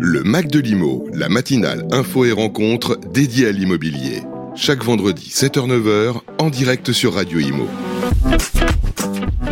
Le 0.00 0.22
Mac 0.22 0.46
de 0.46 0.60
l'Imo, 0.60 1.08
la 1.12 1.28
matinale 1.28 1.84
info 1.90 2.24
et 2.24 2.30
rencontre 2.30 3.00
dédiée 3.12 3.48
à 3.48 3.50
l'immobilier. 3.50 4.22
Chaque 4.54 4.84
vendredi 4.84 5.28
7h-9h 5.34 6.20
en 6.38 6.50
direct 6.50 6.92
sur 6.92 7.14
Radio 7.14 7.40
Imo. 7.40 7.66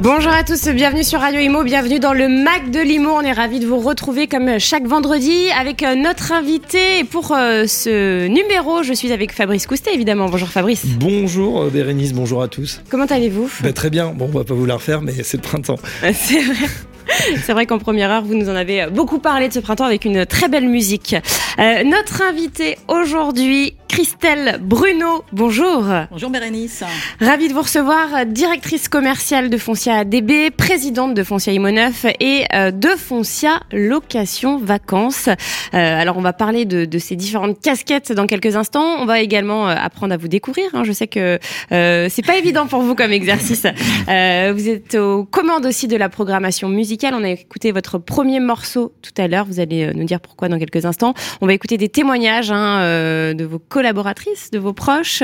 Bonjour 0.03 0.31
à 0.31 0.45
tous, 0.45 0.69
bienvenue 0.69 1.03
sur 1.03 1.19
Radio 1.19 1.41
Imo, 1.41 1.65
bienvenue 1.65 1.99
dans 1.99 2.13
le 2.13 2.29
Mac 2.29 2.71
de 2.71 2.79
l'Imo. 2.79 3.11
On 3.11 3.23
est 3.23 3.33
ravis 3.33 3.59
de 3.59 3.67
vous 3.67 3.81
retrouver 3.81 4.29
comme 4.29 4.61
chaque 4.61 4.87
vendredi 4.87 5.49
avec 5.59 5.83
euh, 5.83 5.97
notre 5.97 6.31
invité. 6.31 7.01
Et 7.01 7.05
pour 7.05 7.33
euh, 7.33 7.67
ce 7.67 8.29
numéro, 8.29 8.85
je 8.85 8.93
suis 8.93 9.11
avec 9.11 9.33
Fabrice 9.33 9.67
Coustet, 9.67 9.95
évidemment. 9.95 10.29
Bonjour 10.29 10.49
Fabrice. 10.49 10.87
Bonjour 10.87 11.63
euh, 11.63 11.71
Bérénice, 11.71 12.13
bonjour 12.13 12.41
à 12.41 12.47
tous. 12.47 12.83
Comment 12.89 13.07
allez-vous? 13.07 13.51
Bah, 13.65 13.73
Très 13.73 13.91
bien, 13.91 14.13
bon, 14.13 14.31
on 14.33 14.39
va 14.39 14.45
pas 14.45 14.55
vous 14.55 14.67
la 14.67 14.75
refaire, 14.75 15.03
mais 15.03 15.13
c'est 15.25 15.39
le 15.39 15.43
printemps. 15.43 15.79
C'est 16.13 16.43
vrai. 16.43 16.69
C'est 17.45 17.53
vrai 17.53 17.67
qu'en 17.67 17.79
première 17.79 18.11
heure, 18.11 18.23
vous 18.23 18.35
nous 18.35 18.49
en 18.49 18.55
avez 18.55 18.87
beaucoup 18.87 19.19
parlé 19.19 19.49
de 19.49 19.53
ce 19.53 19.61
printemps 19.61 19.85
avec 19.85 20.05
une 20.05 20.27
très 20.27 20.49
belle 20.49 20.69
musique. 20.69 21.15
Euh, 21.59 21.85
notre 21.85 22.23
invité 22.23 22.77
aujourd'hui, 22.89 23.75
Christelle 23.89 24.59
Bruno. 24.61 25.25
Bonjour. 25.33 25.85
Bonjour 26.11 26.31
Bérénice. 26.31 26.85
Ravie 27.21 27.49
de 27.49 27.55
vous 27.55 27.63
recevoir, 27.63 28.27
directrice 28.27 28.89
commerciale 28.89 29.49
de 29.49 29.57
Foncia 29.57 30.05
DB, 30.05 30.51
présidente 30.51 31.15
de 31.15 31.23
Foncia 31.23 31.53
Imo 31.53 31.71
9 31.71 32.07
et 32.21 32.45
euh, 32.53 32.71
de 32.71 32.89
Foncia 32.89 33.61
Location 33.73 34.59
Vacances. 34.59 35.29
Euh, 35.29 35.33
alors 35.73 36.19
on 36.19 36.23
va 36.23 36.33
parler 36.33 36.65
de, 36.65 36.85
de, 36.85 36.99
ces 36.99 37.17
différentes 37.17 37.61
casquettes 37.61 38.13
dans 38.13 38.27
quelques 38.27 38.57
instants. 38.57 38.97
On 39.01 39.07
va 39.07 39.21
également 39.21 39.67
apprendre 39.69 40.13
à 40.13 40.17
vous 40.17 40.29
découvrir. 40.29 40.67
Hein. 40.75 40.83
Je 40.85 40.93
sais 40.93 41.07
que 41.07 41.39
c'est 41.71 42.27
pas 42.27 42.37
évident 42.37 42.67
pour 42.67 42.83
vous 42.83 42.95
comme 42.95 43.13
exercice. 43.13 43.63
vous 43.63 44.69
êtes 44.69 44.95
aux 44.95 45.25
commandes 45.25 45.65
aussi 45.65 45.89
de 45.89 45.97
la 45.97 46.09
programmation 46.09 46.69
musicale. 46.69 46.96
On 47.05 47.25
a 47.25 47.31
écouté 47.31 47.73
votre 47.73 47.99
premier 47.99 48.41
morceau 48.41 48.93
tout 49.03 49.13
à 49.17 49.29
l'heure. 49.29 49.45
Vous 49.45 49.61
allez 49.61 49.93
nous 49.95 50.05
dire 50.05 50.21
pourquoi 50.21 50.49
dans 50.49 50.59
quelques 50.59 50.85
instants. 50.85 51.15
On 51.41 51.47
va 51.47 51.53
écouter 51.53 51.77
des 51.77 51.89
témoignages 51.89 52.51
hein, 52.51 53.35
de 53.35 53.45
vos 53.45 53.59
collaboratrices, 53.59 54.51
de 54.51 54.59
vos 54.59 54.73
proches. 54.73 55.23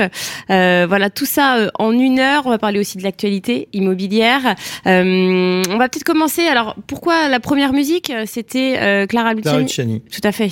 Euh, 0.49 0.85
voilà, 0.87 1.09
tout 1.09 1.25
ça 1.25 1.57
euh, 1.57 1.69
en 1.79 1.91
une 1.91 2.19
heure. 2.19 2.43
On 2.45 2.49
va 2.49 2.57
parler 2.57 2.79
aussi 2.79 2.97
de 2.97 3.03
l'actualité 3.03 3.67
immobilière. 3.73 4.55
Euh, 4.87 5.61
on 5.69 5.77
va 5.77 5.89
peut-être 5.89 6.03
commencer. 6.03 6.43
Alors, 6.43 6.75
pourquoi 6.87 7.29
la 7.29 7.39
première 7.39 7.73
musique? 7.73 8.11
C'était 8.25 9.05
Clara 9.07 9.33
Luciani. 9.33 10.01
Tout 10.01 10.21
à 10.23 10.31
fait. 10.31 10.49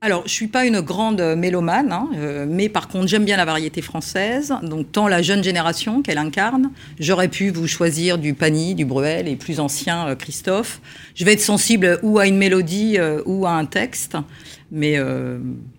Alors, 0.00 0.22
je 0.26 0.30
suis 0.30 0.46
pas 0.46 0.64
une 0.64 0.80
grande 0.80 1.20
mélomane, 1.36 1.90
hein, 1.90 2.08
mais 2.48 2.68
par 2.68 2.86
contre, 2.86 3.08
j'aime 3.08 3.24
bien 3.24 3.36
la 3.36 3.44
variété 3.44 3.82
française. 3.82 4.54
Donc, 4.62 4.92
tant 4.92 5.08
la 5.08 5.22
jeune 5.22 5.42
génération 5.42 6.02
qu'elle 6.02 6.18
incarne, 6.18 6.70
j'aurais 7.00 7.26
pu 7.26 7.50
vous 7.50 7.66
choisir 7.66 8.16
du 8.16 8.32
Pani, 8.32 8.76
du 8.76 8.84
Bruel 8.84 9.26
et 9.26 9.34
plus 9.34 9.58
ancien 9.58 10.14
Christophe. 10.14 10.80
Je 11.16 11.24
vais 11.24 11.32
être 11.32 11.40
sensible 11.40 11.98
ou 12.02 12.20
à 12.20 12.28
une 12.28 12.36
mélodie 12.36 12.96
ou 13.26 13.44
à 13.44 13.50
un 13.50 13.64
texte, 13.64 14.16
mais 14.70 15.00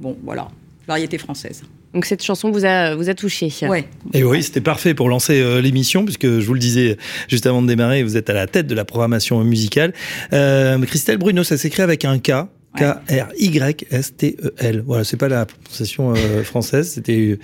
bon, 0.02 0.18
voilà 0.24 0.50
variété 0.90 1.20
française. 1.20 1.62
Donc 1.94 2.06
cette 2.06 2.24
chanson 2.24 2.52
vous 2.52 2.66
a, 2.66 2.96
vous 2.96 3.10
a 3.10 3.14
touché. 3.14 3.52
Ouais. 3.64 3.86
Et 4.14 4.24
oui, 4.24 4.44
c'était 4.44 4.62
parfait 4.62 4.94
pour 4.94 5.08
lancer 5.10 5.40
euh, 5.40 5.62
l'émission, 5.62 6.04
puisque 6.04 6.40
je 6.40 6.46
vous 6.46 6.54
le 6.54 6.60
disais 6.60 6.98
juste 7.28 7.46
avant 7.48 7.62
de 7.62 7.68
démarrer, 7.68 8.04
vous 8.04 8.18
êtes 8.18 8.30
à 8.30 8.34
la 8.34 8.48
tête 8.48 8.68
de 8.68 8.76
la 8.76 8.86
programmation 8.86 9.44
musicale. 9.44 9.94
Euh, 10.34 10.80
Christelle 10.86 11.18
Bruno, 11.18 11.44
ça 11.44 11.58
s'écrit 11.58 11.82
avec 11.82 12.06
un 12.06 12.20
K. 12.20 12.32
K-R-Y-S-T-E-L. 12.78 14.84
Voilà, 14.86 15.04
c'est 15.04 15.18
pas 15.18 15.28
la 15.28 15.46
prononciation 15.46 16.14
euh, 16.16 16.44
française, 16.44 16.92
c'était. 16.92 17.40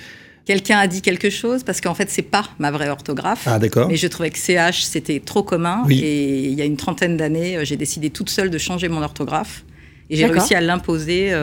Quelqu'un 0.45 0.77
a 0.77 0.85
dit 0.85 1.01
quelque 1.01 1.31
chose 1.31 1.63
parce 1.63 1.81
qu'en 1.81 1.95
fait 1.95 2.11
c'est 2.11 2.21
pas 2.21 2.47
ma 2.59 2.69
vraie 2.69 2.89
orthographe. 2.89 3.47
Ah 3.47 3.57
d'accord. 3.57 3.89
Mais 3.89 3.95
je 3.95 4.05
trouvais 4.05 4.29
que 4.29 4.37
CH 4.37 4.83
c'était 4.83 5.19
trop 5.19 5.41
commun 5.41 5.83
et 5.89 6.45
il 6.45 6.53
y 6.53 6.61
a 6.61 6.65
une 6.65 6.77
trentaine 6.77 7.17
d'années 7.17 7.65
j'ai 7.65 7.77
décidé 7.77 8.11
toute 8.11 8.29
seule 8.29 8.51
de 8.51 8.57
changer 8.59 8.87
mon 8.87 9.01
orthographe 9.01 9.65
et 10.11 10.15
j'ai 10.15 10.27
réussi 10.27 10.53
à 10.53 10.61
l'imposer 10.61 11.33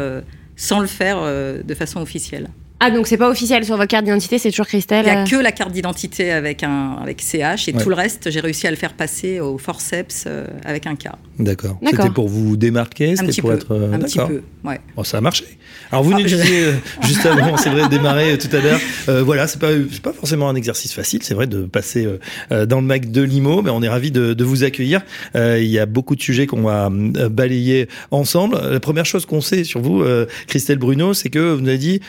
sans 0.57 0.81
le 0.81 0.87
faire 0.87 1.19
euh, 1.21 1.63
de 1.63 1.75
façon 1.75 2.01
officielle. 2.01 2.49
Ah, 2.81 2.91
donc 2.91 3.07
c'est 3.07 3.17
pas 3.17 3.29
officiel 3.29 3.65
sur 3.65 3.77
votre 3.77 3.89
carte 3.89 4.05
d'identité, 4.05 4.39
c'est 4.39 4.51
toujours 4.51 4.67
Christelle 4.67 5.05
Il 5.07 5.13
n'y 5.13 5.17
a 5.17 5.23
euh 5.23 5.27
que 5.27 5.37
la 5.37 5.53
carte 5.53 5.71
d'identité 5.71 6.33
avec, 6.33 6.65
un, 6.65 6.97
avec 7.01 7.21
CH 7.21 7.69
et 7.69 7.73
tout 7.73 7.89
le 7.89 7.95
reste, 7.95 8.31
j'ai 8.31 8.41
réussi 8.41 8.67
à 8.67 8.71
le 8.71 8.77
faire 8.77 8.95
passer 8.95 9.39
au 9.39 9.57
forceps 9.57 10.25
euh, 10.27 10.47
avec 10.65 10.89
un 10.89 10.97
K. 10.97 11.11
D'accord. 11.43 11.79
C'était 11.85 12.11
pour 12.11 12.29
vous 12.29 12.57
démarquer 12.57 13.15
C'était 13.17 13.41
pour 13.41 13.51
peu, 13.51 13.57
être. 13.57 13.91
un 13.93 13.99
petit 13.99 14.19
peu, 14.19 14.43
ouais. 14.65 14.81
Bon, 14.97 15.05
ça 15.05 15.19
a 15.19 15.21
marché. 15.21 15.45
Alors 15.91 16.05
vous 16.05 16.13
ah, 16.15 16.19
nous 16.19 16.25
disiez 16.25 16.71
juste 17.03 17.27
avant, 17.27 17.57
c'est 17.59 17.69
vrai, 17.69 17.89
démarrer 17.91 18.39
tout 18.39 18.55
à 18.55 18.61
l'heure. 18.61 19.25
voilà, 19.25 19.47
c'est 19.47 19.61
pas, 19.61 19.71
pas 20.03 20.13
forcément 20.13 20.49
un 20.49 20.55
exercice 20.55 20.93
facile, 20.95 21.23
c'est 21.23 21.35
vrai, 21.35 21.47
de 21.47 21.63
passer 21.63 22.09
dans 22.51 22.81
le 22.81 22.87
Mac 22.87 23.11
de 23.11 23.23
Limo, 23.23 23.63
mais 23.63 23.71
on 23.71 23.83
est 23.83 23.89
ravis 23.89 24.11
de, 24.11 24.33
de 24.33 24.45
vous 24.45 24.65
accueillir. 24.65 25.03
il 25.35 25.67
y 25.67 25.79
a 25.79 25.87
beaucoup 25.87 26.17
de 26.17 26.23
sujets 26.23 26.47
qu'on 26.47 26.63
va 26.63 26.89
balayer 26.91 27.89
ensemble. 28.11 28.59
La 28.71 28.81
première 28.81 29.05
chose 29.05 29.27
qu'on 29.27 29.41
sait 29.41 29.65
sur 29.65 29.81
vous, 29.81 30.03
Christelle 30.47 30.79
Bruno, 30.79 31.13
c'est 31.13 31.29
que 31.29 31.53
vous 31.55 31.61
nous 31.61 31.69
avez 31.69 31.79
dit 31.79 32.01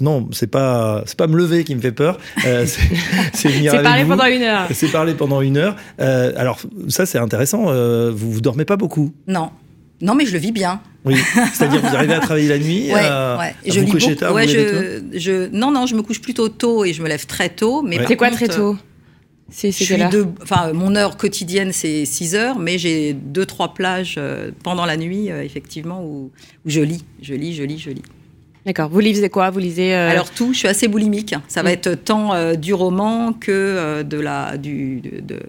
non, 0.00 0.28
c'est 0.32 0.48
pas 0.48 1.04
pas 1.20 1.26
me 1.26 1.36
lever 1.36 1.64
qui 1.64 1.74
me 1.74 1.82
fait 1.82 1.92
peur. 1.92 2.18
Euh, 2.46 2.64
c'est 3.34 3.48
venir 3.48 3.72
C'est 3.72 3.82
parler 3.82 4.04
pendant 4.06 4.24
une 4.24 4.42
heure. 4.42 4.66
C'est 4.72 4.90
parler 4.90 5.12
pendant 5.12 5.42
une 5.42 5.58
heure. 5.58 5.76
Euh, 6.00 6.32
alors 6.34 6.58
ça 6.88 7.04
c'est 7.04 7.18
intéressant. 7.18 7.66
Euh, 7.68 8.10
vous 8.10 8.32
vous 8.32 8.40
dormez 8.40 8.64
pas 8.70 8.76
beaucoup 8.76 9.12
Non. 9.26 9.50
Non, 10.00 10.14
mais 10.14 10.24
je 10.26 10.32
le 10.32 10.38
vis 10.38 10.52
bien. 10.52 10.80
Oui, 11.04 11.16
c'est-à-dire 11.52 11.80
vous 11.80 11.96
arrivez 11.96 12.14
à 12.14 12.20
travailler 12.20 12.48
la 12.48 12.58
nuit, 12.58 12.92
ouais, 12.92 13.08
ouais. 13.38 13.54
je 13.66 13.80
vous 13.80 13.90
coucher 13.90 14.14
tard, 14.14 14.32
ouais, 14.32 14.46
je, 14.46 15.02
je, 15.12 15.48
non, 15.50 15.72
non, 15.72 15.86
je 15.86 15.96
me 15.96 16.02
couche 16.02 16.20
plutôt 16.20 16.48
tôt 16.48 16.84
et 16.84 16.92
je 16.92 17.02
me 17.02 17.08
lève 17.08 17.26
très 17.26 17.48
tôt. 17.48 17.82
Mais 17.82 17.98
c'est 18.06 18.16
quoi 18.16 18.30
très 18.30 18.48
tôt 18.48 18.76
c'est 19.52 19.70
de, 19.70 20.26
enfin, 20.42 20.72
mon 20.72 20.94
heure 20.94 21.16
quotidienne, 21.16 21.72
c'est 21.72 22.04
6 22.04 22.36
heures, 22.36 22.60
mais 22.60 22.78
j'ai 22.78 23.14
deux, 23.14 23.44
trois 23.44 23.74
plages 23.74 24.20
pendant 24.62 24.86
la 24.86 24.96
nuit, 24.96 25.26
effectivement, 25.28 26.04
où, 26.04 26.30
où, 26.64 26.70
je 26.70 26.80
lis, 26.80 27.04
je 27.20 27.34
lis, 27.34 27.54
je 27.54 27.64
lis, 27.64 27.78
je 27.78 27.90
lis. 27.90 28.02
D'accord. 28.66 28.90
Vous 28.90 29.00
lisez 29.00 29.28
quoi? 29.30 29.50
Vous 29.50 29.58
lisez 29.58 29.94
euh, 29.94 30.10
Alors 30.10 30.30
tout. 30.30 30.52
Je 30.52 30.58
suis 30.58 30.68
assez 30.68 30.86
boulimique. 30.86 31.34
Ça 31.48 31.62
va 31.62 31.70
mm. 31.70 31.72
être 31.72 31.94
tant 31.94 32.34
euh, 32.34 32.54
du 32.54 32.74
roman 32.74 33.32
que 33.32 33.50
euh, 33.50 34.02
de 34.02 34.18
la 34.18 34.56
du 34.58 35.00
de, 35.00 35.40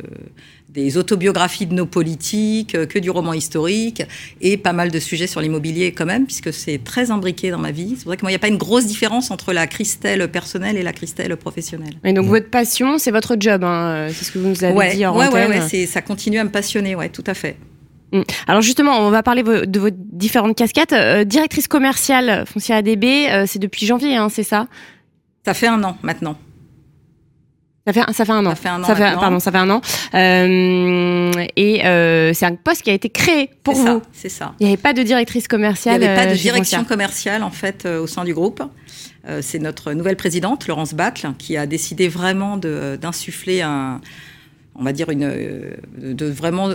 des 0.73 0.97
autobiographies 0.97 1.65
de 1.65 1.73
nos 1.73 1.85
politiques, 1.85 2.87
que 2.87 2.99
du 2.99 3.09
roman 3.09 3.33
historique 3.33 4.03
et 4.39 4.57
pas 4.57 4.73
mal 4.73 4.89
de 4.89 4.99
sujets 4.99 5.27
sur 5.27 5.41
l'immobilier 5.41 5.91
quand 5.91 6.05
même, 6.05 6.25
puisque 6.25 6.53
c'est 6.53 6.81
très 6.83 7.11
imbriqué 7.11 7.51
dans 7.51 7.57
ma 7.57 7.71
vie. 7.71 7.95
C'est 7.97 8.05
vrai 8.05 8.15
que 8.15 8.21
moi, 8.21 8.31
il 8.31 8.33
n'y 8.33 8.37
a 8.37 8.39
pas 8.39 8.47
une 8.47 8.57
grosse 8.57 8.85
différence 8.85 9.31
entre 9.31 9.51
la 9.51 9.67
Christelle 9.67 10.29
personnelle 10.29 10.77
et 10.77 10.83
la 10.83 10.93
Christelle 10.93 11.35
professionnelle. 11.35 11.95
Et 12.03 12.13
donc 12.13 12.27
votre 12.27 12.49
passion, 12.49 12.97
c'est 12.97 13.11
votre 13.11 13.35
job, 13.39 13.63
hein, 13.63 14.07
c'est 14.13 14.25
ce 14.25 14.31
que 14.31 14.39
vous 14.39 14.47
nous 14.47 14.63
avez 14.63 14.95
dit 14.95 15.05
en 15.05 15.17
ouais, 15.17 15.27
ouais, 15.27 15.47
ouais, 15.47 15.85
ça 15.85 16.01
continue 16.01 16.39
à 16.39 16.43
me 16.43 16.49
passionner, 16.49 16.95
ouais, 16.95 17.09
tout 17.09 17.23
à 17.27 17.33
fait. 17.33 17.57
Mm. 18.11 18.21
Alors 18.47 18.61
justement, 18.61 18.99
on 18.99 19.09
va 19.09 19.23
parler 19.23 19.43
de 19.43 19.79
vos 19.79 19.89
différentes 19.91 20.55
casquettes. 20.55 20.93
Euh, 20.93 21.23
directrice 21.23 21.67
commerciale 21.67 22.45
Foncia 22.45 22.77
ADB, 22.77 23.03
euh, 23.03 23.45
c'est 23.47 23.59
depuis 23.59 23.85
janvier, 23.85 24.15
hein, 24.15 24.29
c'est 24.29 24.43
ça? 24.43 24.67
Ça 25.45 25.53
fait 25.53 25.67
un 25.67 25.83
an 25.83 25.97
maintenant. 26.03 26.37
Ça 27.87 27.93
fait, 27.93 28.13
ça 28.13 28.25
fait 28.25 28.31
un 28.31 28.45
an. 28.45 28.49
Ça 28.51 28.55
fait 28.55 28.69
un 28.69 28.83
an. 28.83 28.85
Ça 28.85 28.95
fait, 28.95 29.13
pardon, 29.15 29.39
ça 29.39 29.51
fait 29.51 29.57
un 29.57 29.69
an. 29.69 29.81
Euh, 30.13 31.31
et 31.55 31.85
euh, 31.85 32.31
c'est 32.33 32.45
un 32.45 32.55
poste 32.55 32.83
qui 32.83 32.91
a 32.91 32.93
été 32.93 33.09
créé 33.09 33.49
pour 33.63 33.73
vous. 33.73 34.01
C'est 34.13 34.29
ça. 34.29 34.53
Il 34.59 34.67
n'y 34.67 34.73
avait 34.73 34.81
pas 34.81 34.93
de 34.93 35.01
directrice 35.01 35.47
commerciale. 35.47 35.95
Il 35.95 35.99
n'y 36.01 36.05
avait 36.07 36.27
pas 36.27 36.31
de 36.31 36.37
direction 36.37 36.83
commerciale 36.83 37.43
en 37.43 37.49
fait 37.49 37.85
au 37.85 38.07
sein 38.07 38.23
du 38.23 38.33
groupe. 38.33 38.61
c'est 39.41 39.59
notre 39.59 39.93
nouvelle 39.93 40.15
présidente, 40.15 40.67
Laurence 40.67 40.93
Batle, 40.93 41.33
qui 41.37 41.57
a 41.57 41.65
décidé 41.65 42.07
vraiment 42.07 42.57
d'insuffler 42.57 43.61
un, 43.61 43.99
on 44.75 44.83
va 44.83 44.93
dire 44.93 45.09
une, 45.09 45.31
de 45.97 46.25
vraiment 46.25 46.69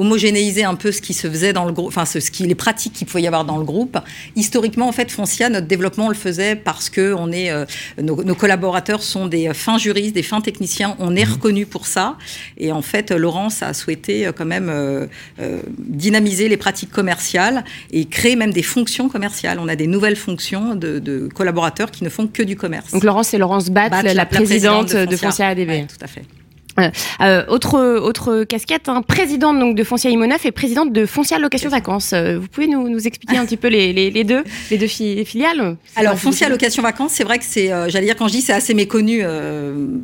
homogénéiser 0.00 0.64
un 0.64 0.74
peu 0.74 0.92
ce 0.92 1.02
qui 1.02 1.12
se 1.12 1.28
faisait 1.28 1.52
dans 1.52 1.66
le 1.66 1.72
groupe, 1.72 1.88
enfin 1.88 2.06
ce, 2.06 2.18
qui 2.18 2.44
les 2.44 2.54
pratiques 2.54 2.94
qu'il 2.94 3.06
pouvait 3.06 3.22
y 3.22 3.26
avoir 3.26 3.44
dans 3.44 3.58
le 3.58 3.64
groupe. 3.64 3.98
Historiquement, 4.34 4.88
en 4.88 4.92
fait, 4.92 5.10
Foncia, 5.10 5.50
notre 5.50 5.66
développement, 5.66 6.06
on 6.06 6.08
le 6.08 6.14
faisait 6.14 6.56
parce 6.56 6.88
que 6.88 7.12
on 7.12 7.30
est, 7.30 7.50
euh, 7.50 7.66
nos, 8.00 8.34
collaborateurs 8.34 9.02
sont 9.02 9.26
des 9.26 9.52
fins 9.52 9.76
juristes, 9.76 10.14
des 10.14 10.22
fins 10.22 10.40
techniciens. 10.40 10.96
On 10.98 11.14
est 11.16 11.26
mmh. 11.26 11.32
reconnus 11.32 11.66
pour 11.68 11.86
ça. 11.86 12.16
Et 12.56 12.72
en 12.72 12.80
fait, 12.80 13.10
Laurence 13.10 13.62
a 13.62 13.74
souhaité 13.74 14.26
euh, 14.26 14.32
quand 14.32 14.46
même 14.46 14.70
euh, 14.70 15.06
dynamiser 15.78 16.48
les 16.48 16.56
pratiques 16.56 16.90
commerciales 16.90 17.64
et 17.90 18.06
créer 18.06 18.36
même 18.36 18.52
des 18.52 18.62
fonctions 18.62 19.10
commerciales. 19.10 19.58
On 19.60 19.68
a 19.68 19.76
des 19.76 19.86
nouvelles 19.86 20.16
fonctions 20.16 20.74
de, 20.76 21.28
collaborateurs 21.34 21.90
qui 21.90 22.04
ne 22.04 22.08
font 22.08 22.26
que 22.26 22.42
du 22.42 22.56
commerce. 22.56 22.92
Donc 22.92 23.04
Laurence, 23.04 23.28
c'est 23.28 23.38
Laurence 23.38 23.68
Batt, 23.68 23.92
la, 24.02 24.26
présidente, 24.26 24.94
de 24.94 25.16
Foncia, 25.16 25.48
ADB. 25.48 25.86
tout 25.86 26.02
à 26.02 26.06
fait. 26.06 26.24
Euh, 26.78 27.44
autre, 27.48 27.78
autre 27.98 28.44
casquette, 28.44 28.88
hein, 28.88 29.02
présidente 29.02 29.58
donc 29.58 29.76
de 29.76 29.84
Foncia 29.84 30.10
Imonaf 30.10 30.46
et 30.46 30.52
présidente 30.52 30.92
de 30.92 31.06
Foncia 31.06 31.38
Location 31.38 31.70
Vacances. 31.70 32.12
Euh, 32.12 32.38
vous 32.38 32.48
pouvez 32.48 32.66
nous, 32.66 32.88
nous 32.88 33.06
expliquer 33.06 33.36
un 33.36 33.44
petit 33.44 33.56
peu 33.56 33.68
les, 33.68 33.92
les, 33.92 34.24
deux, 34.24 34.44
les 34.70 34.78
deux 34.78 34.86
filiales? 34.86 35.76
Alors 35.96 36.18
Foncia 36.18 36.48
Location 36.48 36.82
Vacances, 36.82 37.12
c'est 37.12 37.24
vrai 37.24 37.38
que 37.38 37.44
c'est, 37.44 37.72
euh, 37.72 37.88
j'allais 37.88 38.06
dire 38.06 38.16
quand 38.16 38.28
je 38.28 38.32
dis 38.32 38.42
c'est 38.42 38.52
assez 38.52 38.74
méconnu. 38.74 39.22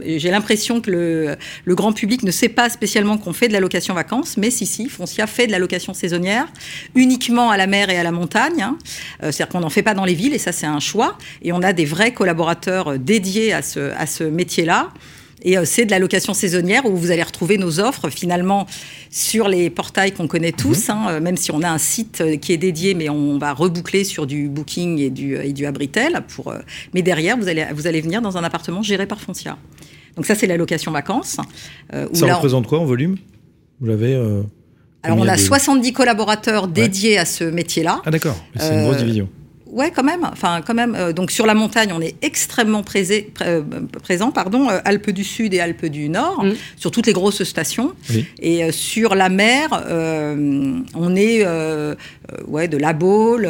j'ai 0.04 0.30
l'impression 0.30 0.80
que 0.80 0.90
le, 0.90 1.36
le, 1.64 1.74
grand 1.74 1.92
public 1.92 2.22
ne 2.22 2.30
sait 2.30 2.48
pas 2.48 2.68
spécialement 2.68 3.18
qu'on 3.18 3.32
fait 3.32 3.48
de 3.48 3.52
la 3.52 3.60
location 3.60 3.94
vacances, 3.94 4.36
mais 4.36 4.50
si 4.50 4.66
si, 4.66 4.88
Foncia 4.88 5.26
fait 5.26 5.46
de 5.46 5.52
la 5.52 5.58
location 5.58 5.94
saisonnière 5.94 6.46
uniquement 6.94 7.50
à 7.50 7.56
la 7.56 7.66
mer 7.66 7.90
et 7.90 7.98
à 7.98 8.02
la 8.02 8.12
montagne. 8.12 8.62
Hein. 8.62 8.78
C'est-à-dire 9.20 9.48
qu'on 9.48 9.60
n'en 9.60 9.70
fait 9.70 9.82
pas 9.82 9.94
dans 9.94 10.04
les 10.04 10.14
villes 10.14 10.34
et 10.34 10.38
ça 10.38 10.52
c'est 10.52 10.66
un 10.66 10.80
choix. 10.80 11.18
Et 11.42 11.52
on 11.52 11.62
a 11.62 11.72
des 11.72 11.84
vrais 11.84 12.12
collaborateurs 12.12 12.98
dédiés 12.98 13.52
à 13.52 13.62
ce, 13.62 13.92
à 13.96 14.06
ce 14.06 14.24
métier-là. 14.24 14.90
Et 15.46 15.56
c'est 15.64 15.86
de 15.86 15.90
la 15.92 15.98
location 15.98 16.34
saisonnière 16.34 16.84
où 16.84 16.96
vous 16.96 17.10
allez 17.10 17.22
retrouver 17.22 17.56
nos 17.56 17.80
offres 17.80 18.10
finalement 18.10 18.66
sur 19.10 19.48
les 19.48 19.70
portails 19.70 20.12
qu'on 20.12 20.26
connaît 20.26 20.52
tous, 20.52 20.88
mhm. 20.88 20.94
hein, 20.94 21.20
même 21.20 21.36
si 21.36 21.50
on 21.52 21.62
a 21.62 21.70
un 21.70 21.78
site 21.78 22.22
qui 22.40 22.52
est 22.52 22.56
dédié, 22.56 22.94
mais 22.94 23.08
on 23.08 23.38
va 23.38 23.54
reboucler 23.54 24.04
sur 24.04 24.26
du 24.26 24.48
Booking 24.48 24.98
et 24.98 25.10
du, 25.10 25.36
et 25.36 25.52
du 25.52 25.64
Abritel. 25.64 26.22
Pour, 26.28 26.52
mais 26.92 27.02
derrière, 27.02 27.38
vous 27.38 27.48
allez, 27.48 27.64
vous 27.72 27.86
allez 27.86 28.00
venir 28.00 28.20
dans 28.20 28.36
un 28.36 28.44
appartement 28.44 28.82
géré 28.82 29.06
par 29.06 29.20
Foncia. 29.20 29.56
Donc 30.16 30.26
ça, 30.26 30.34
c'est 30.34 30.46
la 30.46 30.56
location 30.56 30.90
vacances. 30.92 31.36
ça 32.12 32.34
représente 32.34 32.66
quoi 32.66 32.80
en 32.80 32.84
volume? 32.84 33.16
Vous 33.80 33.86
l'avez 33.86 34.20
alors, 35.06 35.18
on 35.18 35.28
a 35.28 35.36
70 35.36 35.92
collaborateurs 35.92 36.66
dédiés 36.68 37.18
à 37.18 37.24
ce 37.24 37.44
métier-là. 37.44 38.02
Ah, 38.04 38.10
d'accord. 38.10 38.36
C'est 38.56 38.74
une 38.74 38.82
grosse 38.82 38.96
euh, 38.96 39.00
division. 39.00 39.28
Ouais, 39.66 39.90
quand 39.90 40.04
même. 40.04 40.24
Enfin, 40.30 40.62
quand 40.64 40.74
même. 40.74 40.94
Euh, 40.94 41.12
donc 41.12 41.30
sur 41.30 41.46
la 41.46 41.54
montagne, 41.54 41.92
on 41.92 42.00
est 42.00 42.14
extrêmement 42.22 42.82
présé, 42.82 43.32
euh, 43.42 43.62
présent, 44.02 44.30
pardon, 44.30 44.68
Alpes 44.84 45.10
du 45.10 45.24
Sud 45.24 45.54
et 45.54 45.60
Alpes 45.60 45.86
du 45.86 46.08
Nord, 46.08 46.44
mm. 46.44 46.52
sur 46.76 46.90
toutes 46.90 47.06
les 47.06 47.12
grosses 47.12 47.42
stations. 47.42 47.94
Et 48.40 48.70
sur 48.72 49.14
la 49.14 49.28
mer, 49.28 49.68
on 50.94 51.16
est 51.16 51.44
ouais 52.46 52.68
de 52.68 52.76
la 52.76 52.92
Baule, 52.92 53.48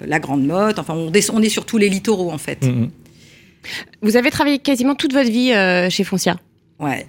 la 0.00 0.18
Grande 0.20 0.44
Motte. 0.44 0.78
Enfin, 0.78 0.94
on, 0.94 1.10
on, 1.10 1.42
est 1.42 1.48
sur 1.48 1.66
tous 1.66 1.78
les 1.78 1.88
littoraux 1.88 2.30
en 2.30 2.38
fait. 2.38 2.64
Mm, 2.64 2.68
mm. 2.68 2.90
Vous 4.02 4.16
avez 4.16 4.30
travaillé 4.30 4.58
quasiment 4.58 4.94
toute 4.94 5.12
votre 5.12 5.30
vie 5.30 5.52
chez 5.90 6.04
Foncia? 6.04 6.36
Ouais. 6.78 7.06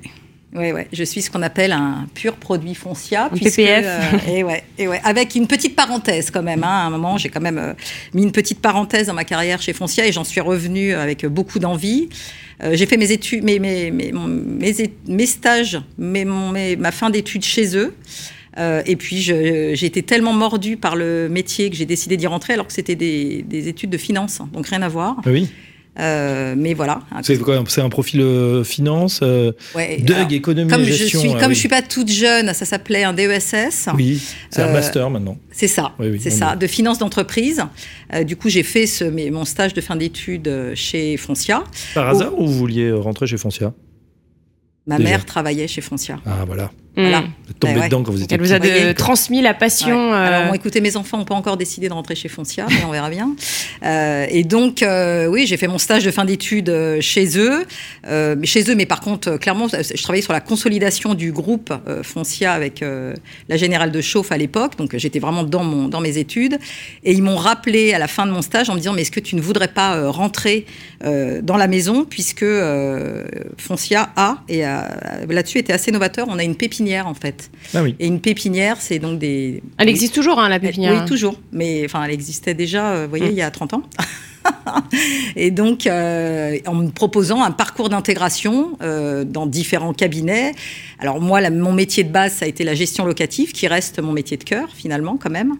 Oui, 0.56 0.72
ouais. 0.72 0.88
je 0.94 1.04
suis 1.04 1.22
ce 1.22 1.30
qu'on 1.30 1.42
appelle 1.42 1.72
un 1.72 2.07
pur 2.13 2.36
produit 2.36 2.75
foncia. 2.75 3.30
PPF. 3.30 3.86
Euh, 3.86 4.18
et 4.31 4.44
ouais, 4.44 4.63
et 4.78 4.88
ouais, 4.88 5.02
avec 5.04 5.36
une 5.36 5.48
petite 5.48 5.75
parenthèse 5.75 6.31
quand 6.31 6.44
même. 6.44 6.63
Hein. 6.63 6.68
À 6.69 6.86
un 6.86 6.90
moment, 6.90 7.18
j'ai 7.18 7.30
quand 7.30 7.42
même 7.42 7.57
euh, 7.57 7.74
mis 8.13 8.24
une 8.24 8.31
petite 8.31 8.60
parenthèse 8.62 9.07
dans 9.07 9.13
ma 9.13 9.25
carrière 9.25 9.62
chez 9.62 9.74
Foncia 9.74 10.07
et 10.07 10.12
j'en 10.12 10.24
suis 10.24 10.42
revenue 10.42 10.94
avec 10.94 11.25
beaucoup 11.25 11.60
d'envie. 11.60 12.10
Euh, 12.63 12.75
j'ai 12.75 12.86
fait 12.86 12.98
mes 12.98 13.12
études, 13.12 13.44
mes, 13.44 13.60
mes, 13.60 13.92
mes, 13.92 14.13
mes 15.07 15.25
stages, 15.25 15.81
ma 15.98 16.92
fin 16.92 17.10
d'études 17.10 17.44
chez 17.44 17.75
eux. 17.75 17.94
et 18.57 18.96
puis 18.96 19.18
j'ai 19.18 19.86
été 19.86 20.04
tellement 20.04 20.34
mordue 20.34 20.78
par 20.78 20.96
le 20.96 21.28
métier 21.28 21.69
que 21.69 21.75
j'ai 21.75 21.86
décidé 21.86 22.16
d'y 22.16 22.28
rentrer 22.28 22.54
alors 22.54 22.68
que 22.68 22.74
c'était 22.74 22.96
des, 22.96 23.44
des, 23.44 23.68
études 23.68 23.90
de 23.90 23.98
finance, 23.98 24.42
donc 24.54 24.68
rien 24.68 24.81
à 24.81 24.88
voir. 24.88 25.18
Oui. 25.25 25.50
Euh, 25.97 26.56
mais 26.57 26.74
voilà. 26.74 27.01
C'est 27.24 27.81
un 27.81 27.89
profil 27.89 28.21
euh, 28.21 28.63
finance, 28.63 29.21
euh, 29.24 29.51
DUG, 29.75 30.33
économie 30.33 30.69
comme 30.69 30.83
gestion. 30.83 31.21
Je 31.21 31.27
suis, 31.27 31.38
comme 31.38 31.53
je 31.53 31.59
suis 31.59 31.69
pas 31.69 31.81
toute 31.81 32.09
jeune, 32.09 32.53
ça 32.53 32.65
s'appelait 32.65 33.03
un 33.03 33.13
DESS. 33.13 33.89
Oui, 33.95 34.21
c'est 34.50 34.62
un 34.62 34.71
master 34.71 35.09
maintenant. 35.09 35.38
C'est 35.51 35.68
ça, 35.68 35.94
c'est 36.19 36.30
ça, 36.30 36.56
de 36.56 36.68
finance 36.68 37.00
d'entreprise. 37.00 37.63
du 38.25 38.36
coup, 38.36 38.50
j'ai 38.50 38.63
fait 38.63 38.88
ce, 38.88 39.06
mon 39.31 39.45
stage 39.45 39.74
de 39.74 39.81
fin 39.81 39.95
d'études 39.95 40.74
chez 40.75 41.18
Foncia. 41.18 41.63
Par 41.94 42.09
hasard 42.09 42.38
ou 42.39 42.45
vous 42.45 42.57
vouliez 42.57 42.92
rentrer 42.92 43.27
chez 43.27 43.38
Foncia? 43.38 43.74
Ma 44.88 45.00
mère 45.00 45.25
travaillait 45.25 45.68
chez 45.68 45.81
Foncia. 45.81 46.19
Ah 46.25 46.44
voilà. 46.45 46.71
Voilà. 46.95 47.24
Tombé 47.59 47.81
dedans 47.81 48.03
quand 48.03 48.12
vous 48.12 48.24
étiez 48.24 48.36
Elle 48.36 48.42
vous 48.42 48.53
a 48.53 48.94
transmis 48.94 49.42
la 49.42 49.53
passion. 49.53 50.13
Alors, 50.13 50.47
bon, 50.47 50.53
écoutez, 50.53 50.81
mes 50.81 50.97
enfants 50.97 51.18
n'ont 51.18 51.25
pas 51.25 51.36
encore 51.36 51.57
décidé 51.57 51.88
de 51.88 51.94
rentrer 51.94 52.15
chez 52.15 52.30
Foncia, 52.30 52.65
mais 52.69 52.83
on 52.88 52.92
verra 52.92 53.09
bien. 53.09 53.36
Euh, 53.83 54.25
et 54.30 54.44
donc, 54.44 54.81
euh, 54.81 55.27
oui, 55.27 55.45
j'ai 55.45 55.57
fait 55.57 55.68
mon 55.68 55.77
stage 55.77 56.03
de 56.03 56.12
fin 56.12 56.25
d'études 56.25 56.69
euh, 56.69 57.01
chez 57.01 57.38
eux. 57.38 57.65
mais 58.07 58.45
chez 58.45 58.69
eux, 58.69 58.75
mais 58.75 58.86
par 58.86 59.01
contre, 59.01 59.38
clairement, 59.38 59.68
je 59.68 60.01
travaillais 60.01 60.24
sur 60.24 60.33
la 60.33 60.42
consolidation 60.42 61.13
du 61.13 61.31
groupe 61.31 61.74
Foncia 62.03 62.53
avec 62.53 62.83
la 63.50 63.57
Générale 63.57 63.92
de 63.92 64.01
Chauffe 64.01 64.31
à 64.31 64.38
l'époque. 64.38 64.77
Donc, 64.77 64.95
j'étais 64.95 65.19
vraiment 65.19 65.44
dans, 65.44 65.63
mon, 65.63 65.88
dans 65.88 66.01
mes 66.01 66.18
études. 66.18 66.57
Et 67.03 67.12
ils 67.13 67.24
m'ont 67.24 67.36
rappelé 67.36 67.94
à 67.94 68.00
la 68.00 68.07
fin 68.07 68.25
de 68.25 68.31
mon 68.31 68.42
stage 68.42 68.69
en 68.69 68.74
me 68.74 68.80
disant, 68.80 68.94
mais 68.94 69.01
est-ce 69.01 69.12
que 69.12 69.19
tu 69.19 69.36
ne 69.36 69.42
voudrais 69.42 69.68
pas 69.68 70.09
rentrer 70.09 70.65
dans 71.03 71.57
la 71.57 71.68
maison, 71.68 72.06
puisque 72.06 72.45
Foncia 73.57 74.09
a, 74.15 74.38
et 74.50 74.62
là-dessus 74.62 75.59
était 75.59 75.74
assez 75.74 75.92
novateur, 75.92 76.27
on 76.30 76.39
a 76.39 76.44
une 76.44 76.56
pépinière 76.56 76.85
en 76.94 77.14
fait. 77.14 77.50
Ah 77.74 77.84
oui. 77.84 77.96
Et 78.00 78.08
une 78.08 78.22
pépinière, 78.22 78.78
c'est 78.80 79.00
donc 79.00 79.20
des. 79.20 79.62
Elle 79.78 79.90
existe 79.90 80.14
toujours, 80.14 80.40
hein, 80.40 80.50
la 80.50 80.60
pépinière 80.60 81.02
Oui, 81.02 81.06
toujours. 81.06 81.40
Mais 81.52 81.84
enfin, 81.86 82.04
elle 82.04 82.12
existait 82.12 82.54
déjà, 82.54 82.92
euh, 82.92 83.04
vous 83.04 83.10
voyez, 83.10 83.28
mm. 83.28 83.32
il 83.32 83.38
y 83.38 83.42
a 83.42 83.52
30 83.52 83.74
ans. 83.74 83.84
et 85.36 85.52
donc, 85.52 85.88
euh, 85.88 86.58
en 86.66 86.76
me 86.76 86.90
proposant 86.90 87.44
un 87.44 87.52
parcours 87.52 87.90
d'intégration 87.90 88.78
euh, 88.82 89.24
dans 89.24 89.46
différents 89.46 89.94
cabinets. 89.94 90.54
Alors 91.00 91.20
moi, 91.22 91.50
mon 91.50 91.74
métier 91.74 92.04
de 92.04 92.12
base, 92.12 92.34
ça 92.34 92.46
a 92.46 92.48
été 92.48 92.64
la 92.64 92.76
gestion 92.76 93.06
locative, 93.06 93.52
qui 93.52 93.68
reste 93.68 94.00
mon 94.00 94.12
métier 94.12 94.38
de 94.38 94.44
cœur, 94.44 94.70
finalement, 94.74 95.18
quand 95.18 95.31
même. 95.31 95.56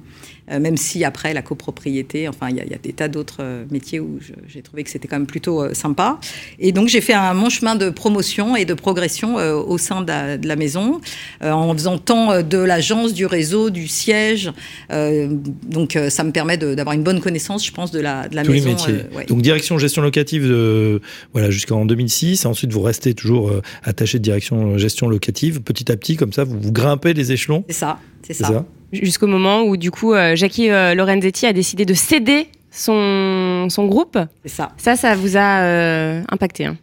Euh, 0.52 0.60
même 0.60 0.78
si 0.78 1.04
après 1.04 1.34
la 1.34 1.42
copropriété, 1.42 2.28
enfin 2.28 2.50
il 2.50 2.58
y, 2.58 2.62
a 2.62 2.78
des 2.78 2.94
tas 2.94 3.08
d'autres 3.08 3.38
euh, 3.40 3.66
métiers 3.72 4.00
où 4.00 4.20
j'ai 4.48 4.62
trouvé 4.62 4.84
que 4.84 4.92
c'était 4.92 5.08
quand 5.08 5.16
même 5.18 5.26
plutôt 5.26 5.64
euh, 5.64 5.74
sympa. 5.74 6.20
Et 6.60 6.72
donc 6.72 6.88
j'ai 6.88 7.02
fait 7.02 7.16
un 7.16 7.34
mon 7.34 7.50
chemin 7.50 7.76
de 7.76 7.90
promotion 7.90 8.56
et 8.56 8.66
de 8.66 8.76
progression 8.76 9.36
au 9.36 9.78
sein 9.78 10.02
de 10.02 10.48
la, 10.48 10.56
maison, 10.56 11.02
en 11.42 11.74
faisant 11.74 11.98
tant 11.98 12.42
de 12.42 12.58
l'agence, 12.58 13.14
du 13.14 13.26
réseau, 13.26 13.70
du 13.70 13.88
siège. 13.88 14.52
donc 14.90 15.98
ça 16.10 16.24
me 16.24 16.32
permet 16.32 16.58
d'avoir 16.58 16.94
une 16.94 17.04
bonne 17.04 17.20
connaissance, 17.20 17.66
je 17.66 17.72
pense, 17.72 17.92
de 17.92 18.00
la, 18.00 18.28
de 18.28 18.36
la 18.36 18.44
Tous 18.44 18.52
maison. 18.52 18.70
Les 18.88 18.94
métiers. 18.94 19.26
Donc 19.28 19.42
direction 19.42 19.78
gestion 19.78 20.02
locative 20.02 20.48
de, 20.48 21.02
voilà, 21.34 21.50
jusqu'en 21.50 21.86
2006. 21.86 22.46
Ensuite 22.46 22.72
vous 22.72 22.82
restez 22.82 23.14
toujours 23.14 23.52
attaché 23.84 24.20
de 24.20 24.24
direction 24.24 24.78
gestion 24.78 25.08
locative. 25.08 25.62
Petit 25.62 25.92
à 25.92 25.98
petit, 25.98 26.16
comme 26.16 26.34
ça, 26.34 26.44
vous, 26.44 26.60
vous 26.60 26.72
grimpez 26.72 27.14
les 27.14 27.32
échelons. 27.32 27.64
C'est 27.68 27.74
ça, 27.74 28.00
c'est 28.26 28.34
ça 28.34 28.66
jusqu'au 29.04 29.28
moment 29.28 29.64
où 29.64 29.78
du 29.78 29.92
coup 29.92 30.14
euh, 30.14 30.36
Jackie 30.36 30.70
euh, 30.70 30.96
Lorenzetti 30.96 31.46
a 31.46 31.54
décidé 31.54 31.86
de 31.86 31.94
céder 31.94 32.48
son, 32.72 33.68
son 33.70 33.86
groupe. 33.86 34.18
C'est 34.44 34.52
ça. 34.52 34.72
Ça, 34.78 34.96
ça 34.96 35.16
vous 35.16 35.38
a 35.38 35.62
euh, 35.62 36.22
impacté. 36.30 36.66
Hein. 36.66 36.78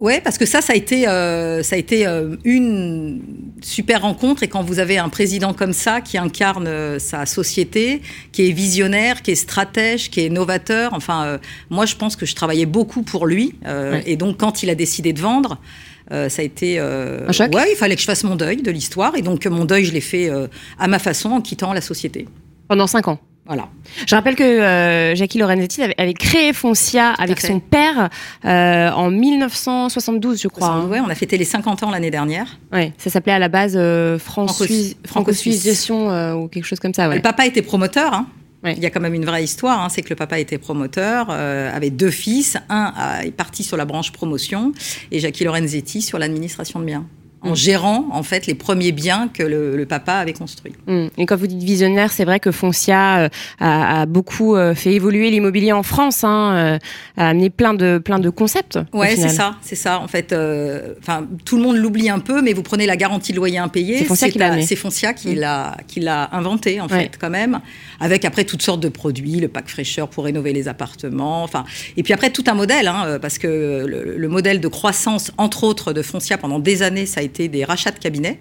Ouais, 0.00 0.20
parce 0.20 0.36
que 0.36 0.46
ça, 0.46 0.60
ça 0.60 0.72
a 0.72 0.76
été, 0.76 1.04
ça 1.04 1.76
a 1.76 1.78
été 1.78 2.08
une 2.42 3.22
super 3.62 4.02
rencontre. 4.02 4.42
Et 4.42 4.48
quand 4.48 4.64
vous 4.64 4.80
avez 4.80 4.98
un 4.98 5.08
président 5.08 5.52
comme 5.52 5.72
ça, 5.72 6.00
qui 6.00 6.18
incarne 6.18 6.98
sa 6.98 7.24
société, 7.24 8.02
qui 8.32 8.48
est 8.48 8.50
visionnaire, 8.50 9.22
qui 9.22 9.30
est 9.30 9.36
stratège, 9.36 10.10
qui 10.10 10.26
est 10.26 10.28
novateur, 10.28 10.92
enfin, 10.92 11.38
moi, 11.70 11.86
je 11.86 11.94
pense 11.94 12.16
que 12.16 12.26
je 12.26 12.34
travaillais 12.34 12.66
beaucoup 12.66 13.02
pour 13.02 13.28
lui. 13.28 13.54
Et 14.04 14.16
donc, 14.16 14.38
quand 14.38 14.64
il 14.64 14.70
a 14.70 14.74
décidé 14.74 15.12
de 15.12 15.20
vendre, 15.20 15.58
euh, 16.10 16.28
ça 16.28 16.42
a 16.42 16.44
été. 16.44 16.76
Euh, 16.78 17.28
un 17.28 17.32
choc 17.32 17.54
Ouais, 17.54 17.70
il 17.70 17.76
fallait 17.76 17.94
que 17.94 18.00
je 18.00 18.06
fasse 18.06 18.24
mon 18.24 18.36
deuil 18.36 18.56
de 18.56 18.70
l'histoire. 18.70 19.16
Et 19.16 19.22
donc, 19.22 19.46
mon 19.46 19.64
deuil, 19.64 19.84
je 19.84 19.92
l'ai 19.92 20.00
fait 20.00 20.28
euh, 20.28 20.46
à 20.78 20.88
ma 20.88 20.98
façon 20.98 21.30
en 21.30 21.40
quittant 21.40 21.72
la 21.72 21.80
société. 21.80 22.26
Pendant 22.68 22.86
cinq 22.86 23.08
ans 23.08 23.18
voilà. 23.44 23.68
Je 24.06 24.14
rappelle 24.14 24.36
que 24.36 25.14
Jackie 25.16 25.38
Lorenzetti 25.38 25.82
avait, 25.82 26.14
créé 26.14 26.52
Foncia 26.52 27.10
avec 27.18 27.40
son 27.40 27.58
père 27.58 28.08
en 28.44 29.10
1972, 29.10 30.40
je 30.40 30.46
crois. 30.46 30.68
Hein. 30.68 30.88
Oui, 30.88 30.98
on 31.04 31.08
a 31.08 31.14
fêté 31.16 31.36
les 31.36 31.44
50 31.44 31.82
ans 31.82 31.90
l'année 31.90 32.12
dernière. 32.12 32.46
Ouais, 32.72 32.92
ça 32.98 33.10
s'appelait 33.10 33.32
à 33.32 33.40
la 33.40 33.48
base 33.48 33.76
France-Suisse 34.18 35.64
Gestion 35.64 36.36
ou 36.36 36.46
quelque 36.46 36.66
chose 36.66 36.78
comme 36.78 36.94
ça. 36.94 37.08
Ouais. 37.08 37.16
Le 37.16 37.20
papa 37.20 37.44
était 37.44 37.62
promoteur. 37.62 38.14
Hein. 38.14 38.28
Il 38.64 38.78
y 38.78 38.86
a 38.86 38.90
quand 38.90 39.00
même 39.00 39.14
une 39.14 39.24
vraie 39.24 39.42
histoire, 39.42 39.82
hein, 39.82 39.88
c'est 39.88 40.02
que 40.02 40.10
le 40.10 40.16
papa 40.16 40.38
était 40.38 40.58
promoteur, 40.58 41.28
euh, 41.30 41.74
avait 41.74 41.90
deux 41.90 42.10
fils, 42.10 42.56
un 42.68 43.20
est 43.22 43.32
parti 43.32 43.64
sur 43.64 43.76
la 43.76 43.84
branche 43.84 44.12
promotion 44.12 44.72
et 45.10 45.18
Jackie 45.18 45.44
Lorenzetti 45.44 46.00
sur 46.00 46.18
l'administration 46.18 46.78
de 46.78 46.84
biens 46.84 47.06
en 47.42 47.54
gérant 47.54 48.06
en 48.10 48.22
fait 48.22 48.46
les 48.46 48.54
premiers 48.54 48.92
biens 48.92 49.28
que 49.32 49.42
le, 49.42 49.84
papa 49.86 50.14
avait 50.14 50.32
construits. 50.32 50.74
Mm. 50.86 51.06
Et 51.18 51.26
quand 51.26 51.36
vous 51.36 51.46
dites 51.46 51.62
visionnaire, 51.62 52.12
c'est 52.12 52.24
vrai 52.24 52.40
que 52.40 52.50
Foncia 52.50 53.22
euh, 53.22 53.28
a, 53.58 54.06
beaucoup 54.06 54.54
euh, 54.54 54.74
fait 54.74 54.92
évoluer 54.92 55.30
l'immobilier 55.30 55.72
en 55.72 55.82
France, 55.82 56.24
hein, 56.24 56.78
a 57.16 57.28
amené 57.28 57.50
plein 57.50 57.74
de 57.74 57.98
plein 57.98 58.18
de 58.18 58.30
concepts. 58.30 58.78
Ouais, 58.92 59.16
c'est 59.16 59.28
ça, 59.28 59.56
c'est 59.60 59.76
ça. 59.76 60.00
En 60.00 60.08
fait, 60.08 60.34
enfin 61.00 61.26
tout 61.44 61.56
le 61.56 61.62
monde 61.62 61.76
l'oublie 61.76 62.08
un 62.08 62.20
peu, 62.20 62.42
mais 62.42 62.52
vous 62.52 62.62
prenez 62.62 62.86
la 62.86 62.96
garantie 62.96 63.32
de 63.32 63.36
loyer 63.36 63.58
impayé. 63.58 63.98
C'est 63.98 64.04
Foncia 64.04 64.28
qui 64.30 64.38
l'a. 64.38 64.62
C'est 64.62 64.76
Foncia 64.76 65.12
qui 65.12 65.34
mm. 65.34 65.38
l'a 65.38 65.76
qui 65.88 66.00
l'a 66.00 66.28
inventé 66.32 66.80
en 66.80 66.88
fait 66.88 67.18
quand 67.18 67.30
même 67.30 67.60
avec 68.02 68.24
après 68.24 68.44
toutes 68.44 68.62
sortes 68.62 68.80
de 68.80 68.88
produits, 68.88 69.38
le 69.40 69.48
pack 69.48 69.68
fraîcheur 69.68 70.08
pour 70.08 70.24
rénover 70.24 70.52
les 70.52 70.68
appartements, 70.68 71.44
enfin, 71.44 71.64
et 71.96 72.02
puis 72.02 72.12
après 72.12 72.30
tout 72.30 72.44
un 72.48 72.54
modèle, 72.54 72.88
hein, 72.88 73.04
euh, 73.06 73.18
parce 73.18 73.38
que 73.38 73.84
le, 73.86 74.28
modèle 74.28 74.60
de 74.60 74.68
croissance, 74.68 75.30
entre 75.38 75.64
autres, 75.64 75.92
de 75.92 76.02
Foncia 76.02 76.38
pendant 76.38 76.58
des 76.58 76.82
années, 76.82 77.06
ça 77.06 77.20
a 77.20 77.22
été 77.22 77.31
des 77.32 77.64
rachats 77.64 77.90
de 77.90 77.98
cabinets. 77.98 78.38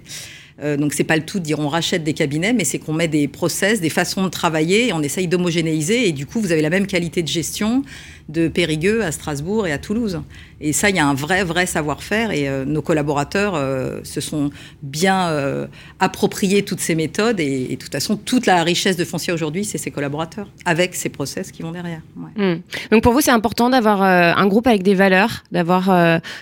Euh, 0.62 0.78
donc 0.78 0.94
c'est 0.94 1.04
pas 1.04 1.16
le 1.16 1.24
tout 1.24 1.40
de 1.40 1.44
dire 1.44 1.60
on 1.60 1.68
rachète 1.68 2.04
des 2.04 2.14
cabinets, 2.14 2.54
mais 2.54 2.66
c'est 2.66 2.78
qu'on 2.78 2.94
met 2.94 3.08
des 3.08 3.28
process, 3.28 3.82
des 3.82 3.90
façons 3.90 4.24
de 4.24 4.30
travailler, 4.30 4.94
on 4.94 5.02
essaye 5.02 5.28
d'homogénéiser, 5.28 6.08
et 6.08 6.12
du 6.12 6.26
coup 6.26 6.40
vous 6.40 6.52
avez 6.52 6.62
la 6.62 6.70
même 6.70 6.88
qualité 6.88 7.24
de 7.24 7.28
gestion 7.28 7.84
de 8.32 8.48
Périgueux 8.48 9.04
à 9.04 9.12
Strasbourg 9.12 9.68
et 9.68 9.72
à 9.72 9.78
Toulouse. 9.78 10.22
Et 10.60 10.74
ça, 10.74 10.90
il 10.90 10.96
y 10.96 11.00
a 11.00 11.06
un 11.06 11.16
vrai, 11.16 11.44
vrai 11.44 11.66
savoir-faire 11.66 12.32
et 12.32 12.48
euh, 12.48 12.66
nos 12.66 12.84
collaborateurs 12.84 13.56
euh, 13.56 14.00
se 14.04 14.22
sont 14.22 14.52
bien 14.84 15.30
euh, 15.30 15.66
appropriés 16.00 16.64
toutes 16.64 16.80
ces 16.80 16.94
méthodes 16.94 17.40
et, 17.40 17.68
de 17.68 17.76
toute 17.76 17.92
façon, 17.92 18.16
toute 18.16 18.46
la 18.46 18.64
richesse 18.64 18.96
de 18.96 19.04
foncier 19.04 19.34
aujourd'hui, 19.34 19.66
c'est 19.66 19.80
ces 19.80 19.90
collaborateurs 19.90 20.48
avec 20.66 20.94
ces 20.94 21.10
process 21.10 21.52
qui 21.52 21.64
vont 21.64 21.72
derrière. 21.72 22.02
Hmm. 22.16 22.58
Donc 22.92 23.02
pour 23.02 23.12
vous, 23.14 23.22
c'est 23.22 23.32
important 23.32 23.70
d'avoir 23.70 24.04
un 24.04 24.48
groupe 24.48 24.68
avec 24.68 24.84
des 24.84 24.94
valeurs, 24.94 25.44
d'avoir 25.52 25.86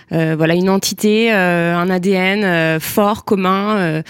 voilà 0.10 0.54
une 0.54 0.70
entité, 0.70 1.32
un 1.32 1.90
ADN 1.90 2.80
fort, 2.80 3.24
commun. 3.24 4.04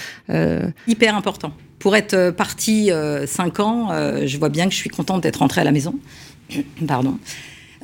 Hyper 0.88 1.16
important. 1.16 1.54
Pour 1.78 1.96
être 1.96 2.32
parti 2.32 2.92
cinq 3.28 3.60
ans, 3.60 3.90
je 4.26 4.38
vois 4.38 4.50
bien 4.50 4.66
que 4.66 4.72
je 4.72 4.78
suis 4.78 4.90
contente 4.90 5.22
d'être 5.22 5.38
rentrée 5.38 5.62
à 5.62 5.64
la 5.64 5.72
maison. 5.72 5.96
Pardon. 6.88 7.18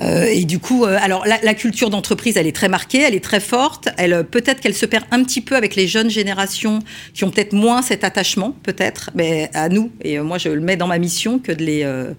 Euh, 0.02 0.26
et 0.26 0.44
du 0.46 0.60
coup, 0.60 0.84
euh, 0.86 0.98
alors 1.00 1.26
la, 1.26 1.40
la 1.42 1.54
culture 1.54 1.90
d'entreprise, 1.90 2.36
elle 2.38 2.48
est 2.48 2.56
très 2.56 2.68
marquée, 2.68 3.02
elle 3.02 3.16
est 3.16 3.24
très 3.24 3.40
forte. 3.40 3.90
Elle 3.98 4.14
euh, 4.14 4.24
peut-être 4.24 4.60
qu'elle 4.60 4.74
se 4.74 4.86
perd 4.86 5.06
un 5.12 5.24
petit 5.24 5.42
peu 5.42 5.56
avec 5.56 5.76
les 5.76 5.88
jeunes 5.88 6.10
générations 6.10 6.80
qui 7.14 7.24
ont 7.24 7.32
peut-être 7.32 7.54
moins 7.54 7.82
cet 7.82 8.04
attachement, 8.04 8.56
peut-être, 8.64 9.12
mais 9.16 9.50
à 9.54 9.70
nous. 9.70 9.92
Et 10.02 10.20
euh, 10.20 10.24
moi, 10.24 10.38
je 10.38 10.50
le 10.50 10.62
mets 10.62 10.78
dans 10.78 10.88
ma 10.88 10.98
mission 10.98 11.40
que 11.40 11.52
de 11.52 11.64
les 11.64 11.84
euh, 11.84 12.14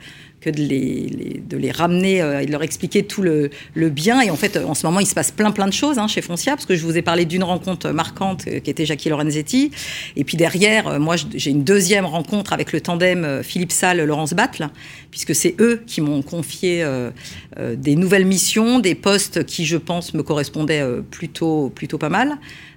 de 0.52 1.56
les, 1.56 1.70
ramener 1.70 2.20
euh, 2.20 2.40
et 2.40 2.46
de 2.46 2.52
leur 2.52 2.62
expliquer 2.62 3.02
tout 3.02 3.22
le, 3.22 3.50
bien. 3.88 4.20
Et 4.20 4.30
en 4.30 4.36
fait, 4.36 4.56
en 4.56 4.74
ce 4.74 4.86
moment, 4.86 5.00
il 5.00 5.06
se 5.06 5.14
passe 5.14 5.30
plein 5.30 5.50
plein 5.50 5.66
de 5.66 5.72
choses 5.72 5.98
hein, 5.98 6.08
chez 6.08 6.22
Foncia, 6.22 6.54
parce 6.54 6.66
que 6.66 6.74
je 6.74 6.84
vous 6.84 6.96
ai 6.96 7.02
parlé 7.02 7.24
d'une 7.24 7.44
rencontre 7.44 7.90
marquante 7.90 8.44
euh, 8.46 8.60
qui 8.60 8.70
était 8.70 8.86
Jackie 8.86 9.08
Lorenzetti. 9.08 9.70
Et 10.16 10.24
puis 10.24 10.36
derrière, 10.36 10.88
euh, 10.88 10.98
moi, 10.98 11.16
j'ai 11.16 11.50
une 11.50 11.64
deuxième 11.64 12.06
rencontre 12.06 12.52
avec 12.52 12.72
le 12.72 12.80
tandem 12.80 13.24
euh, 13.24 13.42
Philippe 13.42 13.72
Salle, 13.72 14.02
Laurence 14.02 14.34
Battle, 14.34 14.68
puisque 15.16 15.34
c'est 15.34 15.54
eux 15.60 15.82
qui 15.86 16.02
m'ont 16.02 16.20
confié 16.20 16.82
euh, 16.82 17.10
euh, 17.58 17.74
des 17.74 17.96
nouvelles 17.96 18.26
missions, 18.26 18.80
des 18.80 18.94
postes 18.94 19.44
qui, 19.46 19.64
je 19.64 19.78
pense, 19.78 20.12
me 20.12 20.22
correspondaient 20.22 20.82
euh, 20.82 21.00
plutôt, 21.00 21.70
plutôt 21.74 21.96
pas 21.96 22.10
mal. 22.10 22.36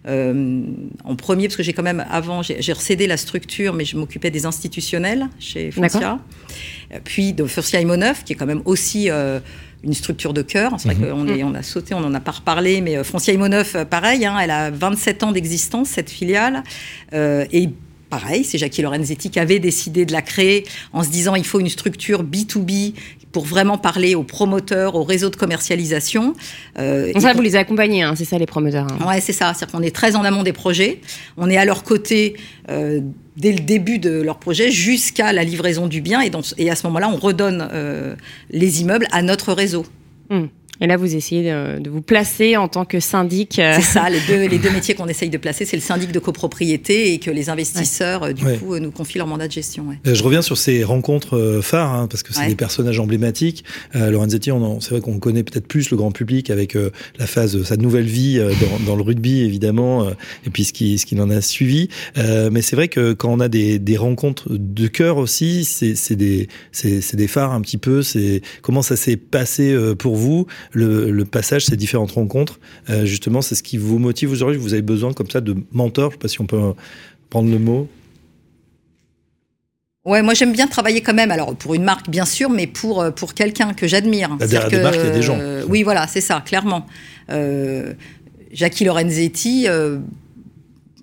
Euh, 0.09 0.61
en 1.03 1.15
premier, 1.15 1.47
parce 1.47 1.55
que 1.57 1.63
j'ai 1.63 1.73
quand 1.73 1.83
même, 1.83 2.03
avant, 2.09 2.41
j'ai 2.41 2.73
recédé 2.73 3.05
la 3.07 3.17
structure, 3.17 3.73
mais 3.73 3.85
je 3.85 3.95
m'occupais 3.95 4.31
des 4.31 4.45
institutionnels 4.45 5.27
chez 5.39 5.69
Foncia. 5.71 6.19
Euh, 6.93 6.99
Puis 7.03 7.33
de 7.33 7.45
Foncia 7.45 7.79
Imo 7.79 7.95
9, 7.95 8.23
qui 8.23 8.33
est 8.33 8.35
quand 8.35 8.45
même 8.47 8.61
aussi 8.65 9.09
euh, 9.09 9.39
une 9.83 9.93
structure 9.93 10.33
de 10.33 10.41
cœur. 10.41 10.73
C'est 10.79 10.93
vrai 10.93 11.07
qu'on 11.09 11.27
est- 11.27 11.43
on 11.43 11.53
a 11.53 11.61
sauté, 11.63 11.93
on 11.93 11.99
n'en 12.01 12.13
a 12.13 12.19
pas 12.19 12.31
reparlé, 12.31 12.81
mais 12.81 12.97
euh, 12.97 13.03
Foncia 13.03 13.33
Imo 13.33 13.47
9, 13.47 13.75
euh, 13.75 13.85
pareil, 13.85 14.25
hein, 14.25 14.37
elle 14.41 14.51
a 14.51 14.71
27 14.71 15.23
ans 15.23 15.31
d'existence, 15.31 15.89
cette 15.89 16.09
filiale. 16.09 16.63
Euh, 17.13 17.45
et 17.51 17.69
pareil, 18.09 18.43
c'est 18.43 18.57
Jackie 18.57 18.81
Lorenzetti 18.81 19.29
qui 19.29 19.39
avait 19.39 19.59
décidé 19.59 20.03
de 20.05 20.11
la 20.11 20.23
créer 20.23 20.65
en 20.93 21.03
se 21.03 21.09
disant 21.09 21.35
il 21.35 21.45
faut 21.45 21.59
une 21.59 21.69
structure 21.69 22.23
B2B 22.23 22.93
pour 23.31 23.45
vraiment 23.45 23.77
parler 23.77 24.15
aux 24.15 24.23
promoteurs, 24.23 24.95
aux 24.95 25.03
réseaux 25.03 25.29
de 25.29 25.35
commercialisation. 25.35 26.33
Euh, 26.79 27.11
ça, 27.19 27.33
vous 27.33 27.41
les 27.41 27.55
accompagnez, 27.55 28.01
hein, 28.01 28.13
c'est 28.15 28.25
ça 28.25 28.37
les 28.39 28.45
promoteurs. 28.47 28.87
hein. 28.91 29.07
Ouais, 29.07 29.21
c'est 29.21 29.33
ça. 29.33 29.53
C'est-à-dire 29.53 29.77
qu'on 29.77 29.83
est 29.83 29.95
très 29.95 30.15
en 30.15 30.23
amont 30.23 30.41
des 30.43 30.53
projets. 30.53 30.99
On 31.37 31.49
est 31.49 31.57
à 31.57 31.65
leur 31.65 31.83
côté 31.83 32.35
euh, 32.69 33.01
dès 33.37 33.51
le 33.51 33.59
début 33.59 33.99
de 33.99 34.09
leur 34.21 34.39
projet 34.39 34.71
jusqu'à 34.71 35.31
la 35.31 35.43
livraison 35.43 35.87
du 35.87 36.01
bien. 36.01 36.21
Et, 36.21 36.29
dans 36.31 36.41
ce- 36.41 36.55
et 36.57 36.71
à 36.71 36.75
ce 36.75 36.87
moment-là, 36.87 37.09
on 37.09 37.17
redonne 37.17 37.67
euh, 37.71 38.15
les 38.49 38.81
immeubles 38.81 39.07
à 39.11 39.21
notre 39.21 39.53
réseau. 39.53 39.85
Hmm. 40.31 40.45
Et 40.81 40.87
là, 40.87 40.97
vous 40.97 41.15
essayez 41.15 41.43
de, 41.43 41.79
de 41.79 41.89
vous 41.89 42.01
placer 42.01 42.55
en 42.57 42.67
tant 42.67 42.85
que 42.85 42.99
syndic. 42.99 43.59
euh, 43.59 43.75
C'est 43.77 43.81
ça, 43.99 44.09
les 44.09 44.19
deux, 44.27 44.45
les 44.47 44.57
deux 44.59 44.69
métiers 44.71 44.95
qu'on 44.95 45.07
essaye 45.07 45.29
de 45.29 45.37
placer, 45.37 45.65
c'est 45.65 45.75
le 45.77 45.81
syndic 45.81 46.11
de 46.11 46.19
copropriété 46.19 47.13
et 47.13 47.19
que 47.19 47.31
les 47.31 47.49
investisseurs, 47.49 48.23
euh, 48.23 48.33
du 48.33 48.45
Ouais. 48.45 48.57
coup, 48.57 48.73
euh, 48.73 48.79
nous 48.79 48.91
confient 48.91 49.17
leur 49.17 49.27
mandat 49.27 49.47
de 49.47 49.51
gestion. 49.51 49.87
ouais. 49.89 49.95
Je 50.13 50.23
reviens 50.23 50.41
sur 50.41 50.57
ces 50.57 50.83
rencontres 50.83 51.59
phares, 51.61 51.93
hein, 51.93 52.07
parce 52.07 52.23
que 52.23 52.33
c'est 52.33 52.41
Ouais. 52.41 52.47
des 52.47 52.55
personnages 52.55 52.99
emblématiques. 52.99 53.63
Euh, 53.95 54.09
Lorenzetti, 54.11 54.51
on 54.51 54.63
en- 54.63 54.79
c'est 54.79 54.91
vrai 54.91 55.01
qu'on 55.01 55.19
connaît 55.19 55.43
peut-être 55.43 55.67
plus 55.67 55.89
le 55.91 55.97
grand 55.97 56.11
public 56.11 56.49
avec 56.49 56.75
euh, 56.75 56.91
la 57.17 57.27
phase 57.27 57.53
de 57.55 57.63
sa 57.63 57.75
nouvelle 57.77 58.05
vie 58.05 58.37
euh, 58.39 58.53
dans, 58.85 58.91
dans 58.91 58.95
le 58.95 59.01
rugby, 59.03 59.41
évidemment, 59.41 60.05
euh, 60.05 60.11
et 60.45 60.49
puis 60.49 60.63
ce 60.63 60.73
qui, 60.73 60.97
ce 60.97 61.05
qui 61.05 61.19
en 61.19 61.29
a 61.29 61.41
suivi. 61.41 61.89
Euh, 62.17 62.49
mais 62.51 62.61
c'est 62.61 62.75
vrai 62.75 62.87
que 62.87 63.13
quand 63.13 63.31
on 63.33 63.39
a 63.39 63.49
des, 63.49 63.79
des 63.79 63.97
rencontres 63.97 64.47
de 64.51 64.87
cœur 64.87 65.17
aussi, 65.17 65.65
c'est 65.65 65.95
c'est 65.95 66.15
des, 66.15 66.47
c'est 66.71 67.01
c'est 67.01 67.17
des 67.17 67.27
phares 67.27 67.51
un 67.53 67.61
petit 67.61 67.77
peu. 67.77 68.01
C'est 68.01 68.41
comment 68.61 68.81
ça 68.81 68.95
s'est 68.95 69.17
passé 69.17 69.71
euh, 69.71 69.95
pour 69.95 70.15
vous, 70.15 70.47
le, 70.71 71.09
le 71.11 71.25
passage, 71.25 71.65
ces 71.65 71.75
différentes 71.77 72.11
rencontres. 72.11 72.59
Euh, 72.89 73.05
justement, 73.05 73.41
c'est 73.41 73.55
ce 73.55 73.63
qui 73.63 73.77
vous 73.77 73.99
motive 73.99 74.31
aujourd'hui. 74.31 74.57
Vous 74.59 74.73
avez 74.73 74.81
besoin 74.81 75.13
comme 75.13 75.29
ça 75.29 75.41
de 75.41 75.55
mentors. 75.71 76.11
Je 76.11 76.15
sais 76.15 76.19
pas 76.19 76.27
si 76.27 76.41
on 76.41 76.45
peut 76.45 76.61
euh, 76.61 76.71
prendre 77.29 77.49
le 77.51 77.59
mot. 77.59 77.87
Ouais, 80.05 80.21
moi 80.21 80.33
j'aime 80.33 80.53
bien 80.53 80.65
travailler 80.67 81.01
quand 81.01 81.13
même. 81.13 81.29
Alors 81.29 81.55
pour 81.55 81.73
une 81.75 81.83
marque 81.83 82.09
bien 82.09 82.25
sûr, 82.25 82.49
mais 82.49 82.67
pour 82.67 83.01
euh, 83.01 83.11
pour 83.11 83.33
quelqu'un 83.33 83.73
que 83.73 83.85
j'admire. 83.87 84.29
Bah, 84.29 84.47
derrière 84.47 84.61
C'est-à-dire 84.69 84.79
des 84.79 84.83
marques, 84.83 84.95
il 85.03 85.05
y 85.05 85.11
a 85.11 85.13
des 85.15 85.21
gens. 85.21 85.37
euh, 85.39 85.63
oui, 85.67 85.83
voilà, 85.83 86.07
c'est 86.07 86.21
ça, 86.21 86.41
clairement. 86.45 86.85
Euh, 87.29 87.93
Jackie 88.51 88.85
Lorenzetti. 88.85 89.65
euh, 89.67 89.99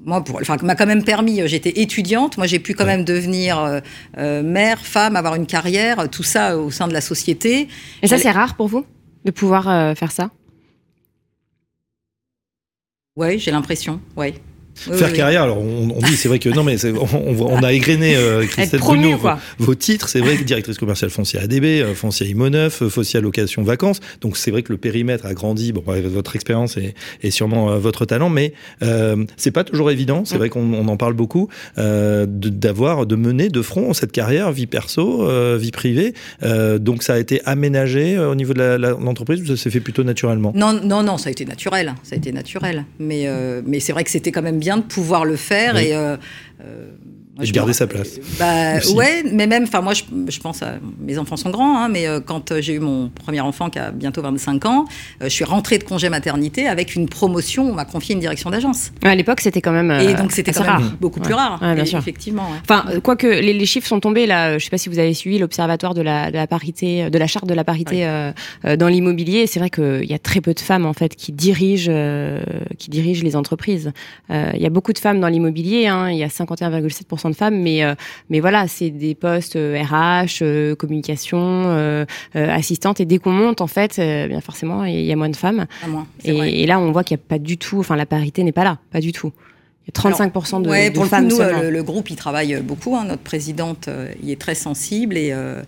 moi, 0.05 0.23
pour, 0.23 0.37
enfin, 0.41 0.57
m'a 0.63 0.77
quand 0.77 0.87
même 0.87 1.03
permis. 1.05 1.41
J'étais 1.47 1.81
étudiante. 1.81 2.39
Moi, 2.39 2.47
j'ai 2.47 2.61
pu 2.61 2.75
quand 2.75 2.85
Ouais. 2.85 2.97
même 2.97 3.05
devenir 3.05 3.81
mère, 4.17 4.79
femme, 4.87 5.17
avoir 5.17 5.35
une 5.35 5.47
carrière, 5.47 6.09
tout 6.09 6.23
ça 6.23 6.57
au 6.57 6.71
sein 6.71 6.87
de 6.87 6.93
la 6.93 7.01
société. 7.01 7.67
Et 8.03 8.07
ça, 8.07 8.17
c'est 8.17 8.31
rare 8.31 8.55
pour 8.55 8.69
vous? 8.69 8.85
De 9.27 9.31
pouvoir 9.33 9.69
euh, 9.69 9.95
faire 9.95 10.13
ça? 10.13 10.31
Ouais, 13.17 13.39
j'ai 13.39 13.51
l'impression. 13.51 14.01
Ouais. 14.17 14.35
Oui, 14.89 14.97
Faire 14.99 15.09
oui, 15.11 15.17
carrière, 15.17 15.43
alors 15.43 15.59
on, 15.59 15.91
on 15.97 16.01
dit, 16.01 16.17
c'est 16.17 16.29
vrai 16.29 16.39
que 16.39 16.49
non, 16.49 16.63
mais 16.63 16.77
on, 16.85 17.63
a 17.63 17.73
égrené 17.73 18.15
euh, 18.17 18.45
Christelle 18.47 18.81
Bruno 18.81 19.17
vos, 19.17 19.31
vos 19.59 19.75
titres. 19.75 20.09
C'est 20.09 20.21
vrai 20.21 20.37
que 20.37 20.45
directrice 20.45 20.79
commerciale 20.79 21.11
foncière 21.11 21.43
ADB, 21.45 21.65
euh, 21.65 21.95
foncière 21.95 22.29
Imo 22.29 22.49
9, 22.51 22.83
euh, 22.83 22.89
foncière 22.89 23.23
location 23.23 23.63
vacances. 23.63 24.01
Donc 24.21 24.37
c'est 24.37 24.51
vrai 24.51 24.63
que 24.63 24.73
le 24.73 24.79
périmètre 24.79 25.27
a 25.27 25.35
grandi. 25.35 25.73
Bon, 25.73 25.83
avec 25.89 26.07
votre 26.07 26.35
expérience 26.37 26.77
et, 26.77 26.95
et 27.23 27.31
sûrement 27.31 27.77
votre 27.79 28.05
talent, 28.05 28.29
mais 28.29 28.53
c'est 29.37 29.51
pas 29.51 29.65
toujours 29.65 29.91
évident. 29.91 30.25
C'est 30.25 30.35
Mm. 30.37 30.39
vrai 30.39 30.49
qu'on 30.51 30.75
on 30.75 30.89
en 30.89 30.97
parle 30.97 31.15
beaucoup 31.15 31.49
de- 31.79 32.27
d'avoir, 32.27 33.07
de 33.07 33.17
mener 33.17 33.49
de 33.49 33.63
front 33.63 33.95
cette 33.95 34.13
carrière, 34.13 34.53
vie 34.53 34.67
perso, 34.67 35.27
vie 35.57 35.71
privée. 35.71 36.13
Donc 36.79 37.03
ça 37.03 37.15
a 37.15 37.19
été 37.19 37.41
aménagé 37.47 38.19
au 38.19 38.35
niveau 38.35 38.53
de 38.53 38.77
l'entreprise 39.01 39.41
ou 39.43 39.47
ça 39.47 39.57
s'est 39.57 39.71
fait 39.71 39.81
plutôt 39.81 40.05
naturellement? 40.05 40.53
Non, 40.55 40.73
non, 40.85 41.03
non, 41.03 41.17
ça 41.17 41.29
a 41.29 41.33
été 41.33 41.45
naturel. 41.45 41.95
Ça 42.03 42.15
a 42.15 42.19
été 42.19 42.33
naturel. 42.33 42.85
Mais, 42.99 43.27
mais 43.67 43.81
c'est 43.81 43.93
vrai 43.93 44.05
que 44.05 44.11
c'était 44.11 44.33
quand 44.33 44.43
même 44.43 44.59
bien 44.59 44.66
de 44.77 44.83
pouvoir 44.83 45.25
le 45.25 45.37
faire 45.37 45.75
Oui. 45.77 45.93
et. 45.93 46.17
Euh, 47.37 47.41
euh, 47.41 47.43
Et 47.43 47.47
je 47.47 47.53
de 47.53 47.57
garder 47.57 47.73
sa 47.73 47.87
place. 47.87 48.19
Bah 48.39 48.77
Aussi. 48.79 48.95
ouais, 48.95 49.23
mais 49.33 49.47
même, 49.47 49.65
enfin 49.65 49.81
moi, 49.81 49.93
je, 49.95 50.03
je 50.29 50.41
pense 50.41 50.63
à 50.63 50.75
mes 51.01 51.19
enfants 51.19 51.37
sont 51.37 51.51
grands, 51.51 51.79
hein, 51.79 51.89
mais 51.89 52.07
euh, 52.07 52.21
quand 52.21 52.53
euh, 52.53 52.61
j'ai 52.61 52.75
eu 52.75 52.79
mon 52.81 53.09
premier 53.09 53.41
enfant 53.41 53.71
qui 53.71 53.79
a 53.79 53.91
bientôt 53.91 54.23
25 54.23 54.65
ans, 54.67 54.85
euh, 55.23 55.25
je 55.25 55.29
suis 55.29 55.45
rentrée 55.45 55.79
de 55.79 55.85
congé 55.85 56.09
maternité 56.09 56.67
avec 56.67 56.95
une 56.95 57.09
promotion. 57.09 57.69
On 57.71 57.75
m'a 57.75 57.85
confié 57.85 58.15
une 58.15 58.21
direction 58.21 58.51
d'agence. 58.51 58.93
À 59.05 59.15
l'époque, 59.15 59.41
c'était 59.41 59.61
quand 59.61 59.73
même. 59.73 59.91
euh, 59.91 60.01
et 60.01 60.15
donc 60.15 60.33
c'était 60.33 60.53
quand 60.53 60.61
même 60.65 60.71
rare. 60.71 60.93
beaucoup 61.01 61.21
plus 61.21 61.35
Ouais. 61.35 61.41
rare. 61.41 61.61
Ouais, 61.63 61.75
bien 61.75 61.85
Et 61.85 61.87
sûr. 61.87 61.99
Effectivement. 61.99 62.45
ouais. 62.51 62.59
Enfin, 62.63 62.85
euh, 62.91 63.01
quoique 63.01 63.27
les, 63.27 63.53
les 63.53 63.67
chiffres 63.67 63.87
sont 63.89 64.01
tombés 64.01 64.27
là, 64.27 64.49
euh, 64.51 64.59
je 64.59 64.65
sais 64.65 64.71
pas 64.71 64.79
si 64.79 64.89
vous 64.89 64.99
avez 64.99 65.15
suivi 65.15 65.39
l'observatoire 65.39 65.95
de 65.95 66.03
la, 66.03 66.31
de 66.31 66.37
la 66.37 66.47
parité, 66.47 67.05
euh, 67.05 67.11
de 67.11 67.19
la 67.19 67.27
charte 67.27 67.47
de 67.47 67.55
la 67.55 67.65
parité 67.65 68.07
euh, 68.07 68.33
euh, 68.65 68.77
dans 68.77 68.89
l'immobilier. 68.89 69.47
C'est 69.47 69.59
vrai 69.61 69.71
qu'il 69.71 70.05
y 70.05 70.15
a 70.15 70.19
très 70.19 70.41
peu 70.41 70.55
de 70.55 70.61
femmes 70.61 70.87
en 70.87 70.93
fait 70.93 71.15
qui 71.15 71.33
dirigent, 71.33 71.91
euh, 71.93 72.41
qui 72.79 72.91
dirigent 72.91 73.23
les 73.25 73.37
entreprises. 73.37 73.93
Euh, 74.31 74.51
Il 74.55 74.63
y 74.63 74.67
a 74.67 74.71
beaucoup 74.71 74.93
de 74.93 74.99
femmes 74.99 75.21
dans 75.21 75.29
l'immobilier. 75.29 75.87
Hein, 75.87 76.11
il 76.11 76.19
y 76.19 76.23
a 76.25 76.29
51,7% 76.29 77.26
de 77.31 77.35
femmes, 77.37 77.61
mais 77.61 77.85
euh, 77.85 77.95
mais 78.31 78.41
voilà, 78.41 78.69
c'est 78.69 78.91
des 78.91 79.15
postes 79.15 79.55
RH, 79.57 80.43
euh, 80.43 80.75
communication, 80.75 81.39
euh, 81.41 82.05
euh, 82.37 82.51
assistante. 82.51 83.01
Et 83.01 83.05
dès 83.05 83.19
qu'on 83.19 83.33
monte, 83.33 83.61
en 83.61 83.67
fait, 83.67 83.97
bien 83.97 84.41
forcément, 84.41 84.85
il 84.85 85.05
y 85.05 85.13
a 85.13 85.17
moins 85.17 85.29
de 85.29 85.37
femmes. 85.37 85.67
À 85.85 85.89
moins. 85.89 86.07
Et, 86.25 86.63
et 86.63 86.67
là, 86.67 86.79
on 86.79 86.93
voit 86.93 87.05
qu'il 87.05 87.17
n'y 87.17 87.23
a 87.23 87.27
pas 87.29 87.39
du 87.39 87.59
tout. 87.59 87.79
Enfin, 87.79 87.97
la 87.97 88.07
parité 88.07 88.43
n'est 88.45 88.53
pas 88.53 88.65
là, 88.65 88.79
pas 88.91 89.01
du 89.01 89.13
tout. 89.13 89.33
Il 89.89 89.93
y 89.97 90.09
a 90.09 90.11
35% 90.11 90.63
de, 90.63 90.69
ouais, 90.69 90.91
de 90.91 90.95
pour 90.95 91.05
le 91.05 91.09
coup, 91.09 91.15
femmes 91.15 91.29
nous, 91.29 91.37
seulement. 91.37 91.59
euh, 91.61 91.63
le, 91.65 91.71
le 91.71 91.83
groupe, 91.85 92.11
il 92.11 92.17
travaille 92.17 92.61
beaucoup. 92.61 92.97
hein. 92.97 93.05
Notre 93.05 93.23
présidente 93.23 93.87
euh, 93.87 94.11
y 94.23 94.33
est 94.33 94.41
très 94.41 94.57
sensible 94.57 95.17
et, 95.17 95.31
euh, 95.33 95.63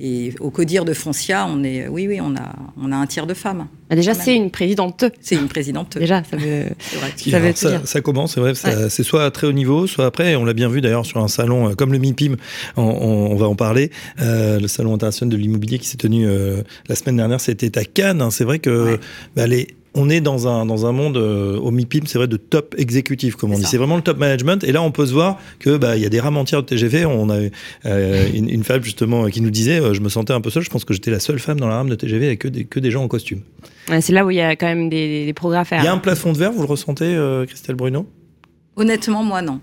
et 0.00 0.32
au 0.40 0.50
CODIR 0.50 0.84
de 0.84 0.92
Foncia, 0.94 1.46
on 1.48 1.64
est, 1.64 1.88
oui, 1.88 2.06
oui, 2.08 2.20
on 2.20 2.34
a, 2.36 2.54
on 2.80 2.92
a 2.92 2.96
un 2.96 3.06
tiers 3.06 3.26
de 3.26 3.34
femmes. 3.34 3.66
Bah, 3.90 3.96
déjà, 3.96 4.14
c'est 4.14 4.36
une 4.36 4.50
présidente. 4.50 5.04
C'est 5.20 5.34
une 5.34 5.48
présidente. 5.48 5.96
Déjà, 5.98 6.22
ça 6.30 6.36
veut. 6.36 6.64
Ça 7.30 7.38
veut 7.40 7.52
ça, 7.54 7.70
dire. 7.70 7.80
ça 7.84 8.00
commence, 8.00 8.34
c'est 8.34 8.40
vrai, 8.40 8.52
c'est 8.54 9.02
soit 9.02 9.24
à 9.24 9.30
très 9.30 9.46
haut 9.46 9.52
niveau, 9.52 9.86
soit 9.86 10.06
après, 10.06 10.36
on 10.36 10.44
l'a 10.44 10.52
bien 10.54 10.68
vu 10.68 10.80
d'ailleurs 10.80 11.04
sur 11.06 11.18
un 11.22 11.28
salon 11.28 11.68
euh, 11.70 11.74
comme 11.74 11.92
le 11.92 11.98
MIPIM, 11.98 12.36
on, 12.76 12.82
on- 12.82 13.32
on 13.32 13.36
va 13.36 13.46
en 13.48 13.54
parler, 13.56 13.90
euh, 14.20 14.58
le 14.60 14.68
salon 14.68 14.94
international 14.94 15.32
de 15.36 15.40
l'immobilier 15.40 15.78
qui 15.78 15.86
s'est 15.88 15.96
tenu 15.96 16.26
euh, 16.26 16.62
la 16.88 16.94
semaine 16.94 17.16
dernière, 17.16 17.40
c'était 17.40 17.76
à 17.78 17.84
Cannes, 17.84 18.22
hein. 18.22 18.30
c'est 18.30 18.44
vrai 18.44 18.58
que 18.58 18.92
Ouais. 18.92 19.00
bah, 19.36 19.46
les- 19.46 19.68
on 19.98 20.08
est 20.08 20.20
dans 20.20 20.46
un, 20.46 20.64
dans 20.64 20.86
un 20.86 20.92
monde 20.92 21.16
euh, 21.16 21.58
au 21.58 21.70
MIPIM, 21.70 22.06
c'est 22.06 22.18
vrai, 22.18 22.28
de 22.28 22.36
top 22.36 22.74
exécutif, 22.78 23.34
comme 23.34 23.52
on 23.52 23.58
dit. 23.58 23.64
C'est 23.64 23.76
vraiment 23.78 23.96
le 23.96 24.02
top 24.02 24.18
management. 24.18 24.62
Et 24.62 24.72
là, 24.72 24.80
on 24.80 24.92
peut 24.92 25.06
se 25.06 25.12
voir 25.12 25.38
que 25.58 25.76
bah, 25.76 25.96
il 25.96 26.02
y 26.02 26.06
a 26.06 26.08
des 26.08 26.20
rames 26.20 26.36
entières 26.36 26.62
de 26.62 26.68
TGV. 26.68 27.04
On 27.04 27.28
a 27.30 27.38
euh, 27.86 28.28
une, 28.32 28.48
une 28.48 28.62
femme 28.62 28.82
justement 28.82 29.26
qui 29.26 29.40
nous 29.40 29.50
disait, 29.50 29.80
euh, 29.80 29.94
je 29.94 30.00
me 30.00 30.08
sentais 30.08 30.32
un 30.32 30.40
peu 30.40 30.50
seule. 30.50 30.62
Je 30.62 30.70
pense 30.70 30.84
que 30.84 30.94
j'étais 30.94 31.10
la 31.10 31.20
seule 31.20 31.40
femme 31.40 31.58
dans 31.58 31.68
la 31.68 31.76
rame 31.76 31.88
de 31.88 31.96
TGV 31.96 32.26
avec 32.26 32.38
que 32.38 32.48
des, 32.48 32.64
que 32.64 32.78
des 32.78 32.90
gens 32.92 33.02
en 33.02 33.08
costume. 33.08 33.40
Ouais, 33.88 34.00
c'est 34.00 34.12
là 34.12 34.24
où 34.24 34.30
il 34.30 34.36
y 34.36 34.40
a 34.40 34.54
quand 34.54 34.66
même 34.66 34.88
des, 34.88 35.26
des 35.26 35.32
progrès 35.32 35.58
à 35.58 35.64
faire. 35.64 35.80
Il 35.82 35.84
y 35.84 35.88
a 35.88 35.92
un 35.92 35.98
plafond 35.98 36.32
de 36.32 36.38
verre, 36.38 36.52
vous 36.52 36.62
le 36.62 36.68
ressentez, 36.68 37.04
euh, 37.04 37.44
Christelle 37.46 37.76
Bruno? 37.76 38.06
Honnêtement, 38.76 39.24
moi, 39.24 39.42
non. 39.42 39.60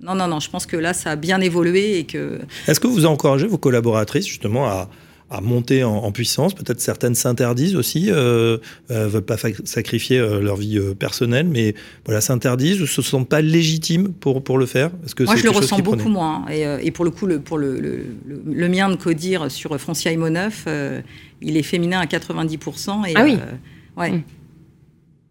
Non, 0.00 0.16
non, 0.16 0.26
non. 0.26 0.40
Je 0.40 0.50
pense 0.50 0.66
que 0.66 0.76
là, 0.76 0.92
ça 0.92 1.12
a 1.12 1.16
bien 1.16 1.40
évolué 1.40 1.98
et 1.98 2.04
que. 2.04 2.40
Est-ce 2.66 2.80
que 2.80 2.88
vous 2.88 3.06
encouragez 3.06 3.46
vos 3.46 3.58
collaboratrices 3.58 4.26
justement 4.26 4.66
à, 4.66 4.88
à 5.30 5.40
monter 5.40 5.82
en, 5.84 5.94
en 5.96 6.12
puissance 6.12 6.54
Peut-être 6.54 6.80
certaines 6.80 7.14
s'interdisent 7.14 7.76
aussi, 7.76 8.10
euh, 8.10 8.58
euh, 8.90 9.08
veulent 9.08 9.22
pas 9.22 9.36
sacrifier 9.64 10.18
euh, 10.18 10.40
leur 10.40 10.56
vie 10.56 10.78
euh, 10.78 10.94
personnelle, 10.94 11.46
mais 11.48 11.74
voilà, 12.04 12.20
s'interdisent 12.20 12.80
ou 12.82 12.86
se 12.86 13.02
sentent 13.02 13.28
pas 13.28 13.40
légitimes 13.40 14.12
pour, 14.12 14.44
pour 14.44 14.58
le 14.58 14.66
faire? 14.66 14.90
Est-ce 15.04 15.14
que 15.14 15.24
Moi, 15.24 15.34
c'est 15.34 15.40
je 15.40 15.44
le 15.46 15.50
ressens 15.50 15.78
beaucoup 15.78 15.96
prenait 15.96 16.10
moins. 16.10 16.44
Et, 16.50 16.66
euh, 16.66 16.78
et 16.82 16.90
pour 16.90 17.04
le 17.04 17.10
coup, 17.10 17.26
le, 17.26 17.40
pour 17.40 17.58
le, 17.58 17.80
le, 17.80 18.04
le- 18.26 18.42
le 18.46 18.68
mien 18.68 18.88
de 18.88 18.96
Codir 18.96 19.50
sur 19.50 19.78
Foncia 19.80 20.12
Imo 20.12 20.28
9, 20.30 20.64
euh, 20.68 21.00
il 21.42 21.56
est 21.56 21.62
féminin 21.62 22.00
à 22.00 22.06
90%. 22.06 23.06
Et, 23.08 23.12
Ah 23.16 23.24
oui. 23.24 23.36
euh, 23.40 24.00
ouais. 24.00 24.10
Mm. 24.12 24.22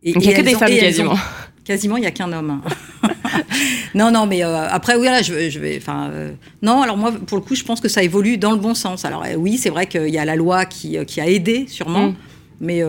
Et, 0.03 0.13
Donc, 0.13 0.23
il 0.23 0.27
n'y 0.29 0.33
a 0.33 0.37
que 0.37 0.41
des 0.43 0.55
ont- 0.55 0.59
femmes 0.59 0.69
quasiment. 0.77 1.13
ont- 1.13 1.17
Quasiment, 1.63 1.95
il 1.97 2.01
n'y 2.01 2.07
a 2.07 2.11
qu'un 2.11 2.33
homme. 2.33 2.61
non, 3.95 4.11
non, 4.11 4.25
mais 4.25 4.43
euh, 4.43 4.67
après, 4.69 4.95
oui, 4.95 5.05
là, 5.05 5.21
je, 5.21 5.59
vais. 5.59 5.77
Enfin, 5.77 6.09
euh, 6.11 6.31
non, 6.61 6.81
alors 6.81 6.97
moi, 6.97 7.11
pour 7.11 7.37
le 7.37 7.43
coup, 7.43 7.55
je 7.55 7.63
pense 7.63 7.79
que 7.79 7.89
ça 7.89 8.03
évolue 8.03 8.37
dans 8.37 8.51
le 8.51 8.57
bon 8.57 8.73
sens. 8.73 9.05
Alors, 9.05 9.23
euh, 9.23 9.35
oui, 9.35 9.57
c'est 9.57 9.69
vrai 9.69 9.87
qu'il 9.87 10.09
y 10.09 10.17
a 10.17 10.25
la 10.25 10.35
loi 10.35 10.65
qui, 10.65 10.97
qui 11.05 11.21
a 11.21 11.27
aidé, 11.27 11.65
sûrement, 11.67 12.09
mm. 12.09 12.15
mais. 12.61 12.81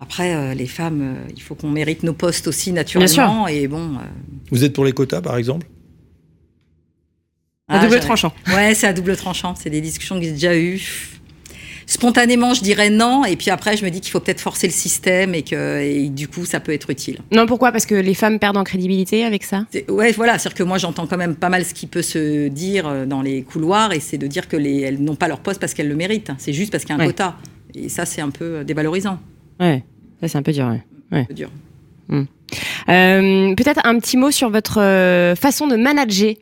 après, 0.00 0.54
les 0.54 0.66
femmes, 0.66 1.16
il 1.34 1.42
faut 1.42 1.54
qu'on 1.54 1.70
mérite 1.70 2.02
nos 2.02 2.14
postes 2.14 2.46
aussi 2.46 2.72
naturellement. 2.72 3.48
Et 3.48 3.68
bon. 3.68 3.98
Vous 4.50 4.64
êtes 4.64 4.72
pour 4.72 4.84
les 4.84 4.92
quotas, 4.92 5.20
par 5.20 5.36
exemple? 5.36 5.66
À 7.68 7.84
double 7.84 8.00
tranchant. 8.00 8.32
Ouais, 8.48 8.74
c'est 8.74 8.88
à 8.88 8.92
double 8.92 9.16
tranchant. 9.16 9.54
C'est 9.54 9.70
des 9.70 9.80
discussions 9.80 10.16
que 10.18 10.24
j'ai 10.24 10.32
déjà 10.32 10.56
eues 10.56 10.80
spontanément, 11.90 12.54
je 12.54 12.62
dirais 12.62 12.88
non. 12.88 13.24
Et 13.24 13.36
puis 13.36 13.50
après, 13.50 13.76
je 13.76 13.84
me 13.84 13.90
dis 13.90 14.00
qu'il 14.00 14.10
faut 14.10 14.20
peut-être 14.20 14.40
forcer 14.40 14.66
le 14.66 14.72
système 14.72 15.34
et 15.34 15.42
que 15.42 16.08
du 16.08 16.28
coup, 16.28 16.44
ça 16.44 16.60
peut 16.60 16.72
être 16.72 16.88
utile. 16.90 17.18
Non, 17.32 17.46
pourquoi? 17.46 17.72
Parce 17.72 17.84
que 17.84 17.94
les 17.94 18.14
femmes 18.14 18.38
perdent 18.38 18.56
en 18.56 18.64
crédibilité 18.64 19.24
avec 19.24 19.42
ça? 19.42 19.66
Ouais, 19.88 20.12
voilà. 20.12 20.38
C'est-à-dire 20.38 20.58
que 20.58 20.62
moi, 20.62 20.78
j'entends 20.78 21.06
quand 21.06 21.16
même 21.16 21.34
pas 21.34 21.48
mal 21.48 21.64
ce 21.64 21.74
qui 21.74 21.86
peut 21.86 22.02
se 22.02 22.48
dire 22.48 22.86
euh, 22.86 23.06
dans 23.06 23.22
les 23.22 23.42
couloirs 23.42 23.92
et 23.92 24.00
c'est 24.00 24.18
de 24.18 24.26
dire 24.26 24.48
que 24.48 24.56
les, 24.56 24.80
elles 24.80 25.02
n'ont 25.02 25.16
pas 25.16 25.28
leur 25.28 25.40
poste 25.40 25.60
parce 25.60 25.74
qu'elles 25.74 25.88
le 25.88 25.96
méritent. 25.96 26.30
C'est 26.38 26.52
juste 26.52 26.70
parce 26.70 26.84
qu'il 26.84 26.96
y 26.96 26.98
a 26.98 27.02
un 27.02 27.06
quota. 27.06 27.36
Et 27.74 27.88
ça, 27.88 28.06
c'est 28.06 28.20
un 28.20 28.30
peu 28.30 28.58
euh, 28.58 28.64
dévalorisant. 28.64 29.18
Ouais, 29.58 29.82
ça, 30.20 30.28
c'est 30.28 30.38
un 30.38 30.42
peu 30.42 30.52
dur. 30.52 30.66
Ouais. 30.66 31.20
Un 31.20 31.24
peu 31.24 31.34
dur. 31.34 31.50
Hmm. 32.08 32.24
Euh, 32.88 33.54
peut-être 33.54 33.80
un 33.84 33.98
petit 33.98 34.16
mot 34.16 34.30
sur 34.30 34.50
votre 34.50 35.34
façon 35.36 35.68
de 35.68 35.76
manager. 35.76 36.34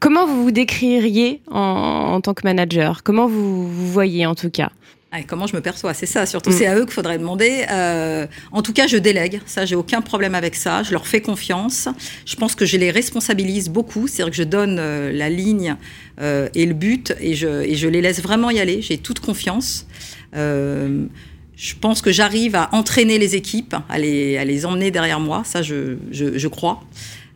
Comment 0.00 0.26
vous 0.26 0.42
vous 0.42 0.50
décririez 0.50 1.40
en, 1.50 2.20
tant 2.20 2.34
que 2.34 2.42
manager? 2.44 3.02
Comment 3.02 3.26
vous 3.26 3.66
vous 3.66 3.88
voyez 3.90 4.26
en 4.26 4.34
tout 4.34 4.50
cas? 4.50 4.70
Ah, 5.16 5.20
comment 5.24 5.46
je 5.46 5.54
me 5.54 5.60
perçois, 5.60 5.94
c'est 5.94 6.06
ça. 6.06 6.26
Surtout, 6.26 6.50
mm. 6.50 6.54
c'est 6.54 6.66
à 6.66 6.74
eux 6.74 6.84
qu'il 6.84 6.92
faudrait 6.92 7.18
demander. 7.18 7.64
Euh, 7.70 8.26
en 8.50 8.62
tout 8.62 8.72
cas, 8.72 8.88
je 8.88 8.96
délègue. 8.96 9.40
Ça, 9.46 9.64
j'ai 9.64 9.76
aucun 9.76 10.00
problème 10.00 10.34
avec 10.34 10.56
ça. 10.56 10.82
Je 10.82 10.90
leur 10.90 11.06
fais 11.06 11.20
confiance. 11.20 11.88
Je 12.26 12.34
pense 12.34 12.56
que 12.56 12.66
je 12.66 12.76
les 12.76 12.90
responsabilise 12.90 13.68
beaucoup. 13.68 14.08
C'est-à-dire 14.08 14.32
que 14.32 14.36
je 14.36 14.42
donne 14.42 14.78
euh, 14.80 15.12
la 15.12 15.30
ligne 15.30 15.76
euh, 16.20 16.48
et 16.56 16.66
le 16.66 16.74
but 16.74 17.14
et 17.20 17.34
je, 17.34 17.62
et 17.62 17.76
je 17.76 17.86
les 17.86 18.00
laisse 18.00 18.20
vraiment 18.20 18.50
y 18.50 18.58
aller. 18.58 18.82
J'ai 18.82 18.98
toute 18.98 19.20
confiance. 19.20 19.86
je 20.32 21.74
pense 21.80 22.02
que 22.02 22.10
j'arrive 22.10 22.56
à 22.56 22.68
entraîner 22.72 23.18
les 23.18 23.36
équipes, 23.36 23.76
à 23.88 23.98
les, 23.98 24.36
à 24.36 24.44
les 24.44 24.66
emmener 24.66 24.90
derrière 24.90 25.20
moi. 25.20 25.42
Ça, 25.44 25.62
je, 25.62 25.96
je, 26.10 26.36
je 26.36 26.48
crois. 26.48 26.82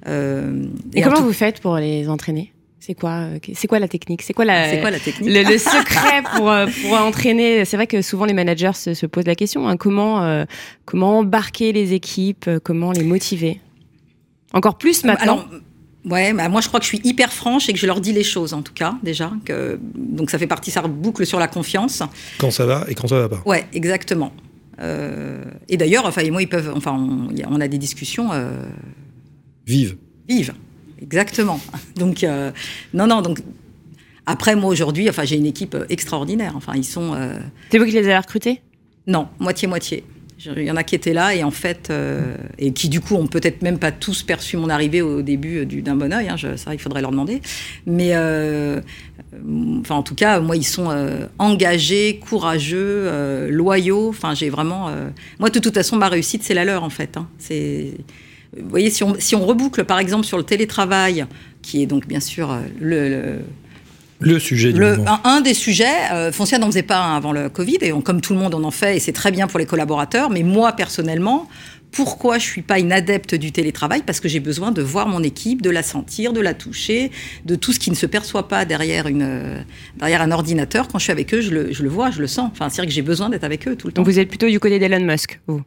et, 0.05 1.01
comment 1.01 1.23
vous 1.23 1.33
faites 1.33 1.61
pour 1.61 1.77
les 1.77 2.09
entraîner? 2.09 2.53
C'est 2.89 2.95
quoi, 2.95 3.11
euh, 3.11 3.39
c'est 3.53 3.67
quoi 3.67 3.79
la 3.81 3.89
technique? 3.89 4.23
C'est 4.23 4.33
quoi 4.33 4.47
la, 4.47 4.79
quoi 4.79 4.91
la 4.91 4.99
technique? 4.99 5.29
le, 5.31 5.59
secret 5.59 6.23
pour, 6.35 6.51
euh, 6.51 6.67
pour 6.81 6.95
entraîner? 6.95 7.67
C'est 7.67 7.77
vrai 7.77 7.87
que 7.87 8.01
souvent 8.01 8.25
les 8.25 8.33
managers 8.33 8.73
se, 8.73 9.05
posent 9.05 9.27
la 9.27 9.35
question 9.35 9.69
hein, 9.69 9.77
comment, 9.77 10.23
euh, 10.23 10.47
comment 10.87 11.19
embarquer 11.19 11.73
les 11.73 11.93
équipes? 11.93 12.49
Comment 12.65 12.93
les 12.93 13.05
motiver? 13.05 13.61
Encore 14.55 14.79
plus 14.79 15.05
maintenant? 15.05 15.45
Ouais, 16.07 16.33
bah 16.33 16.49
moi 16.49 16.63
je 16.63 16.69
crois 16.69 16.81
que 16.81 16.85
je 16.85 16.89
suis 16.89 17.03
hyper 17.05 17.31
franche 17.31 17.69
et 17.69 17.75
que 17.75 17.79
je 17.79 17.87
leur 17.87 18.01
dis 18.01 18.15
les 18.15 18.25
choses 18.25 18.55
en 18.55 18.63
tout 18.63 18.73
cas 18.73 18.95
déjà. 19.03 19.33
Que, 19.45 19.79
donc 19.95 20.31
ça 20.31 20.39
fait 20.39 20.47
partie, 20.47 20.71
ça 20.71 20.81
boucle 20.81 21.27
sur 21.27 21.39
la 21.39 21.49
confiance. 21.49 22.03
Quand 22.39 22.51
ça 22.51 22.65
va 22.65 22.87
et 22.89 22.95
quand 22.95 23.09
ça 23.09 23.19
va 23.19 23.29
pas. 23.29 23.43
Ouais, 23.45 23.67
exactement. 23.75 24.33
et 24.81 25.77
d'ailleurs, 25.77 26.07
enfin, 26.07 26.23
moi 26.31 26.41
ils 26.41 26.49
peuvent, 26.49 26.73
enfin, 26.75 26.97
on, 27.51 27.61
a 27.61 27.69
des 27.69 27.77
discussions. 27.77 28.31
vives. 29.67 29.99
Vives. 30.27 30.55
Exactement. 31.03 31.61
Donc, 31.97 32.25
euh, 32.25 32.51
non, 32.95 33.07
non, 33.07 33.23
donc. 33.23 33.41
Après, 34.27 34.55
moi, 34.57 34.71
aujourd'hui, 34.71 35.09
enfin, 35.09 35.25
j'ai 35.25 35.37
une 35.37 35.47
équipe 35.47 35.75
euh, 35.75 35.87
extraordinaire. 35.89 36.53
Enfin, 36.55 36.75
ils 36.77 36.85
sont. 36.85 37.15
Euh, 37.15 37.39
C'est 37.71 37.79
vous 37.79 37.87
qui 37.87 37.93
les 37.93 38.05
avez 38.05 38.19
recrutés? 38.19 38.61
Non, 39.07 39.29
moitié-moitié. 39.39 40.05
Il 40.57 40.63
y 40.63 40.71
en 40.71 40.77
a 40.77 40.85
qui 40.85 40.95
étaient 40.95 41.15
là 41.15 41.35
et 41.35 41.43
en 41.43 41.51
fait, 41.51 41.93
et 42.59 42.73
qui 42.73 42.89
du 42.89 43.01
coup 43.01 43.17
ont 43.17 43.27
peut-être 43.27 43.61
même 43.61 43.81
pas 43.81 43.91
tous 43.91 44.23
perçu 44.23 44.57
mon 44.57 44.69
arrivée 44.69 45.03
au 45.03 45.21
début 45.21 45.67
d'un 45.67 45.97
bon 45.97 46.13
oeil. 46.13 46.29
Hein, 46.29 46.37
ça, 46.55 46.75
il 46.75 46.79
faudrait 46.79 47.01
leur 47.01 47.11
demander. 47.11 47.43
Mais 47.87 48.17
enfin, 48.17 49.97
en 49.97 50.05
tout 50.05 50.15
cas, 50.15 50.39
moi, 50.39 50.55
ils 50.55 50.63
sont 50.63 50.97
engagés, 51.41 52.21
courageux, 52.21 53.49
loyaux. 53.51 54.11
Enfin, 54.11 54.35
j'ai 54.35 54.49
vraiment. 54.49 54.93
moi, 55.41 55.51
de 55.51 55.59
toute 55.59 55.75
façon, 55.75 55.97
ma 55.97 56.09
réussite, 56.09 56.45
c'est 56.45 56.55
la 56.55 56.65
leur 56.65 56.85
en 56.85 56.91
fait. 56.91 57.17
Hein. 57.17 57.29
C'est 57.39 57.95
vous 58.57 58.69
voyez, 58.69 58.91
si 58.91 59.03
on, 59.05 59.15
si 59.19 59.35
on, 59.35 59.47
reboucle 59.47 59.85
par 59.85 59.99
exemple 59.99 60.25
sur 60.25 60.39
le 60.39 60.45
télétravail, 60.45 61.27
qui 61.63 61.83
est 61.83 61.87
donc 61.87 62.07
bien 62.07 62.21
sûr 62.21 62.51
euh, 62.51 62.61
le, 62.81 63.39
le 64.21 64.39
sujet 64.39 64.73
du 64.73 64.81
le, 64.81 64.99
un, 65.25 65.41
des 65.41 65.55
sujets, 65.55 66.11
euh, 66.13 66.33
Foncia 66.33 66.59
n'en 66.59 66.67
faisait 66.67 66.83
pas 66.83 66.99
un 66.99 67.17
avant 67.17 67.33
le 67.33 67.49
Covid, 67.49 67.79
et 67.83 67.93
comme 68.03 68.21
tout 68.21 68.33
le 68.33 68.39
monde 68.39 68.55
on 68.55 68.65
en 68.65 68.71
fait, 68.71 68.97
et 68.97 69.01
c'est 69.01 69.13
très 69.13 69.31
bien 69.31 69.47
pour 69.47 69.59
les 69.59 69.67
collaborateurs, 69.67 70.31
mais 70.31 70.43
moi 70.43 70.73
personnellement, 70.73 71.49
pourquoi 71.93 72.39
je 72.39 72.45
suis 72.45 72.63
pas 72.63 72.79
une 72.79 72.93
adepte 72.93 73.35
du 73.35 73.53
télétravail 73.53 74.03
Parce 74.05 74.21
que 74.21 74.29
j'ai 74.29 74.41
besoin 74.41 74.73
de 74.73 74.83
voir 74.83 75.09
mon 75.09 75.23
équipe, 75.23 75.63
de 75.63 75.71
la 75.71 75.83
sentir, 75.83 76.33
de 76.33 76.41
la 76.41 76.55
toucher, 76.55 77.11
de 77.45 77.55
tout 77.55 77.73
ce 77.73 77.79
qui 77.79 77.91
ne 77.91 77.97
se 77.97 78.07
perçoit 78.07 78.49
pas 78.49 78.65
derrière, 78.65 79.07
une, 79.07 79.65
derrière 79.97 80.23
un 80.23 80.31
ordinateur. 80.31 80.89
Quand 80.89 80.99
je 80.99 81.05
suis 81.05 81.13
avec 81.13 81.33
eux, 81.35 81.41
je 81.41 81.51
le, 81.51 81.73
je 81.73 81.83
le 81.83 81.89
vois, 81.89 82.11
je 82.11 82.21
le 82.21 82.27
sens. 82.27 82.51
Enfin, 82.53 82.69
c'est 82.69 82.79
vrai 82.79 82.87
que 82.87 82.93
j'ai 82.93 83.03
besoin 83.03 83.31
d'être 83.31 83.45
avec 83.45 83.67
eux 83.67 83.77
tout 83.77 83.87
le 83.87 83.93
temps. 83.93 84.03
Donc 84.03 84.11
vous 84.11 84.19
êtes 84.19 84.29
plutôt 84.29 84.49
du 84.49 84.61
côté 84.61 84.79
d'Elon 84.79 85.01
Musk, 85.01 85.41
vous? 85.47 85.63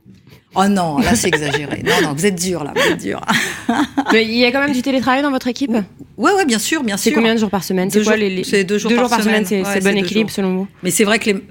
Oh 0.53 0.67
non, 0.67 0.97
là 0.97 1.15
c'est 1.15 1.29
exagéré. 1.29 1.81
non, 1.85 2.09
non, 2.09 2.13
vous 2.13 2.25
êtes 2.25 2.35
dur 2.35 2.63
là, 2.65 2.73
vous 2.75 2.91
êtes 2.91 3.01
dur. 3.01 3.21
Mais 4.11 4.25
il 4.25 4.37
y 4.37 4.43
a 4.43 4.51
quand 4.51 4.59
même 4.59 4.73
du 4.73 4.81
télétravail 4.81 5.21
dans 5.21 5.31
votre 5.31 5.47
équipe? 5.47 5.71
Ouais, 5.71 6.33
ouais, 6.33 6.45
bien 6.45 6.59
sûr, 6.59 6.83
bien 6.83 6.97
sûr. 6.97 7.11
C'est 7.11 7.15
combien 7.15 7.33
de 7.35 7.39
jours 7.39 7.49
par 7.49 7.63
semaine? 7.63 7.89
C'est 7.89 8.03
quoi 8.03 8.17
les, 8.17 8.43
C'est 8.43 8.65
deux 8.65 8.77
jours, 8.77 8.91
par, 8.93 9.21
semaine. 9.23 9.45
c'est 9.45 9.83
bon 9.83 9.97
équilibre 9.97 10.29
selon 10.29 10.55
vous? 10.55 10.67
Mais 10.83 10.91
c'est 10.91 11.05
vrai 11.05 11.19
que 11.19 11.29
les 11.29 11.41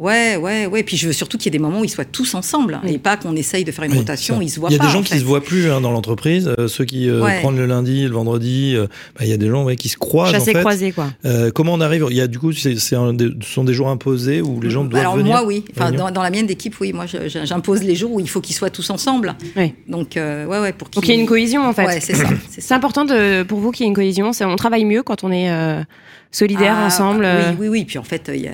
Ouais, 0.00 0.36
ouais, 0.36 0.64
ouais. 0.64 0.82
Puis 0.82 0.96
je 0.96 1.06
veux 1.06 1.12
surtout 1.12 1.36
qu'il 1.36 1.52
y 1.52 1.54
ait 1.54 1.58
des 1.58 1.62
moments 1.62 1.80
où 1.80 1.84
ils 1.84 1.90
soient 1.90 2.06
tous 2.06 2.32
ensemble 2.32 2.80
et 2.86 2.96
pas 2.96 3.18
qu'on 3.18 3.36
essaye 3.36 3.64
de 3.64 3.70
faire 3.70 3.84
une 3.84 3.92
rotation, 3.92 4.40
ils 4.40 4.48
se 4.48 4.58
voient 4.58 4.70
pas. 4.70 4.74
Il 4.74 4.78
y 4.78 4.80
a 4.80 4.86
des 4.86 4.90
gens 4.90 5.02
qui 5.02 5.18
se 5.18 5.24
voient 5.24 5.42
plus 5.42 5.70
hein, 5.70 5.82
dans 5.82 5.90
l'entreprise. 5.90 6.50
Euh, 6.58 6.68
ceux 6.68 6.86
qui 6.86 7.10
euh, 7.10 7.20
prennent 7.20 7.58
le 7.58 7.66
lundi, 7.66 8.04
le 8.04 8.14
vendredi, 8.14 8.72
euh, 8.74 8.86
bah, 9.14 9.26
il 9.26 9.28
y 9.28 9.34
a 9.34 9.36
des 9.36 9.48
gens 9.48 9.66
qui 9.74 9.90
se 9.90 9.98
croisent. 9.98 10.32
Chassés 10.32 10.52
en 10.52 10.54
fait. 10.54 10.60
croisés, 10.60 10.92
quoi. 10.92 11.08
comment 11.54 11.74
on 11.74 11.82
arrive? 11.82 12.06
Il 12.08 12.16
y 12.16 12.22
a 12.22 12.26
du 12.26 12.38
coup, 12.38 12.52
c'est, 12.52 12.76
ce 12.76 12.96
sont 13.42 13.64
des 13.64 13.74
jours 13.74 13.88
imposés 13.88 14.40
où 14.40 14.58
les 14.62 14.70
gens 14.70 14.84
doivent 14.84 15.02
Alors 15.02 15.16
venir. 15.16 15.32
moi, 15.32 15.44
oui. 15.44 15.66
Enfin, 15.76 15.92
dans, 15.92 16.22
la 16.22 16.30
mienne 16.30 16.46
d'équipe, 16.46 16.74
oui. 16.80 16.94
Moi, 16.94 17.04
j'impose 17.06 17.82
les 17.82 17.94
jours 17.94 18.12
où 18.12 18.20
il 18.20 18.28
faut 18.28 18.40
qu'ils 18.40 18.56
soient 18.56 18.70
tous 18.70 18.88
ensemble. 18.88 19.34
Oui. 19.54 19.74
Donc, 19.86 20.12
ouais, 20.16 20.46
ouais, 20.46 20.72
pour 20.72 20.88
qu'il 20.88 21.04
y 21.04 21.12
ait 21.12 21.20
une 21.20 21.26
cohésion, 21.26 21.68
en 21.68 21.74
fait. 21.74 21.84
Ouais, 21.84 22.00
c'est 22.00 22.14
ça. 22.14 22.28
C'est 22.48 22.74
important 22.74 23.04
de, 23.04 23.42
pour 23.42 23.60
vous 23.60 23.70
qu'il 23.70 23.84
y 23.84 23.86
ait 23.86 23.90
une 23.90 23.94
cohésion. 23.94 24.30
On 24.40 24.56
travaille 24.56 24.86
mieux 24.86 25.02
quand 25.02 25.24
on 25.24 25.30
est 25.30 25.50
solidaires 26.30 26.76
ah, 26.78 26.86
ensemble. 26.86 27.28
Oui, 27.28 27.56
oui, 27.60 27.68
oui. 27.68 27.84
Puis 27.84 27.98
en 27.98 28.04
fait, 28.04 28.30
il 28.32 28.40
y 28.40 28.48
a, 28.48 28.52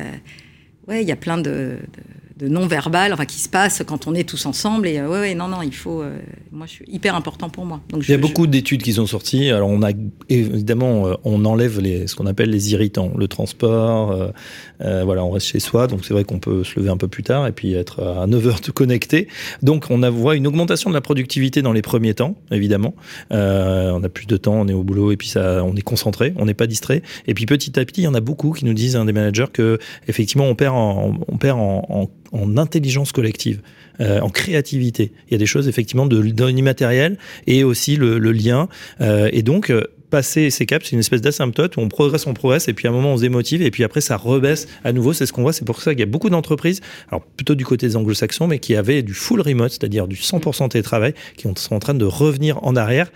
ouais, 0.88 1.02
il 1.02 1.08
y 1.08 1.12
a 1.12 1.16
plein 1.16 1.38
de 1.38 1.78
de 1.92 2.02
non-verbal, 2.42 3.12
enfin 3.12 3.24
qui 3.24 3.40
se 3.40 3.48
passe 3.48 3.82
quand 3.86 4.06
on 4.06 4.14
est 4.14 4.28
tous 4.28 4.46
ensemble. 4.46 4.88
Et 4.88 4.98
euh, 4.98 5.08
ouais, 5.08 5.20
ouais, 5.20 5.34
non, 5.34 5.48
non, 5.48 5.62
il 5.62 5.74
faut. 5.74 6.02
Euh, 6.02 6.18
moi, 6.52 6.66
je 6.66 6.72
suis 6.72 6.84
hyper 6.88 7.14
important 7.14 7.48
pour 7.48 7.64
moi. 7.64 7.80
Donc, 7.88 8.06
il 8.06 8.10
y 8.10 8.14
a 8.14 8.18
beaucoup 8.18 8.46
d'études 8.46 8.82
qui 8.82 8.92
sont 8.92 9.06
sorties. 9.06 9.50
Alors, 9.50 9.70
on 9.70 9.82
a 9.82 9.90
évidemment, 10.28 11.06
euh, 11.06 11.14
on 11.24 11.44
enlève 11.44 11.80
les, 11.80 12.06
ce 12.06 12.14
qu'on 12.14 12.26
appelle 12.26 12.50
les 12.50 12.72
irritants, 12.72 13.12
le 13.16 13.28
transport. 13.28 14.32
voilà, 14.80 15.24
on 15.24 15.30
reste 15.30 15.46
chez 15.46 15.60
soi, 15.60 15.86
donc 15.86 16.04
c'est 16.04 16.12
vrai 16.12 16.24
qu'on 16.24 16.38
peut 16.38 16.64
se 16.64 16.78
lever 16.78 16.90
un 16.90 16.96
peu 16.96 17.08
plus 17.08 17.22
tard 17.22 17.46
et 17.46 17.52
puis 17.52 17.74
être 17.74 18.02
à 18.02 18.26
9 18.26 18.46
heures 18.46 18.60
de 18.60 18.70
connecté. 18.70 19.28
Donc, 19.62 19.86
on 19.90 20.02
a, 20.02 20.10
voit 20.10 20.36
une 20.36 20.46
augmentation 20.46 20.90
de 20.90 20.94
la 20.94 21.00
productivité 21.00 21.62
dans 21.62 21.72
les 21.72 21.82
premiers 21.82 22.14
temps, 22.14 22.36
évidemment. 22.50 22.94
on 23.30 24.02
a 24.02 24.08
plus 24.08 24.26
de 24.26 24.36
temps, 24.36 24.54
on 24.54 24.68
est 24.68 24.74
au 24.74 24.82
boulot 24.82 25.12
et 25.12 25.16
puis 25.16 25.28
ça, 25.28 25.64
on 25.64 25.74
est 25.74 25.82
concentré, 25.82 26.34
on 26.36 26.44
n'est 26.44 26.54
pas 26.54 26.66
distrait. 26.66 27.02
Et 27.26 27.34
puis 27.34 27.46
petit 27.46 27.78
à 27.78 27.84
petit, 27.84 28.02
il 28.02 28.04
y 28.04 28.08
en 28.08 28.14
a 28.14 28.20
beaucoup 28.20 28.52
qui 28.52 28.64
nous 28.64 28.74
disent, 28.74 28.96
hein, 28.96 29.04
des 29.04 29.12
managers, 29.12 29.46
que 29.52 29.78
effectivement, 30.08 30.44
on 30.44 30.54
perd 30.54 30.74
en, 30.74 31.18
on 31.28 31.36
perd 31.36 31.58
en, 31.58 31.86
en 31.88 32.08
en 32.32 32.56
intelligence 32.56 33.12
collective, 33.12 33.60
euh, 34.00 34.20
en 34.20 34.28
créativité. 34.28 35.12
Il 35.28 35.32
y 35.32 35.34
a 35.34 35.38
des 35.38 35.46
choses 35.46 35.68
effectivement 35.68 36.06
de, 36.06 36.18
l'immatériel 36.18 37.18
et 37.46 37.64
aussi 37.64 37.96
le, 37.96 38.18
lien. 38.18 38.68
Euh, 39.00 39.30
et 39.32 39.42
donc, 39.42 39.70
euh, 39.70 39.84
passer 40.10 40.50
ces 40.50 40.66
caps, 40.66 40.86
c'est 40.86 40.92
une 40.92 41.00
espèce 41.00 41.20
d'asymptote 41.20 41.76
où 41.76 41.80
on 41.80 41.88
progresse, 41.88 42.26
on 42.26 42.34
progresse, 42.34 42.68
et 42.68 42.74
puis 42.74 42.86
à 42.86 42.90
un 42.90 42.94
moment 42.94 43.14
on 43.14 43.16
se 43.16 43.22
démotive, 43.22 43.62
et 43.62 43.70
puis 43.70 43.82
après 43.82 44.00
ça 44.00 44.16
rebaisse 44.16 44.68
à 44.84 44.92
nouveau. 44.92 45.12
C'est 45.12 45.26
ce 45.26 45.32
qu'on 45.32 45.42
voit. 45.42 45.52
C'est 45.52 45.64
pour 45.64 45.80
ça 45.82 45.92
qu'il 45.92 46.00
y 46.00 46.04
a 46.04 46.06
beaucoup 46.06 46.30
d'entreprises, 46.30 46.80
alors 47.08 47.24
plutôt 47.24 47.54
du 47.54 47.64
côté 47.64 47.88
des 47.88 47.96
anglo-saxons, 47.96 48.46
mais 48.46 48.58
qui 48.58 48.76
avaient 48.76 49.02
du 49.02 49.14
full 49.14 49.40
remote, 49.40 49.70
c'est-à-dire 49.70 50.06
du 50.06 50.16
100% 50.16 50.68
télétravail, 50.68 51.14
qui 51.36 51.48
sont 51.56 51.74
en 51.74 51.78
train 51.80 51.94
de 51.94 52.04
revenir 52.04 52.62
en 52.64 52.76
arrière. 52.76 53.10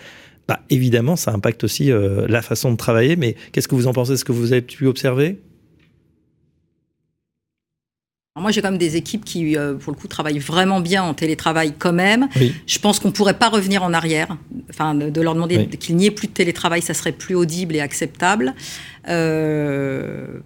Bah, 0.48 0.60
évidemment, 0.68 1.14
ça 1.14 1.32
impacte 1.32 1.62
aussi 1.62 1.92
la 1.92 2.42
façon 2.42 2.72
de 2.72 2.76
travailler, 2.76 3.14
mais 3.14 3.36
qu'est-ce 3.52 3.68
que 3.68 3.76
vous 3.76 3.86
en 3.86 3.92
pensez? 3.92 4.14
Est-ce 4.14 4.24
que 4.24 4.32
vous 4.32 4.52
avez 4.52 4.62
pu 4.62 4.86
observer? 4.86 5.38
Moi, 8.38 8.52
j'ai 8.52 8.62
quand 8.62 8.70
même 8.70 8.78
des 8.78 8.96
équipes 8.96 9.24
qui, 9.24 9.56
euh, 9.56 9.74
pour 9.74 9.92
le 9.92 9.98
coup, 9.98 10.06
travaillent 10.06 10.38
vraiment 10.38 10.80
bien 10.80 11.02
en 11.02 11.14
télétravail 11.14 11.74
quand 11.76 11.92
même. 11.92 12.28
Je 12.64 12.78
pense 12.78 13.00
qu'on 13.00 13.08
ne 13.08 13.12
pourrait 13.12 13.38
pas 13.38 13.48
revenir 13.48 13.82
en 13.82 13.92
arrière. 13.92 14.36
Enfin, 14.70 14.94
de, 14.94 15.20
leur 15.20 15.34
demander 15.34 15.66
qu'il 15.66 15.96
n'y 15.96 16.06
ait 16.06 16.12
plus 16.12 16.28
de 16.28 16.32
télétravail, 16.32 16.80
ça 16.80 16.94
serait 16.94 17.10
plus 17.10 17.34
audible 17.34 17.74
et 17.74 17.80
acceptable. 17.80 18.54
Euh, 19.08 20.38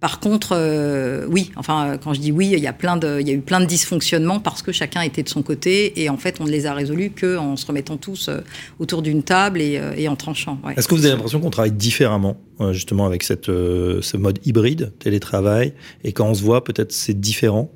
par 0.00 0.20
contre, 0.20 0.50
euh, 0.52 1.26
oui, 1.30 1.50
enfin, 1.56 1.96
quand 2.02 2.12
je 2.12 2.20
dis 2.20 2.30
oui, 2.30 2.50
il 2.52 2.58
y, 2.58 2.66
a 2.66 2.72
plein 2.74 2.98
de, 2.98 3.18
il 3.20 3.26
y 3.26 3.30
a 3.30 3.34
eu 3.34 3.40
plein 3.40 3.60
de 3.60 3.64
dysfonctionnements 3.64 4.40
parce 4.40 4.60
que 4.60 4.70
chacun 4.70 5.00
était 5.00 5.22
de 5.22 5.28
son 5.28 5.42
côté 5.42 6.02
et 6.02 6.10
en 6.10 6.18
fait, 6.18 6.36
on 6.40 6.44
ne 6.44 6.50
les 6.50 6.66
a 6.66 6.74
résolus 6.74 7.10
qu'en 7.18 7.56
se 7.56 7.64
remettant 7.64 7.96
tous 7.96 8.28
euh, 8.28 8.40
autour 8.78 9.00
d'une 9.00 9.22
table 9.22 9.60
et, 9.60 9.78
euh, 9.78 10.10
en 10.10 10.16
tranchant. 10.16 10.58
Est-ce 10.76 10.86
que 10.86 10.94
vous 10.94 11.06
avez 11.06 11.14
l'impression 11.14 11.40
qu'on 11.40 11.50
travaille 11.50 11.72
différemment, 11.72 12.36
justement, 12.72 13.06
avec 13.06 13.22
cette, 13.22 13.46
ce 13.46 14.16
mode 14.16 14.38
hybride, 14.44 14.92
télétravail, 14.98 15.72
et 16.04 16.12
quand 16.12 16.26
on 16.26 16.34
se 16.34 16.42
voit, 16.42 16.62
peut-être 16.62 16.92
c'est 16.92 17.18
différent? 17.18 17.70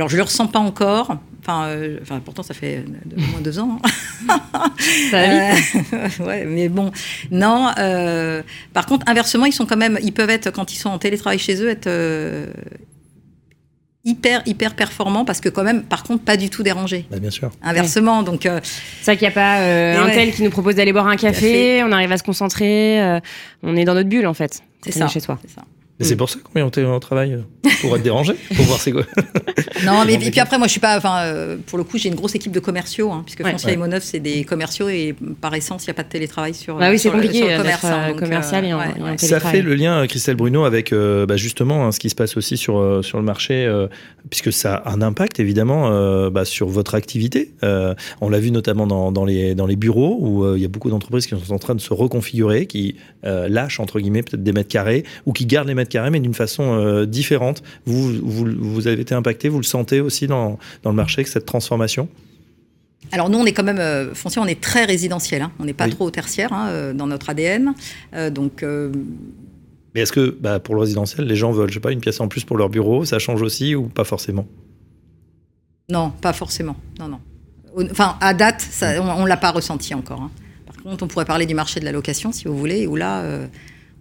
Alors, 0.00 0.08
je 0.08 0.16
le 0.16 0.22
ressens 0.22 0.46
pas 0.46 0.58
encore. 0.58 1.18
Enfin, 1.40 1.66
euh, 1.66 1.98
enfin 2.00 2.22
pourtant, 2.24 2.42
ça 2.42 2.54
fait 2.54 2.82
au 3.14 3.20
moins 3.32 3.42
deux 3.42 3.58
ans. 3.58 3.78
Hein. 3.84 4.70
Ça 5.10 5.20
va 5.20 5.54
vite. 5.54 5.74
Euh, 5.92 6.08
ouais, 6.24 6.46
mais 6.46 6.70
bon, 6.70 6.90
non. 7.30 7.68
euh, 7.76 8.42
par 8.72 8.86
contre, 8.86 9.06
inversement, 9.06 9.44
ils 9.44 9.52
sont 9.52 9.66
quand 9.66 9.76
même, 9.76 9.98
ils 10.02 10.14
peuvent 10.14 10.30
être 10.30 10.50
quand 10.52 10.72
ils 10.72 10.78
sont 10.78 10.88
en 10.88 10.98
télétravail 10.98 11.38
chez 11.38 11.62
eux, 11.62 11.68
être 11.68 11.86
euh, 11.86 12.46
hyper 14.06 14.40
hyper 14.46 14.74
performants 14.74 15.26
parce 15.26 15.42
que 15.42 15.50
quand 15.50 15.64
même, 15.64 15.82
par 15.82 16.02
contre, 16.02 16.24
pas 16.24 16.38
du 16.38 16.48
tout 16.48 16.62
dérangés. 16.62 17.04
Bah, 17.10 17.18
bien 17.18 17.30
sûr. 17.30 17.50
Inversement, 17.62 18.22
donc 18.22 18.46
euh, 18.46 18.60
C'est 19.02 19.12
vrai 19.12 19.16
qu'il 19.18 19.28
n'y 19.28 19.32
a 19.32 19.34
pas 19.34 19.60
euh, 19.60 19.98
un 19.98 20.06
ouais. 20.06 20.14
tel 20.14 20.32
qui 20.32 20.42
nous 20.42 20.50
propose 20.50 20.76
d'aller 20.76 20.94
boire 20.94 21.08
un 21.08 21.16
café, 21.16 21.84
on 21.84 21.92
arrive 21.92 22.10
à 22.10 22.16
se 22.16 22.22
concentrer, 22.22 23.02
euh, 23.02 23.20
on 23.62 23.76
est 23.76 23.84
dans 23.84 23.92
notre 23.92 24.08
bulle 24.08 24.26
en 24.26 24.32
fait. 24.32 24.62
c'est 24.82 24.92
ça. 24.92 25.08
chez 25.08 25.20
soi. 25.20 25.38
c'est 25.42 25.54
ça. 25.54 25.62
Et 26.00 26.04
c'est 26.04 26.16
pour 26.16 26.30
ça 26.30 26.38
qu'on 26.42 26.58
est 26.58 26.62
en, 26.62 26.70
télétravail 26.70 27.00
travail 27.00 27.34
euh, 27.34 27.42
pour 27.80 27.96
être 27.96 28.02
dérangé, 28.02 28.34
pour 28.56 28.64
voir 28.66 28.80
c'est 28.80 28.92
quoi. 28.92 29.02
Non, 29.84 30.04
mais 30.06 30.14
et 30.14 30.18
puis 30.30 30.40
après, 30.40 30.58
moi, 30.58 30.66
je 30.66 30.72
suis 30.72 30.80
pas. 30.80 30.96
Enfin, 30.98 31.20
euh, 31.22 31.56
pour 31.66 31.78
le 31.78 31.84
coup, 31.84 31.96
j'ai 31.96 32.08
une 32.10 32.14
grosse 32.14 32.34
équipe 32.34 32.52
de 32.52 32.60
commerciaux, 32.60 33.10
hein, 33.12 33.22
puisque 33.24 33.40
Ouais. 33.40 33.50
Foncia 33.52 33.68
Ouais. 33.68 33.74
et 33.74 33.76
Monneuf, 33.78 34.02
c'est 34.02 34.20
des 34.20 34.44
commerciaux 34.44 34.88
et 34.90 35.14
par 35.40 35.54
essence, 35.54 35.84
il 35.84 35.88
n'y 35.88 35.92
a 35.92 35.94
pas 35.94 36.02
de 36.02 36.08
télétravail 36.10 36.52
sur. 36.52 36.76
Bah 36.76 36.90
oui, 36.90 36.98
c'est 36.98 37.08
le- 37.08 37.14
compliqué 37.14 37.38
sur 37.38 37.48
le 37.48 37.56
commerce, 37.56 37.84
hein, 37.84 38.00
euh, 38.04 38.08
donc, 38.10 38.18
commercial 38.18 38.64
euh, 38.64 38.68
et 38.68 38.72
en- 38.74 38.78
ouais, 38.78 38.84
et 38.98 39.02
en 39.02 39.04
ouais. 39.06 39.16
télé- 39.16 39.30
Ça 39.30 39.40
fait 39.40 39.62
le 39.62 39.74
lien, 39.74 40.02
euh, 40.02 40.06
Christelle 40.06 40.36
Bruno, 40.36 40.64
avec 40.64 40.92
euh, 40.92 41.24
bah, 41.24 41.36
justement 41.38 41.86
hein, 41.86 41.92
ce 41.92 41.98
qui 42.00 42.10
se 42.10 42.14
passe 42.14 42.36
aussi 42.36 42.58
sur, 42.58 42.78
euh, 42.78 43.00
sur 43.02 43.16
le 43.18 43.24
marché, 43.24 43.64
euh, 43.64 43.86
puisque 44.28 44.52
ça 44.52 44.74
a 44.74 44.90
un 44.92 45.00
impact 45.00 45.40
évidemment 45.40 45.88
euh, 45.90 46.28
bah, 46.28 46.44
sur 46.44 46.68
votre 46.68 46.94
activité. 46.94 47.52
Euh, 47.62 47.94
on 48.20 48.28
l'a 48.28 48.38
vu 48.40 48.50
notamment 48.50 48.86
dans, 48.86 49.12
dans, 49.12 49.24
les, 49.24 49.54
dans 49.54 49.66
les 49.66 49.76
bureaux 49.76 50.18
où 50.20 50.44
euh, 50.44 50.54
il 50.56 50.62
y 50.62 50.66
a 50.66 50.68
beaucoup 50.68 50.90
d'entreprises 50.90 51.26
qui 51.26 51.34
sont 51.42 51.54
en 51.54 51.58
train 51.58 51.74
de 51.74 51.80
se 51.80 51.94
reconfigurer, 51.94 52.66
qui 52.66 52.96
euh, 53.24 53.48
lâchent 53.48 53.80
entre 53.80 53.98
guillemets 53.98 54.22
peut-être 54.22 54.42
des 54.42 54.52
mètres 54.52 54.68
carrés 54.68 55.04
ou 55.24 55.32
qui 55.32 55.46
gardent 55.46 55.68
les 55.68 55.74
mètres 55.74 55.90
carrés 55.90 56.10
mais 56.10 56.20
d'une 56.20 56.34
façon 56.34 56.78
euh, 56.78 57.06
Vous, 57.86 58.12
vous, 58.22 58.46
vous 58.58 58.86
avez 58.88 59.00
été 59.02 59.14
impacté, 59.14 59.48
vous 59.48 59.58
le 59.58 59.64
sentez 59.64 60.00
aussi 60.00 60.26
dans, 60.26 60.58
dans 60.82 60.90
le 60.90 60.96
marché, 60.96 61.24
cette 61.24 61.46
transformation? 61.46 62.08
Alors 63.12 63.28
nous, 63.30 63.38
on 63.38 63.46
est 63.46 63.52
quand 63.52 63.64
même 63.64 63.78
euh, 63.78 64.14
foncier, 64.14 64.40
on 64.42 64.46
est 64.46 64.60
très 64.60 64.84
résidentiel. 64.84 65.42
hein. 65.42 65.52
On 65.58 65.64
n'est 65.64 65.72
pas 65.72 65.86
Oui. 65.86 65.90
trop 65.90 66.04
au 66.06 66.10
tertiaire 66.10 66.52
hein, 66.52 66.68
euh, 66.68 66.92
dans 66.92 67.06
notre 67.06 67.30
ADN. 67.30 67.72
Euh, 68.14 68.30
donc 68.30 68.62
euh, 68.62 68.92
Mais 69.94 70.02
est-ce 70.02 70.12
que 70.12 70.36
bah, 70.40 70.60
pour 70.60 70.74
le 70.74 70.82
résidentiel, 70.82 71.26
les 71.26 71.34
gens 71.36 71.50
veulent, 71.50 71.68
je 71.70 71.74
sais 71.74 71.80
pas, 71.80 71.92
une 71.92 72.00
pièce 72.00 72.20
en 72.20 72.28
plus 72.28 72.44
pour 72.44 72.56
leur 72.56 72.68
bureau 72.68 73.04
Ça 73.04 73.18
change 73.18 73.42
aussi 73.42 73.74
ou 73.74 73.84
pas 73.88 74.04
forcément? 74.04 74.46
Non, 75.90 76.10
pas 76.20 76.32
forcément. 76.32 76.76
Non, 76.98 77.08
non. 77.08 77.20
Enfin, 77.90 78.16
à 78.20 78.34
date, 78.34 78.60
ça, 78.60 79.00
on, 79.02 79.22
on 79.22 79.26
l'a 79.26 79.36
pas 79.36 79.50
ressenti 79.50 79.94
encore. 79.94 80.20
hein. 80.22 80.30
Par 80.66 80.76
contre, 80.82 81.02
on 81.04 81.08
pourrait 81.08 81.24
parler 81.24 81.46
du 81.46 81.54
marché 81.54 81.80
de 81.80 81.84
la 81.84 81.92
location, 81.92 82.32
si 82.32 82.44
vous 82.46 82.56
voulez, 82.56 82.86
où 82.86 82.96
là, 82.96 83.22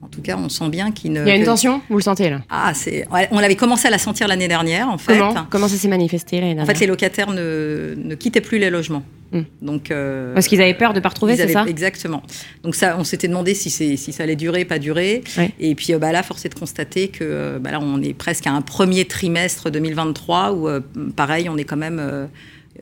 en 0.01 0.07
tout 0.07 0.21
cas, 0.21 0.38
on 0.38 0.49
sent 0.49 0.69
bien 0.69 0.91
qu'il 0.91 1.12
ne. 1.12 1.21
Il 1.21 1.27
y 1.27 1.31
a 1.31 1.35
une 1.35 1.43
tension, 1.43 1.81
vous 1.89 1.97
le 1.97 2.03
sentez 2.03 2.29
là 2.29 2.41
Ah, 2.49 2.73
c'est. 2.73 3.05
On 3.31 3.39
l'avait 3.39 3.55
commencé 3.55 3.88
à 3.88 3.91
la 3.91 3.97
sentir 3.97 4.27
l'année 4.27 4.47
dernière, 4.47 4.89
en 4.89 4.97
fait. 4.97 5.17
Comment? 5.17 5.45
Comment 5.49 5.67
ça 5.67 5.75
s'est 5.75 5.88
manifesté 5.88 6.39
l'année 6.39 6.62
En 6.62 6.65
fait, 6.65 6.79
les 6.79 6.88
locataires 6.88 7.31
ne, 7.31 7.95
ne 7.97 8.15
quittaient 8.15 8.41
plus 8.41 8.59
les 8.59 8.69
logements. 8.69 9.03
Hmm. 9.31 9.41
Donc, 9.62 9.91
euh, 9.91 10.33
Parce 10.33 10.47
qu'ils 10.47 10.62
avaient 10.62 10.73
peur 10.73 10.93
de 10.93 10.99
ne 10.99 11.03
pas 11.03 11.09
retrouver, 11.09 11.35
c'est 11.35 11.49
ça? 11.49 11.65
Exactement. 11.67 12.23
Donc 12.63 12.75
ça, 12.75 12.95
on 12.97 13.03
s'était 13.03 13.27
demandé 13.27 13.53
si, 13.53 13.69
si 13.69 14.12
ça 14.12 14.23
allait 14.23 14.35
durer, 14.35 14.65
pas 14.65 14.79
durer. 14.79 15.23
Ouais. 15.38 15.51
Et 15.59 15.75
puis 15.75 15.93
euh, 15.93 15.99
bah, 15.99 16.12
là, 16.12 16.23
force 16.23 16.45
est 16.45 16.49
de 16.49 16.55
constater 16.55 17.09
que 17.09 17.23
euh, 17.23 17.59
bah, 17.59 17.71
là, 17.71 17.79
on 17.79 18.01
est 18.01 18.13
presque 18.13 18.47
à 18.47 18.51
un 18.51 18.62
premier 18.62 19.05
trimestre 19.05 19.69
2023 19.69 20.53
où, 20.53 20.67
euh, 20.67 20.79
pareil, 21.15 21.47
on 21.47 21.57
est 21.57 21.63
quand 21.63 21.77
même, 21.77 21.99
euh, 22.01 22.25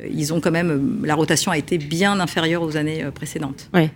ils 0.09 0.33
ont 0.33 0.39
quand 0.39 0.51
même, 0.51 1.01
la 1.03 1.15
rotation 1.15 1.51
a 1.51 1.57
été 1.57 1.77
bien 1.77 2.19
inférieure 2.19 2.61
aux 2.61 2.77
années 2.77 3.03
précédentes. 3.13 3.69
Ouais. 3.73 3.89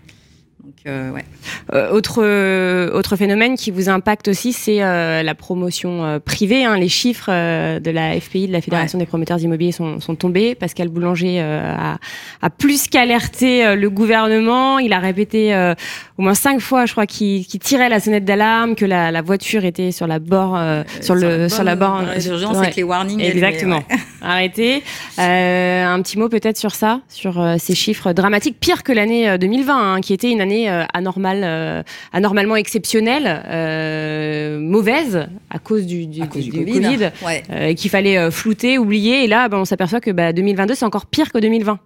Donc 0.63 0.76
euh, 0.86 1.10
ouais. 1.12 1.26
Euh, 1.74 1.89
autre, 1.91 2.21
euh, 2.24 2.91
autre 2.93 3.15
phénomène 3.15 3.56
qui 3.56 3.71
vous 3.71 3.89
impacte 3.89 4.28
aussi, 4.28 4.54
c'est 4.54 4.84
euh, 4.84 5.24
la 5.24 5.34
promotion 5.34 6.06
euh, 6.06 6.19
privée. 6.19 6.65
hein. 6.65 6.78
Les 6.78 6.88
chiffres 6.89 7.30
euh, 7.32 7.80
de 7.80 7.89
la 7.89 8.19
FPI, 8.19 8.47
de 8.47 8.52
la 8.54 8.62
Fédération 8.62 9.00
des 9.00 9.06
promoteurs 9.08 9.39
immobiliers, 9.41 9.71
sont, 9.71 10.00
sont 10.00 10.15
tombés. 10.15 10.54
Pascal 10.54 10.89
Boulanger 10.89 11.41
euh, 11.41 11.74
a, 11.76 11.97
a 12.41 12.50
plus 12.52 12.88
qu'alerté 12.88 13.65
euh, 13.65 13.76
le 13.76 13.89
gouvernement. 13.89 14.78
Il 14.78 14.93
a 14.93 15.00
répété 15.00 15.54
euh, 15.56 15.74
au 16.21 16.23
moins 16.23 16.36
cinq 16.36 16.60
fois, 16.62 16.86
je 16.86 16.91
crois, 16.91 17.07
qu'il 17.07 17.47
qu'il 17.47 17.60
tirait 17.60 17.89
la 17.89 17.99
sonnette 17.99 18.25
d'alarme, 18.25 18.75
que 18.75 18.86
la, 18.86 19.10
la 19.10 19.23
voiture 19.23 19.65
était 19.65 19.91
sur 19.91 20.05
la 20.05 20.19
borne, 20.19 20.55
euh, 20.62 20.84
sur, 21.01 21.15
le, 21.15 21.49
sur 21.49 21.63
la 21.63 21.75
borne. 21.75 22.05
Ouais. 22.05 22.57
avec 22.60 22.75
les 22.75 22.84
warnings. 22.84 23.19
Exactement. 23.19 23.77
ouais. 23.77 23.97
Arrêtez. 24.21 24.84
Euh, 25.17 25.84
un 25.84 25.99
petit 26.03 26.19
mot 26.19 26.29
peut-être 26.29 26.57
sur 26.57 26.75
ça, 26.75 27.01
sur 27.10 27.41
euh, 27.41 27.55
ces 27.57 27.73
chiffres 27.73 28.13
dramatiques, 28.13 28.60
pire 28.60 28.84
que 28.84 28.91
l'année 28.91 29.27
euh, 29.31 29.39
2020, 29.39 29.95
hein, 29.95 29.99
qui 30.01 30.13
était 30.13 30.29
une 30.29 30.41
année 30.41 30.69
euh, 30.69 30.84
anormale, 30.93 31.41
euh, 31.43 31.81
anormalement 32.13 32.55
exceptionnelle, 32.55 33.41
euh, 33.47 34.60
mauvaise 34.60 35.25
à 35.49 35.57
cause 35.57 35.88
du, 35.88 36.05
du, 36.05 36.21
À 36.21 36.27
cause 36.27 36.43
du, 36.43 36.51
du 36.51 36.65
Covid. 36.65 36.71
Covid, 36.84 37.10
Ouais. 37.25 37.41
euh, 37.51 37.73
qu'il 37.73 37.89
fallait 37.89 38.19
euh, 38.19 38.29
flouter, 38.29 38.77
oublier. 38.77 39.23
Et 39.23 39.27
là, 39.27 39.49
ben, 39.49 39.57
on 39.57 39.65
s'aperçoit 39.65 40.01
que 40.01 40.12
bah, 40.12 40.34
2022, 40.34 40.75
c'est 40.75 40.86
encore 40.86 41.07
pire 41.07 41.31
que 41.31 41.39
2020. 41.39 41.79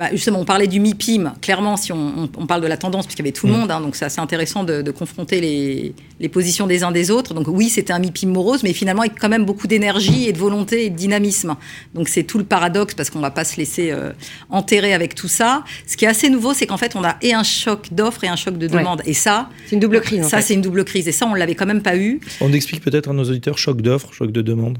Bah, 0.00 0.10
justement, 0.12 0.38
on 0.38 0.44
parlait 0.44 0.68
du 0.68 0.78
MIPIM. 0.78 1.32
Clairement, 1.42 1.76
si 1.76 1.90
on, 1.90 1.96
on- 1.96 2.30
on 2.36 2.46
parle 2.46 2.60
de 2.60 2.68
la 2.68 2.76
tendance, 2.76 3.04
puisqu'il 3.04 3.22
y 3.24 3.26
avait 3.26 3.32
tout 3.32 3.48
le 3.48 3.52
Mm. 3.52 3.56
monde, 3.56 3.70
hein, 3.72 3.80
donc 3.80 3.96
c'est 3.96 4.04
assez 4.04 4.20
intéressant 4.20 4.62
de, 4.62 4.80
de 4.80 4.90
confronter 4.92 5.40
les, 5.40 5.92
les 6.20 6.28
positions 6.28 6.68
des 6.68 6.84
uns 6.84 6.92
des 6.92 7.10
autres. 7.10 7.34
Donc 7.34 7.48
oui, 7.48 7.68
c'était 7.68 7.92
un 7.92 7.98
MIPIM 7.98 8.28
morose, 8.28 8.62
mais 8.62 8.72
finalement 8.74 9.02
avec 9.02 9.18
quand 9.18 9.28
même 9.28 9.44
beaucoup 9.44 9.66
d'énergie 9.66 10.28
et 10.28 10.32
de 10.32 10.38
volonté 10.38 10.84
et 10.84 10.90
de 10.90 10.94
dynamisme. 10.96 11.56
Donc 11.96 12.08
c'est 12.08 12.22
tout 12.22 12.38
le 12.38 12.44
paradoxe, 12.44 12.94
parce 12.94 13.10
qu'on 13.10 13.18
va 13.18 13.32
pas 13.32 13.42
se 13.42 13.56
laisser 13.56 13.90
euh, 13.90 14.12
enterrer 14.50 14.94
avec 14.94 15.16
tout 15.16 15.26
ça. 15.26 15.64
Ce 15.88 15.96
qui 15.96 16.04
est 16.04 16.08
assez 16.08 16.30
nouveau, 16.30 16.54
c'est 16.54 16.68
qu'en 16.68 16.76
fait, 16.76 16.94
on 16.94 17.02
a 17.02 17.16
et 17.20 17.34
un 17.34 17.42
choc 17.42 17.88
d'offres 17.90 18.22
et 18.22 18.28
un 18.28 18.36
choc 18.36 18.56
de 18.56 18.68
Ouais. 18.68 18.78
demande. 18.78 19.02
Et 19.04 19.14
ça, 19.14 19.50
C'est 19.66 19.74
une 19.74 19.80
double 19.80 20.00
crise. 20.00 20.24
en 20.26 20.28
ça 20.28 20.36
fait. 20.36 20.42
c'est 20.44 20.54
une 20.54 20.62
double 20.62 20.84
crise. 20.84 21.08
Et 21.08 21.12
ça, 21.12 21.26
on 21.26 21.34
l'avait 21.34 21.56
quand 21.56 21.66
même 21.66 21.82
pas 21.82 21.96
eu. 21.96 22.20
On 22.40 22.52
explique 22.52 22.82
peut-être 22.84 23.10
à 23.10 23.12
nos 23.12 23.24
auditeurs 23.24 23.58
choc 23.58 23.82
d'offres, 23.82 24.12
choc 24.12 24.30
de 24.30 24.42
demande. 24.42 24.78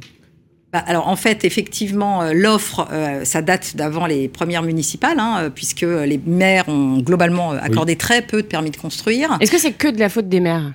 Bah, 0.73 0.85
alors 0.87 1.09
en 1.09 1.17
fait, 1.17 1.45
effectivement, 1.45 2.23
euh, 2.23 2.33
l'offre, 2.35 2.87
euh, 2.93 3.25
ça 3.25 3.41
date 3.41 3.75
d'avant 3.75 4.05
les 4.07 4.29
premières 4.29 4.63
municipales, 4.63 5.19
hein, 5.19 5.37
euh, 5.45 5.51
puisque 5.51 5.81
les 5.81 6.21
maires 6.27 6.69
ont 6.69 6.99
globalement 6.99 7.53
accordé 7.53 7.97
très 7.97 8.21
peu 8.21 8.43
de 8.43 8.47
permis 8.47 8.71
de 8.71 8.77
construire. 8.77 9.39
Est-ce 9.41 9.51
que 9.51 9.59
c'est 9.59 9.73
que 9.73 9.89
de 9.89 9.99
la 9.99 10.11
faute 10.11 10.29
des 10.29 10.41
maires? 10.41 10.75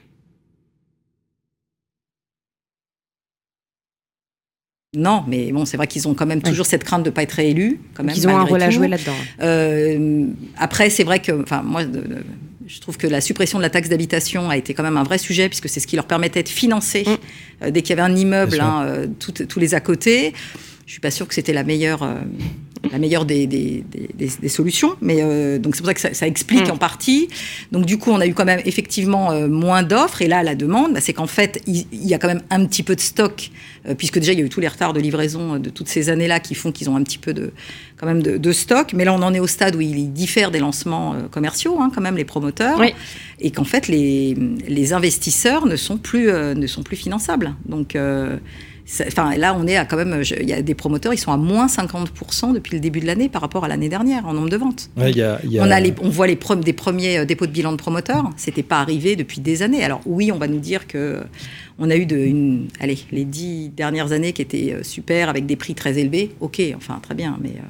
Non, 4.96 5.24
mais 5.28 5.52
bon, 5.52 5.66
c'est 5.66 5.76
vrai 5.78 5.88
qu'ils 5.88 6.08
ont 6.08 6.14
quand 6.14 6.28
même 6.28 6.42
toujours 6.44 6.68
cette 6.68 6.84
crainte 6.84 7.02
de 7.04 7.10
ne 7.10 7.14
pas 7.14 7.24
être 7.24 7.32
réélus. 7.32 7.80
Quand 7.96 8.04
même, 8.04 8.16
Ils 8.16 8.28
ont 8.28 8.38
un 8.38 8.44
rôle 8.44 8.62
à 8.62 8.70
jouer 8.70 8.88
là-dedans. 8.88 9.16
Euh, 9.42 10.28
après, 10.58 10.92
c'est 10.92 11.04
vrai 11.04 11.20
que, 11.20 11.42
enfin, 11.42 11.64
moi, 11.64 11.84
de- 11.84 12.00
de- 12.00 12.24
je 12.68 12.80
trouve 12.80 12.98
que 12.98 13.08
la 13.08 13.22
suppression 13.22 13.58
de 13.58 13.64
la 13.64 13.70
taxe 13.70 13.90
d'habitation 13.90 14.50
a 14.50 14.58
été 14.58 14.74
quand 14.74 14.84
même 14.84 14.98
un 14.98 15.04
vrai 15.04 15.18
sujet, 15.18 15.50
puisque 15.50 15.70
c'est 15.70 15.80
ce 15.80 15.88
qui 15.88 15.96
leur 15.96 16.06
permettait 16.08 16.44
de 16.44 16.50
financer 16.50 17.04
Mm. 17.06 17.16
euh, 17.66 17.72
dès 17.72 17.82
qu'il 17.82 17.96
y 17.96 18.00
avait 18.00 18.10
un 18.12 18.16
immeuble, 18.16 18.60
hein, 18.62 18.84
euh, 18.86 19.08
tout- 19.20 19.32
tous 19.46 19.60
les 19.60 19.74
à 19.76 19.80
côté. 19.82 20.34
Je 20.86 20.92
suis 20.92 21.02
pas 21.02 21.12
sûre 21.12 21.28
que 21.28 21.34
c'était 21.34 21.54
la 21.54 21.64
meilleure, 21.64 22.04
euh, 22.04 22.16
la 22.92 23.00
meilleure 23.00 23.24
des, 23.26 23.48
des, 23.48 23.84
des- 23.90 24.30
des- 24.42 24.50
solutions, 24.50 24.96
mais 25.02 25.18
euh, 25.22 25.58
donc 25.58 25.76
c'est 25.76 25.82
pour 25.82 25.88
ça 25.88 25.94
que 25.94 26.02
ça, 26.02 26.14
ça 26.14 26.28
explique 26.28 26.68
Mm. 26.68 26.72
en 26.72 26.78
partie. 26.78 27.30
Donc 27.72 27.86
du 27.86 27.98
coup, 27.98 28.12
on 28.12 28.20
a 28.20 28.28
eu 28.28 28.34
quand 28.34 28.44
même 28.46 28.62
effectivement 28.66 29.32
euh, 29.32 29.48
moins 29.48 29.84
d'offres, 29.84 30.22
et 30.22 30.28
là, 30.28 30.44
la 30.44 30.54
demande, 30.56 30.94
bah, 30.94 31.00
c'est 31.02 31.14
qu'en 31.14 31.28
fait, 31.28 31.62
il, 31.66 31.86
il 31.94 32.06
y 32.08 32.14
a 32.14 32.18
quand 32.20 32.28
même 32.28 32.42
un 32.50 32.66
petit 32.66 32.84
peu 32.84 32.96
de 32.96 33.00
stock, 33.02 33.52
euh, 33.88 33.96
puisque 33.96 34.20
déjà 34.20 34.34
il 34.34 34.40
y 34.40 34.42
a 34.42 34.46
eu 34.46 34.50
tous 34.50 34.60
les 34.60 34.68
retards 34.68 34.92
de 34.94 35.00
livraison 35.00 35.56
euh, 35.56 35.60
de 35.60 35.70
toutes 35.70 35.88
ces 35.88 36.10
années-là 36.10 36.40
qui 36.42 36.56
font 36.56 36.72
qu'ils 36.74 36.90
ont 36.90 36.98
un 36.98 37.04
petit 37.04 37.18
peu 37.18 37.34
de, 37.34 37.52
quand 37.98 38.06
même 38.06 38.22
de, 38.22 38.38
de 38.38 38.52
stock. 38.52 38.92
Mais 38.94 39.06
là, 39.06 39.14
on 39.14 39.22
en 39.22 39.34
est 39.34 39.40
au 39.40 39.48
stade 39.48 39.76
où 39.78 39.82
ils 39.82 40.12
diffèrent 40.12 40.52
des 40.52 40.60
lancements 40.60 41.16
commerciaux, 41.32 41.78
hein, 41.80 41.90
quand 41.94 42.02
même, 42.02 42.18
les 42.18 42.26
promoteurs. 42.26 42.80
Oui. 42.80 42.94
Et 43.40 43.52
qu'en 43.52 43.64
fait, 43.64 43.88
les, 43.88 44.36
les 44.68 44.92
investisseurs 44.94 45.66
ne 45.66 45.76
sont 45.78 45.98
plus, 45.98 46.28
ne 46.32 46.68
sont 46.68 46.84
plus 46.84 46.98
finançables. 46.98 47.56
Donc, 47.66 47.96
euh, 47.96 48.38
enfin, 49.08 49.36
là, 49.38 49.56
on 49.60 49.66
est 49.68 49.78
à 49.78 49.86
quand 49.86 49.98
même. 49.98 50.22
Il 50.40 50.48
y 50.50 50.54
a 50.54 50.62
des 50.62 50.74
promoteurs, 50.76 51.14
ils 51.14 51.18
sont 51.18 51.32
à 51.32 51.38
moins 51.38 51.68
50% 51.68 52.54
depuis 52.54 52.74
le 52.76 52.80
début 52.80 53.00
de 53.00 53.06
l'année 53.06 53.30
par 53.30 53.42
rapport 53.42 53.64
à 53.64 53.68
l'année 53.68 53.90
dernière 53.90 54.28
en 54.28 54.34
nombre 54.34 54.50
de 54.50 54.58
ventes. 54.58 54.90
Ouais, 54.98 55.12
il 55.12 55.18
y 55.18 55.22
a- 55.22 55.40
il 55.44 55.52
y 55.52 55.60
a- 55.60 55.64
On, 55.64 55.72
a 55.72 55.80
les- 55.80 55.94
on 56.02 56.10
voit 56.10 56.28
les 56.28 56.38
des 56.64 56.74
premiers 56.74 57.20
euh, 57.20 57.26
dépôts 57.26 57.46
de 57.48 57.52
bilan 57.52 57.72
de 57.72 57.78
promoteurs. 57.78 58.30
C'était 58.38 58.64
pas 58.64 58.80
arrivé 58.80 59.16
depuis 59.16 59.40
des 59.42 59.62
années. 59.62 59.84
Alors 59.84 60.02
oui, 60.06 60.32
on 60.32 60.38
va 60.38 60.48
nous 60.48 60.60
dire 60.60 60.88
que 60.88 61.22
on 61.80 61.90
a 61.90 61.96
eu 61.96 62.06
de, 62.06 62.18
une, 62.18 62.68
allez, 62.80 62.98
les 63.12 63.26
dix 63.26 63.70
dernières 63.70 64.12
années 64.12 64.34
qui 64.34 64.42
étaient 64.42 64.74
euh, 64.74 64.84
super 64.84 65.30
avec 65.30 65.46
des 65.46 65.56
prix 65.56 65.74
très 65.74 65.98
élevés. 65.98 66.32
Ok, 66.42 66.62
enfin 66.76 67.00
très 67.02 67.16
bien, 67.16 67.38
mais 67.42 67.50
euh, 67.50 67.62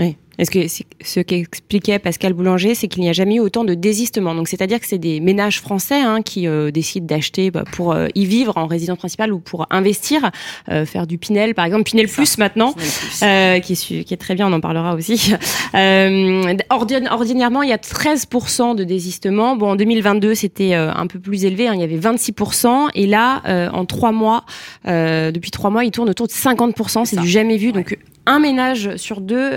Oui. 0.00 0.16
Est-ce 0.38 0.50
que 0.50 0.60
ce 1.04 1.20
qu'expliquait 1.20 1.98
Pascal 1.98 2.32
Boulanger, 2.32 2.74
c'est 2.74 2.88
qu'il 2.88 3.02
n'y 3.02 3.10
a 3.10 3.12
jamais 3.12 3.34
eu 3.34 3.40
autant 3.40 3.62
de 3.62 3.74
désistements. 3.74 4.34
Donc, 4.34 4.48
c'est-à-dire 4.48 4.80
que 4.80 4.86
c'est 4.86 4.96
des 4.96 5.20
ménages 5.20 5.60
français 5.60 6.00
hein, 6.00 6.22
qui 6.22 6.46
euh, 6.46 6.70
décident 6.70 7.04
d'acheter 7.04 7.50
bah, 7.50 7.64
pour 7.72 7.92
euh, 7.92 8.06
y 8.14 8.24
vivre 8.24 8.56
en 8.56 8.66
résidence 8.66 8.96
principale 8.96 9.34
ou 9.34 9.38
pour 9.38 9.66
investir, 9.68 10.30
euh, 10.70 10.86
faire 10.86 11.06
du 11.06 11.18
Pinel, 11.18 11.54
par 11.54 11.66
exemple, 11.66 11.82
Pinel 11.82 12.08
Ça. 12.08 12.14
Plus 12.14 12.38
maintenant. 12.38 12.72
Pinel 12.72 12.88
Plus. 12.90 13.66
Qui, 13.66 13.72
est, 13.72 13.76
su- 13.76 14.04
qui 14.04 14.14
est 14.14 14.16
très 14.16 14.34
bien, 14.34 14.48
on 14.48 14.52
en 14.54 14.60
parlera 14.60 14.94
aussi. 14.94 15.34
Ordin- 15.74 17.10
ordinairement, 17.10 17.62
il 17.62 17.68
y 17.68 17.72
a 17.74 17.76
13% 17.76 18.74
de 18.76 18.84
désistements. 18.84 19.56
Bon, 19.56 19.72
en 19.72 19.76
2022, 19.76 20.34
c'était 20.34 20.72
un 20.74 21.06
peu 21.06 21.18
plus 21.18 21.44
élevé, 21.44 21.68
hein, 21.68 21.74
il 21.74 21.80
y 21.80 21.84
avait 21.84 21.98
26%. 21.98 22.88
Et 22.94 23.06
là, 23.06 23.42
en 23.74 23.84
trois 23.84 24.12
mois, 24.12 24.44
depuis 24.86 25.50
trois 25.50 25.68
mois, 25.68 25.84
il 25.84 25.90
tourne 25.90 26.08
autour 26.08 26.26
de 26.28 26.32
50%. 26.32 27.04
C'est 27.04 27.20
du 27.20 27.28
jamais 27.28 27.58
vu. 27.58 27.66
Ouais. 27.68 27.72
Donc, 27.72 27.98
un 28.30 28.38
ménage 28.38 28.96
sur 28.96 29.20
deux 29.20 29.50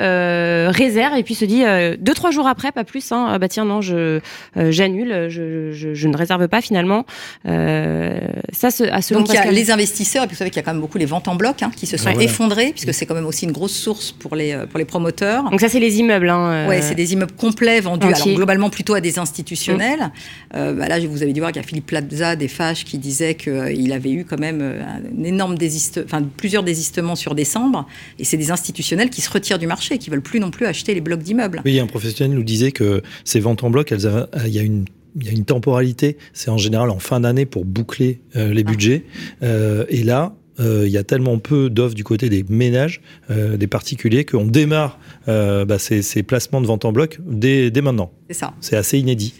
réserve 0.70 1.18
et 1.18 1.24
puis 1.24 1.36
se 1.36 1.46
dit 1.46 1.64
deux 2.00 2.14
trois 2.14 2.32
jours 2.32 2.48
après, 2.48 2.72
pas 2.72 2.84
plus. 2.84 3.12
Hein, 3.12 3.38
bah 3.40 3.48
tiens 3.48 3.66
non, 3.66 3.82
je 3.82 4.20
j'annule, 4.56 5.28
je, 5.30 5.72
je, 5.72 5.94
je, 5.94 6.08
ne 6.08 6.18
réserve 6.18 6.48
pas 6.48 6.62
finalement. 6.62 7.06
ça, 7.46 8.68
à 8.92 9.02
selon 9.02 9.22
Donc 9.22 9.30
il 9.30 9.36
y 9.36 9.38
a 9.38 9.52
les 9.52 9.72
investisseurs, 9.72 10.24
et 10.24 10.28
puis 10.28 10.36
vous 10.36 10.40
savez 10.40 10.50
qu'il 10.50 10.58
y 10.58 10.64
a 10.64 10.64
quand 10.64 10.74
même 10.74 10.82
beaucoup 10.82 10.98
les 10.98 11.06
ventes 11.06 11.28
en 11.28 11.36
bloc 11.36 11.64
hein, 11.64 11.72
qui 11.76 11.86
se 11.86 11.98
sont 11.98 12.10
effondrées, 12.20 12.72
puisque 12.72 12.94
c'est 12.94 13.06
quand 13.06 13.16
même 13.16 13.26
aussi 13.26 13.46
une 13.46 13.52
grosse 13.52 13.76
source 13.76 14.12
pour 14.12 14.36
les 14.36 14.58
pour 14.70 14.80
les 14.80 14.86
promoteurs. 14.86 15.50
Donc 15.50 15.62
ça 15.62 15.70
c'est 15.70 15.80
les 15.80 16.00
immeubles. 16.00 16.30
Hein, 16.30 16.68
ouais, 16.68 16.82
c'est 16.82 16.96
des 16.96 17.14
immeubles 17.14 17.34
complets 17.34 17.80
vendus 17.80 18.08
alors, 18.08 18.28
globalement 18.28 18.70
plutôt 18.70 18.94
à 18.94 19.02
des 19.02 19.20
institutionnels. 19.20 20.00
Mmh. 20.00 20.56
Euh, 20.56 20.74
bah 20.74 20.88
là, 20.88 21.00
vous 21.00 21.24
avez 21.24 21.34
dû 21.34 21.40
voir 21.40 21.52
qu'il 21.52 21.62
y 21.62 21.66
a 21.66 21.68
Philippe 21.68 21.88
Plaza 21.88 22.36
des 22.36 22.48
Fâches 22.48 22.86
qui 22.86 22.98
disait 22.98 23.36
qu'il 23.36 23.92
avait 23.92 24.12
eu 24.12 24.26
quand 24.26 24.40
même 24.40 24.60
euh, 24.62 24.82
un 24.84 25.24
énorme 25.24 25.58
désiste, 25.58 26.02
enfin 26.04 26.24
plusieurs 26.38 26.64
désistements 26.64 27.16
sur 27.16 27.36
décembre. 27.36 27.88
Et 28.20 28.24
c'est 28.24 28.38
des 28.38 28.52
institutionnels 28.52 28.63
qui 28.72 29.22
se 29.22 29.30
retirent 29.30 29.60
du 29.60 29.68
marché, 29.68 29.98
qui 29.98 30.10
veulent 30.10 30.22
plus 30.22 30.40
non 30.40 30.52
plus 30.52 30.66
acheter 30.66 30.94
les 30.94 31.02
blocs 31.02 31.22
d'immeubles. 31.22 31.62
Oui, 31.66 31.80
un 31.80 31.88
professionnel 31.88 32.36
nous 32.36 32.44
disait 32.44 32.72
que 32.72 33.02
ces 33.26 33.40
ventes 33.40 33.64
en 33.64 33.70
bloc, 33.70 33.92
elles 33.92 34.28
il 34.46 34.54
y 34.54 34.60
a 34.60 34.64
une 34.64 34.86
il 35.16 35.28
y 35.28 35.30
a 35.30 35.32
une 35.32 35.46
temporalité, 35.46 36.18
c'est 36.34 36.50
en 36.50 36.58
général 36.58 36.90
en 36.90 36.98
fin 36.98 37.20
d'année 37.20 37.46
pour 37.46 37.66
boucler 37.66 38.22
euh, 38.36 38.52
les 38.52 38.64
ah. 38.66 38.72
budgets. 38.72 39.04
et 39.44 40.04
là, 40.04 40.34
il 40.60 40.88
y 40.88 40.98
a 40.98 41.04
tellement 41.04 41.38
peu 41.38 41.70
d'offres 41.70 41.94
du 41.94 42.04
côté 42.04 42.30
des 42.30 42.44
ménages, 42.48 43.02
des 43.30 43.68
particuliers, 43.68 44.26
qu'on 44.26 44.46
démarre 44.46 45.00
bah, 45.28 45.78
ces, 45.78 46.02
ces, 46.02 46.24
placements 46.24 46.62
de 46.62 46.68
vente 46.68 46.86
en 46.86 46.92
bloc 46.92 47.20
dès, 47.26 47.70
dès 47.70 47.82
maintenant. 47.82 48.12
C'est 48.28 48.38
ça. 48.38 48.54
C'est 48.60 48.76
assez 48.76 48.98
inédit 48.98 49.34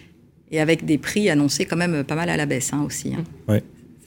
et 0.54 0.60
avec 0.60 0.84
des 0.84 0.98
prix 0.98 1.28
annoncés 1.28 1.66
quand 1.66 1.76
même 1.76 2.04
pas 2.04 2.14
mal 2.14 2.30
à 2.30 2.36
la 2.36 2.46
baisse 2.46 2.72
hein, 2.72 2.84
aussi. 2.86 3.12
Hein. 3.14 3.58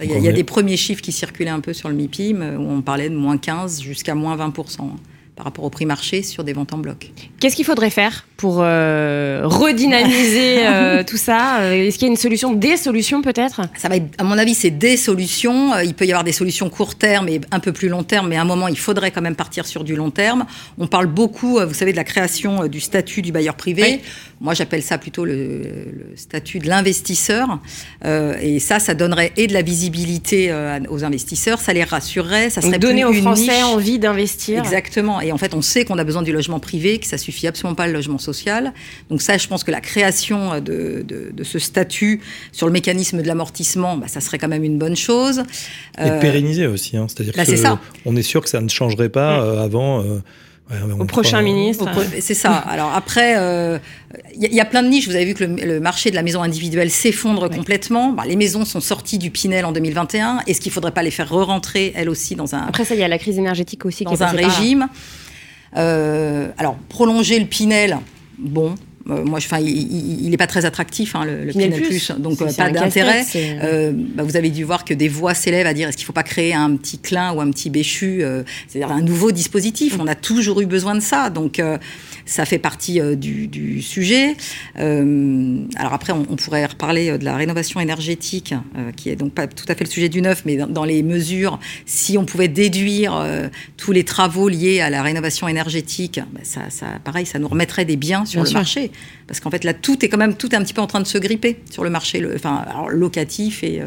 Il 0.03 0.23
y, 0.23 0.27
a 0.27 0.31
des 0.31 0.43
premiers 0.43 0.77
chiffres 0.77 1.01
qui 1.01 1.11
circulaient 1.11 1.49
un 1.49 1.59
peu 1.59 1.73
sur 1.73 1.89
le 1.89 1.95
MIPIM 1.95 2.57
où 2.59 2.69
on 2.69 2.81
parlait 2.81 3.09
de 3.09 3.15
moins 3.15 3.37
15 3.37 3.81
jusqu'à 3.81 4.13
moins 4.13 4.37
20% 4.37 4.91
par 5.35 5.45
rapport 5.45 5.65
au 5.65 5.69
prix 5.71 5.87
marché 5.87 6.21
sur 6.21 6.43
des 6.43 6.53
ventes 6.53 6.73
en 6.73 6.77
bloc. 6.77 7.11
Qu'est-ce 7.39 7.55
qu'il 7.55 7.65
faudrait 7.65 7.89
faire? 7.89 8.26
Pour 8.37 8.59
euh, 8.61 9.41
redynamiser 9.43 10.59
euh, 10.67 11.03
tout 11.03 11.17
ça 11.17 11.75
Est-ce 11.75 11.97
qu'il 11.97 12.07
y 12.07 12.09
a 12.09 12.11
une 12.11 12.17
solution, 12.17 12.53
des 12.53 12.77
solutions 12.77 13.23
peut-être? 13.23 13.61
Ça 13.77 13.89
va 13.89 13.97
être, 13.97 14.05
à 14.19 14.23
mon 14.23 14.37
avis, 14.37 14.53
c'est 14.53 14.69
des 14.69 14.95
solutions. 14.95 15.73
Euh, 15.73 15.83
il 15.83 15.95
peut 15.95 16.05
y 16.05 16.11
avoir 16.11 16.23
des 16.23 16.31
solutions 16.31 16.69
court 16.69 16.95
terme 16.95 17.27
et 17.27 17.41
un 17.51 17.59
peu 17.59 17.73
plus 17.73 17.89
long 17.89 18.03
terme, 18.03 18.29
mais 18.29 18.37
à 18.37 18.41
un 18.41 18.45
moment, 18.45 18.67
il 18.67 18.77
faudrait 18.77 19.09
quand 19.11 19.21
même 19.21 19.35
partir 19.35 19.65
sur 19.65 19.83
du 19.83 19.95
long 19.95 20.11
terme. 20.11 20.45
On 20.77 20.87
parle 20.87 21.07
beaucoup, 21.07 21.59
vous 21.59 21.73
savez, 21.73 21.91
de 21.91 21.97
la 21.97 22.03
création 22.03 22.67
du 22.67 22.79
statut 22.79 23.23
du 23.23 23.31
bailleur 23.31 23.55
privé. 23.55 24.01
Moi, 24.39 24.53
j'appelle 24.53 24.83
ça 24.83 24.99
plutôt 24.99 25.25
le, 25.25 25.63
statut 26.15 26.59
de 26.59 26.67
l'investisseur. 26.67 27.59
et 28.05 28.59
ça, 28.59 28.79
ça 28.79 28.93
donnerait 28.93 29.31
et 29.35 29.47
de 29.47 29.53
la 29.53 29.63
visibilité 29.63 30.53
aux 30.89 31.03
investisseurs, 31.03 31.59
ça 31.59 31.73
les 31.73 31.83
rassurerait, 31.83 32.51
ça 32.51 32.61
serait 32.61 32.77
donner 32.77 33.03
aux 33.03 33.13
Français 33.13 33.63
envie 33.63 33.97
d'investir. 33.97 34.59
Exactement. 34.59 35.21
Et 35.21 35.31
en 35.31 35.37
fait, 35.37 35.55
on 35.55 35.61
sait 35.61 35.85
qu'on 35.85 35.97
a 35.97 36.03
besoin 36.03 36.21
du 36.21 36.31
logement 36.31 36.59
privé, 36.59 36.99
que 36.99 37.07
ça 37.07 37.17
suffit 37.17 37.47
absolument 37.47 37.75
pas 37.75 37.87
le 37.87 37.93
logement 37.93 38.19
social. 38.27 38.73
Donc 39.09 39.21
ça, 39.21 39.37
je 39.37 39.47
pense 39.47 39.63
que 39.63 39.71
la 39.71 39.81
création 39.81 40.59
de, 40.59 41.05
ce 41.43 41.59
statut 41.59 42.21
sur 42.51 42.67
le 42.67 42.73
mécanisme 42.73 43.21
de 43.21 43.27
l'amortissement, 43.27 43.97
bah, 43.97 44.07
ça 44.07 44.21
serait 44.21 44.37
quand 44.37 44.47
même 44.47 44.63
une 44.63 44.77
bonne 44.77 44.95
chose. 44.95 45.43
Et 45.97 46.09
euh, 46.09 46.19
pérenniser 46.19 46.67
aussi, 46.67 46.97
hein. 46.97 47.07
c'est-à-dire 47.07 47.33
bah, 47.35 47.79
qu'on 48.05 48.13
on 48.13 48.15
est 48.15 48.21
sûr 48.21 48.41
que 48.41 48.49
ça 48.49 48.61
ne 48.61 48.69
changerait 48.69 49.09
pas 49.09 49.39
euh, 49.39 49.63
avant. 49.63 50.01
Euh, 50.01 50.19
au 50.99 51.05
prochain 51.05 51.41
ministre. 51.41 51.85
C'est 52.19 52.33
ça. 52.33 52.51
Alors 52.51 52.91
après, 52.93 53.35
il 54.35 54.53
y, 54.53 54.59
a 54.59 54.65
plein 54.65 54.83
de 54.83 54.89
niches. 54.89 55.07
Vous 55.07 55.15
avez 55.15 55.23
vu 55.23 55.33
que 55.33 55.45
le, 55.45 55.79
marché 55.79 56.11
de 56.11 56.15
la 56.15 56.23
maison 56.23 56.43
individuelle 56.43 56.91
s'effondre 56.91 57.49
complètement. 57.49 58.11
Bah, 58.11 58.23
les 58.27 58.35
maisons 58.35 58.65
sont 58.65 58.81
sorties 58.81 59.17
du 59.17 59.31
Pinel 59.31 59.63
en 59.63 59.71
2021. 59.71 60.39
Est-ce 60.45 60.59
qu'il 60.59 60.71
ne 60.71 60.73
faudrait 60.73 60.91
pas 60.91 61.03
les 61.03 61.11
faire 61.11 61.29
re-rentrer, 61.29 61.93
elles 61.95 62.09
aussi, 62.09 62.35
dans 62.35 62.53
un... 62.53 62.67
Après 62.67 62.83
ça, 62.83 62.95
il 62.95 62.99
y 62.99 63.03
a 63.03 63.07
la 63.07 63.17
crise 63.17 63.37
énergétique 63.39 63.85
aussi. 63.85 64.03
Dans 64.03 64.21
un 64.23 64.27
régime? 64.27 64.89
Euh, 65.75 66.49
alors, 66.57 66.75
prolonger 66.89 67.39
le 67.39 67.45
Pinel, 67.45 67.97
bon, 68.37 68.75
euh, 69.09 69.23
moi, 69.23 69.37
enfin, 69.37 69.59
il 69.59 70.29
n'est 70.29 70.37
pas 70.37 70.47
très 70.47 70.65
attractif, 70.65 71.15
hein, 71.15 71.25
le, 71.25 71.51
Pinel, 71.51 71.81
Plus, 71.81 72.11
donc 72.17 72.41
euh, 72.41 72.51
pas 72.51 72.69
d'intérêt. 72.69 73.25
Bah, 74.15 74.23
vous 74.23 74.35
avez 74.35 74.49
dû 74.49 74.63
voir 74.63 74.83
que 74.83 74.93
des 74.93 75.07
voix 75.07 75.33
s'élèvent 75.33 75.67
à 75.67 75.73
dire 75.73 75.87
est-ce 75.87 75.97
qu'il 75.97 76.03
ne 76.03 76.07
faut 76.07 76.13
pas 76.13 76.23
créer 76.23 76.53
un 76.53 76.75
petit 76.75 76.97
clin 76.97 77.33
ou 77.33 77.41
un 77.41 77.49
petit 77.51 77.69
béchu, 77.69 78.23
c'est-à-dire 78.67 78.93
un 78.93 79.01
nouveau 79.01 79.31
dispositif. 79.31 79.97
On 79.99 80.07
a 80.07 80.15
toujours 80.15 80.61
eu 80.61 80.65
besoin 80.65 80.95
de 80.95 81.01
ça, 81.01 81.29
donc 81.29 81.61
ça 82.27 82.45
fait 82.45 82.59
partie 82.59 83.01
euh, 83.01 83.15
du, 83.15 83.81
sujet. 83.81 84.35
Euh, 84.77 85.59
alors 85.77 85.93
après, 85.93 86.13
on, 86.13 86.23
pourrait 86.23 86.65
reparler 86.65 87.09
euh, 87.09 87.17
de 87.17 87.25
la 87.25 87.35
rénovation 87.35 87.79
énergétique, 87.79 88.53
qui 88.95 89.09
est 89.09 89.15
donc 89.15 89.33
pas 89.33 89.47
tout 89.47 89.65
à 89.67 89.75
fait 89.75 89.85
le 89.85 89.89
sujet 89.89 90.09
du 90.09 90.21
neuf, 90.21 90.43
mais 90.45 90.57
dans, 90.57 90.83
les 90.83 91.01
mesures, 91.01 91.59
si 91.85 92.17
on 92.17 92.25
pouvait 92.25 92.47
déduire 92.47 93.25
tous 93.77 93.91
les 93.91 94.03
travaux 94.03 94.49
liés 94.49 94.81
à 94.81 94.89
la 94.89 95.01
rénovation 95.01 95.47
énergétique, 95.47 96.19
bah, 96.33 96.41
ça, 96.43 96.61
pareil, 97.03 97.25
ça 97.25 97.39
nous 97.39 97.47
remettrait 97.47 97.85
des 97.85 97.95
biens 97.95 98.25
sur 98.25 98.43
le 98.43 98.51
marché. 98.51 98.91
Parce 99.25 99.39
qu'en 99.39 99.49
fait, 99.49 99.63
là, 99.63 99.73
tout 99.73 100.03
est 100.05 100.09
quand 100.09 100.17
même 100.17 100.35
tout 100.35 100.53
est 100.53 100.57
un 100.57 100.63
petit 100.63 100.73
peu 100.73 100.81
en 100.81 100.87
train 100.87 101.01
de 101.01 101.07
se 101.07 101.17
gripper 101.17 101.61
sur 101.69 101.83
le 101.83 101.89
marché, 101.89 102.23
enfin, 102.35 102.65
locatif 102.89 103.63
et 103.63 103.81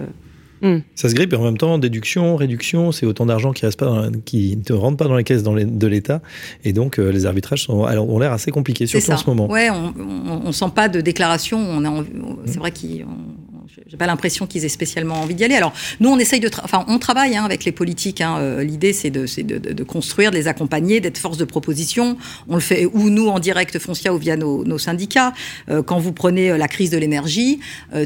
Hmm. 0.62 0.78
Ça 0.94 1.08
se 1.08 1.14
grippe 1.14 1.32
et 1.32 1.36
en 1.36 1.42
même 1.42 1.56
temps, 1.56 1.78
déduction, 1.78 2.36
réduction, 2.36 2.92
c'est 2.92 3.06
autant 3.06 3.26
d'argent 3.26 3.52
qui, 3.52 3.64
reste 3.64 3.78
pas 3.78 4.08
qui 4.24 4.58
ne 4.68 4.74
rentre 4.74 4.96
pas 4.96 5.06
dans 5.06 5.16
les 5.16 5.24
caisses 5.24 5.42
de 5.42 5.86
l'État. 5.86 6.20
Et 6.64 6.72
donc, 6.72 6.98
euh, 6.98 7.10
les 7.10 7.26
arbitrages 7.26 7.62
sont, 7.64 7.80
ont 7.80 8.18
l'air 8.18 8.32
assez 8.32 8.50
compliqués, 8.50 8.86
surtout 8.86 9.12
en 9.12 9.16
ce 9.16 9.26
moment. 9.26 9.50
Ouais, 9.50 9.70
on 9.70 10.46
ne 10.46 10.52
sent 10.52 10.72
pas 10.74 10.88
de 10.88 11.00
déclaration. 11.00 11.58
On 11.58 12.04
c'est 12.44 12.58
vrai 12.58 12.70
qu'on 12.70 13.49
j'ai 13.90 13.96
pas 13.96 14.06
l'impression 14.06 14.46
qu'ils 14.46 14.64
aient 14.64 14.68
spécialement 14.68 15.16
envie 15.16 15.34
d'y 15.34 15.42
aller. 15.42 15.56
Alors 15.56 15.72
nous, 15.98 16.10
on 16.10 16.18
essaye 16.20 16.38
de, 16.38 16.48
enfin, 16.62 16.84
on 16.86 17.00
travaille 17.00 17.36
hein, 17.36 17.44
avec 17.44 17.64
les 17.64 17.72
politiques. 17.72 18.20
Hein. 18.20 18.36
Euh, 18.38 18.62
l'idée, 18.62 18.92
c'est 18.92 19.10
de, 19.10 19.26
de, 19.42 19.72
de, 19.72 19.82
construire, 19.82 20.30
de 20.30 20.36
les 20.36 20.46
accompagner, 20.46 21.00
d'être 21.00 21.18
force 21.18 21.38
de 21.38 21.44
proposition. 21.44 22.16
On 22.48 22.54
le 22.54 22.60
fait 22.60 22.86
ou 22.86 23.10
nous 23.10 23.26
en 23.26 23.40
direct 23.40 23.80
Foncia 23.80 24.14
ou 24.14 24.18
via 24.18 24.36
nos, 24.36 24.64
nos 24.64 24.78
syndicats. 24.78 25.32
Euh, 25.70 25.82
quand 25.82 25.98
vous 25.98 26.12
prenez 26.12 26.52
euh, 26.52 26.56
la 26.56 26.68
crise 26.68 26.90
de 26.90 26.98
l'énergie, 26.98 27.58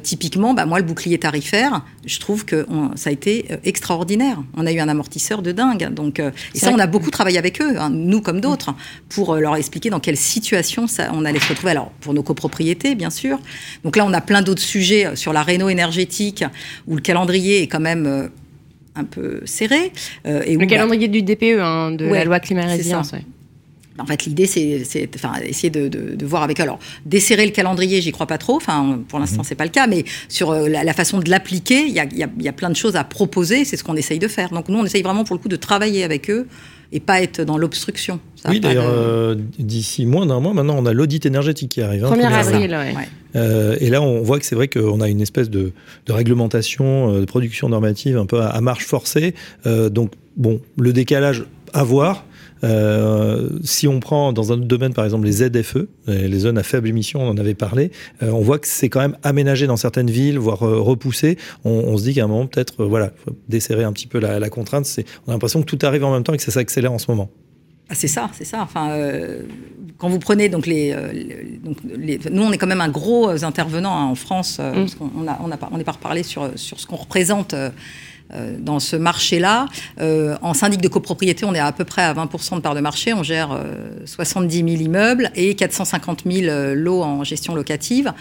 typiquement, 0.03 0.55
bah, 0.55 0.65
moi, 0.65 0.79
le 0.79 0.85
bouclier 0.85 1.19
tarifaire, 1.19 1.83
je 2.07 2.19
trouve 2.19 2.45
que 2.45 2.67
ça 2.95 3.11
a 3.11 3.13
été 3.13 3.47
extraordinaire. 3.65 4.43
On 4.57 4.67
a 4.67 4.73
eu 4.73 4.79
un 4.79 4.89
amortisseur 4.89 5.43
de 5.43 5.53
dingue. 5.53 5.93
Donc, 5.93 6.19
et 6.19 6.59
ça, 6.59 6.71
on 6.73 6.79
a 6.79 6.87
beaucoup 6.87 7.11
travaillé 7.11 7.39
avec 7.39 7.61
eux, 7.61 7.79
hein, 7.79 7.91
nous 7.91 8.21
comme 8.21 8.41
d'autres, 8.41 8.75
pour 9.09 9.35
leur 9.37 9.57
expliquer 9.57 9.91
dans 9.91 10.01
quelle 10.01 10.17
situation 10.17 10.87
ça, 10.87 11.11
on 11.13 11.25
allait 11.25 11.41
se 11.41 11.49
retrouver. 11.49 11.73
Alors 11.73 11.91
pour 12.01 12.15
nos 12.15 12.23
copropriétés, 12.23 12.95
bien 12.95 13.11
sûr. 13.11 13.39
Donc 13.85 13.97
là, 13.97 14.05
on 14.07 14.13
a 14.13 14.21
plein 14.21 14.43
d'autres 14.43 14.63
sujets 14.63 15.17
sur 15.17 15.33
la 15.33 15.43
réno 15.43 15.69
énergétique 15.75 16.45
où 16.87 16.95
le 16.95 17.03
calendrier 17.03 17.63
est 17.63 17.67
quand 17.67 17.81
même 17.81 18.07
euh, 18.07 18.29
un 18.95 19.05
peu 19.05 19.41
serré. 19.45 19.93
Euh, 20.27 20.43
et 20.47 20.57
le 20.57 20.67
calendrier 20.67 21.09
du 21.09 21.23
DPE, 21.23 21.61
hein, 21.61 21.91
de 21.93 22.07
la 22.07 22.25
loi 22.25 22.41
climat 22.41 22.67
résilience. 22.67 23.13
En 23.97 24.07
fait, 24.07 24.25
l'idée, 24.25 24.47
c'est 24.47 25.09
enfin, 25.15 25.35
essayer 25.45 25.71
de, 25.71 25.87
de, 25.89 26.27
voir 26.27 26.43
avec 26.43 26.59
eux. 26.59 26.65
Alors, 26.65 26.81
desserrer 27.07 27.47
le 27.47 27.53
calendrier, 27.53 28.01
j'y 28.01 28.11
crois 28.11 28.27
pas 28.27 28.39
trop. 28.39 28.57
Enfin, 28.57 28.99
pour 29.07 29.21
l'instant, 29.21 29.43
mmh. 29.43 29.45
c'est 29.45 29.55
pas 29.55 29.65
le 29.65 29.71
cas. 29.71 29.87
Mais 29.87 30.05
sur 30.29 30.51
euh, 30.51 30.69
la, 30.69 30.93
façon 30.95 31.21
de 31.21 31.31
l'appliquer, 31.31 31.85
il 31.87 31.93
y 31.93 32.01
a, 32.01 32.05
y, 32.05 32.25
a, 32.25 32.29
y 32.41 32.49
a, 32.49 32.53
plein 32.53 32.71
de 32.71 32.77
choses 32.77 32.97
à 32.97 33.05
proposer. 33.05 33.65
C'est 33.65 33.77
ce 33.77 33.85
qu'on 33.85 33.95
essaye 33.95 34.19
de 34.19 34.27
faire. 34.27 34.51
Donc, 34.51 34.69
nous, 34.69 34.79
on 34.79 34.85
essaye 34.85 35.03
vraiment, 35.03 35.23
pour 35.23 35.37
le 35.37 35.41
coup, 35.41 35.49
de 35.49 35.55
travailler 35.55 36.03
avec 36.03 36.29
eux 36.29 36.49
et 36.95 37.01
pas 37.01 37.21
être 37.21 37.43
dans 37.43 37.59
l'obstruction. 37.59 38.21
Oui, 38.49 38.61
d'ailleurs, 38.61 38.87
euh, 38.89 39.35
d'ici 39.59 40.07
moins 40.07 40.27
d'un 40.27 40.39
mois, 40.39 40.55
maintenant, 40.55 40.77
on 40.79 40.87
a 40.87 40.93
l'audit 40.93 41.27
énergétique 41.27 41.73
qui 41.73 41.83
arrive. 41.83 42.05
1er 42.05 42.33
avril, 42.33 42.79
oui. 42.97 43.03
Euh, 43.35 43.77
et 43.81 43.91
là, 43.91 44.01
on 44.01 44.23
voit 44.23 44.39
que 44.39 44.47
c'est 44.47 44.55
vrai 44.55 44.69
qu'on 44.69 45.01
a 45.01 45.09
une 45.09 45.21
espèce 45.21 45.51
de, 45.51 45.73
de 46.07 46.13
réglementation, 46.13 47.13
euh, 47.13 47.21
de 47.21 47.25
production 47.25 47.69
normative 47.69 48.17
un 48.17 48.27
peu 48.27 48.41
à, 48.41 48.47
à 48.47 48.61
marche 48.61 48.87
forcée. 48.87 49.35
donc, 49.67 50.13
bon, 50.37 50.61
le 50.79 50.93
décalage 50.93 51.45
à 51.73 51.83
voir. 51.83 52.25
Euh, 52.63 53.49
si 53.63 53.89
on 53.89 54.01
prend 54.01 54.33
dans 54.33 54.53
un 54.53 54.57
autre 54.57 54.67
domaine, 54.67 54.95
par 54.95 55.05
exemple, 55.05 55.27
les 55.27 55.33
ZFE, 55.33 55.87
les 56.07 56.39
zones 56.39 56.59
à 56.59 56.63
faible 56.63 56.89
émission, 56.89 57.23
on 57.23 57.29
en 57.29 57.37
avait 57.37 57.55
parlé, 57.55 57.91
euh, 58.23 58.31
on 58.31 58.41
voit 58.41 58.59
que 58.59 58.69
c'est 58.69 58.89
quand 58.89 59.01
même 59.01 59.17
aménagé 59.23 59.67
dans 59.67 59.77
certaines 59.77 60.11
villes, 60.11 60.39
voire 60.39 60.63
euh, 60.63 60.81
repoussé. 60.81 61.37
On, 61.65 61.97
se 61.97 62.05
dit 62.05 62.15
qu'à 62.15 62.25
un 62.25 62.29
moment, 62.29 62.47
peut-être, 62.47 62.85
voilà, 62.85 63.13
faut 63.25 63.37
desserrer 63.49 63.85
un 63.85 63.93
petit 63.93 64.07
peu 64.07 64.19
la, 64.19 64.49
contrainte. 64.49 64.87
On 65.27 65.31
a 65.31 65.35
l'impression 65.35 65.61
que 65.63 65.67
tout 65.67 65.79
arrive 65.83 66.05
en 66.05 66.13
même 66.13 66.23
temps 66.23 66.35
et 66.35 66.37
que 66.37 66.43
ça 66.43 66.53
s'accélère 66.53 66.93
en 66.93 66.99
ce 66.99 67.11
moment. 67.11 67.31
Ah, 67.89 67.95
c'est 67.95 68.09
ça, 68.09 68.31
c'est 68.33 68.45
ça. 68.45 68.63
Enfin, 68.63 68.97
quand 69.99 70.09
vous 70.09 70.19
prenez 70.19 70.49
donc 70.49 70.67
les, 70.67 70.95
donc 71.63 71.77
les, 71.85 72.19
nous 72.31 72.43
on 72.43 72.53
est 72.53 72.59
quand 72.59 72.67
même 72.67 72.81
un 72.81 72.89
gros 72.89 73.45
intervenant 73.45 73.97
hein, 73.97 74.05
en 74.05 74.15
France. 74.15 74.59
Mm. 74.59 74.87
on 75.01 75.29
a, 75.29 75.39
on 75.43 75.51
a, 75.51 75.59
on 75.71 75.79
pas 75.83 75.93
reparlé 75.93 76.23
sur 76.23 76.51
sur 76.57 76.81
ce 76.81 76.87
qu'on 76.87 76.97
représente 76.97 77.55
euh, 77.55 77.71
dans 78.59 78.81
ce 78.81 78.97
marché-là. 78.97 79.67
Euh, 80.01 80.37
en 80.43 80.55
syndic 80.55 80.81
de 80.81 80.89
copropriété, 80.89 81.45
on 81.45 81.55
est 81.55 81.61
à 81.61 81.73
peu 81.73 81.85
près 81.85 82.03
à 82.03 82.15
20% 82.15 82.57
de 82.57 82.61
part 82.61 82.75
de 82.75 82.81
marché. 82.81 83.13
On 83.13 83.23
gère 83.23 83.59
70 84.07 84.57
000 84.57 84.69
immeubles 84.69 85.31
et 85.35 85.55
450 85.55 86.25
000 86.27 86.75
lots 86.75 87.03
en 87.03 87.23
gestion 87.23 87.55
locative. 87.55 88.13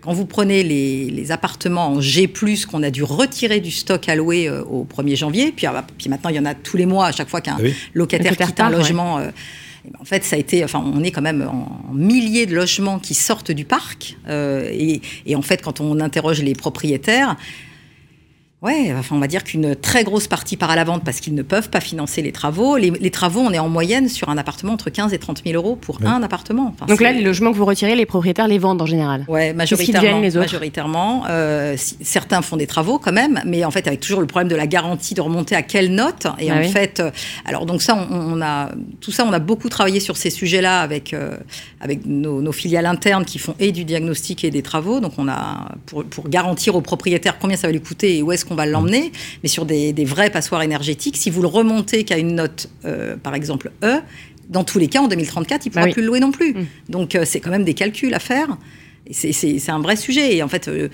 Quand 0.00 0.12
vous 0.12 0.26
prenez 0.26 0.62
les, 0.62 1.32
appartements 1.32 1.88
en 1.88 2.00
G+, 2.00 2.32
qu'on 2.70 2.82
a 2.82 2.90
dû 2.90 3.02
retirer 3.02 3.60
du 3.60 3.70
stock 3.70 4.08
alloué 4.08 4.48
euh, 4.48 4.62
au 4.62 4.84
1er 4.84 5.16
janvier, 5.16 5.52
puis, 5.54 5.66
ah, 5.66 5.84
puis 5.98 6.08
maintenant 6.08 6.30
il 6.30 6.36
y 6.36 6.38
en 6.38 6.46
a 6.46 6.54
tous 6.54 6.76
les 6.76 6.86
mois 6.86 7.06
à 7.06 7.12
chaque 7.12 7.28
fois 7.28 7.42
qu'un 7.42 7.58
ah 7.58 7.68
locataire 7.92 8.36
quitte 8.36 8.60
un 8.60 8.70
logement. 8.70 9.20
Eh 9.20 9.90
ben, 9.90 9.98
en 10.00 10.04
fait, 10.04 10.24
ça 10.24 10.36
a 10.36 10.38
été, 10.38 10.64
enfin, 10.64 10.82
on 10.82 11.02
est 11.02 11.10
quand 11.10 11.22
même 11.22 11.42
en 11.42 11.92
milliers 11.92 12.46
de 12.46 12.54
logements 12.54 12.98
qui 12.98 13.14
sortent 13.14 13.50
du 13.50 13.64
parc. 13.64 14.16
et, 14.30 15.02
et, 15.26 15.36
en 15.36 15.42
fait, 15.42 15.62
quand 15.62 15.80
on 15.80 16.00
interroge 16.00 16.42
les 16.42 16.54
propriétaires, 16.54 17.36
Ouais, 18.60 18.92
enfin, 18.98 19.14
on 19.14 19.20
va 19.20 19.28
dire 19.28 19.44
qu'une 19.44 19.76
très 19.76 20.02
grosse 20.02 20.26
partie 20.26 20.56
part 20.56 20.70
à 20.70 20.74
la 20.74 20.82
vente 20.82 21.04
parce 21.04 21.20
qu'ils 21.20 21.34
ne 21.36 21.42
peuvent 21.42 21.70
pas 21.70 21.78
financer 21.78 22.22
les 22.22 22.32
travaux. 22.32 22.76
Les, 22.76 22.90
les, 22.90 23.10
travaux, 23.12 23.38
on 23.38 23.52
est 23.52 23.58
en 23.60 23.68
moyenne 23.68 24.08
sur 24.08 24.30
un 24.30 24.36
appartement 24.36 24.72
entre 24.72 24.90
15 24.90 25.14
et 25.14 25.18
30 25.18 25.42
000 25.46 25.54
euros 25.54 25.76
pour 25.76 26.00
Ouais. 26.00 26.08
un 26.08 26.24
appartement. 26.24 26.74
Enfin, 26.74 26.86
Donc 26.86 27.00
là, 27.00 27.12
les 27.12 27.22
logements 27.22 27.52
que 27.52 27.56
vous 27.56 27.64
retirez, 27.64 27.94
les 27.94 28.04
propriétaires 28.04 28.48
les 28.48 28.58
vendent 28.58 28.82
en 28.82 28.86
général. 28.86 29.24
Ouais, 29.28 29.52
majoritairement. 29.52 30.18
les 30.18 30.36
autres 30.36 30.46
majoritairement 30.46 31.22
euh, 31.30 31.74
si- 31.76 31.98
certains 32.00 32.42
font 32.42 32.56
des 32.56 32.66
travaux 32.66 32.98
quand 32.98 33.12
même, 33.12 33.40
mais 33.46 33.64
en 33.64 33.70
fait 33.70 33.86
avec 33.86 34.00
toujours 34.00 34.20
le 34.20 34.26
problème 34.26 34.48
de 34.48 34.56
la 34.56 34.66
garantie 34.66 35.14
de 35.14 35.20
remonter 35.20 35.54
à 35.54 35.62
quelle 35.62 35.94
note? 35.94 36.26
Et 36.40 36.50
Ah 36.50 36.56
en 36.56 36.58
oui. 36.58 36.68
fait, 36.68 36.98
euh, 36.98 37.12
alors 37.44 37.64
donc 37.64 37.80
ça, 37.80 37.94
on, 38.10 38.38
on 38.38 38.42
a 38.42 38.70
tout 39.00 39.12
ça, 39.12 39.24
on 39.24 39.32
a 39.32 39.38
beaucoup 39.38 39.68
travaillé 39.68 40.00
sur 40.00 40.16
ces 40.16 40.30
sujets-là 40.30 40.80
avec 40.80 41.14
euh, 41.14 41.36
avec 41.80 42.04
nos, 42.06 42.42
nos 42.42 42.52
filiales 42.52 42.86
internes 42.86 43.24
qui 43.24 43.38
font 43.38 43.54
et 43.60 43.70
du 43.70 43.84
diagnostic 43.84 44.42
et 44.42 44.50
des 44.50 44.62
travaux. 44.62 44.98
Donc 44.98 45.12
on 45.16 45.28
a 45.28 45.68
pour, 45.86 46.04
pour 46.04 46.28
garantir 46.28 46.74
aux 46.74 46.80
propriétaires 46.80 47.38
combien 47.38 47.56
ça 47.56 47.68
va 47.68 47.72
lui 47.72 47.80
coûter 47.80 48.16
et 48.18 48.22
où 48.24 48.32
est-ce 48.32 48.47
qu'on 48.48 48.54
va 48.54 48.66
l'emmener. 48.66 49.12
Mais 49.42 49.48
sur 49.48 49.64
des, 49.66 49.92
des 49.92 50.04
vrais 50.04 50.30
passoires 50.30 50.62
énergétiques, 50.62 51.16
si 51.16 51.30
vous 51.30 51.42
le 51.42 51.48
remontez 51.48 52.04
qu'à 52.04 52.18
une 52.18 52.34
note, 52.34 52.68
euh, 52.84 53.16
par 53.16 53.34
exemple 53.34 53.70
E. 53.84 54.00
Dans 54.48 54.64
tous 54.64 54.78
les 54.78 54.88
cas, 54.88 55.00
en 55.02 55.08
2034, 55.08 55.66
il 55.66 55.68
ne 55.68 55.72
pourra 55.72 55.82
Bah 55.82 55.86
oui. 55.88 55.92
plus 55.92 56.00
le 56.02 56.06
louer 56.08 56.20
non 56.20 56.30
plus. 56.32 56.54
Mm. 56.54 56.66
Donc, 56.88 57.14
euh, 57.14 57.24
c'est 57.26 57.38
quand 57.40 57.50
même 57.50 57.64
des 57.64 57.74
calculs 57.74 58.14
à 58.14 58.18
faire. 58.18 58.56
C'est 59.10 59.70
un 59.70 59.80
vrai 59.80 59.96
sujet. 59.96 60.36
Et 60.36 60.42
en 60.42 60.48
fait, 60.48 60.68
euh, 60.68 60.88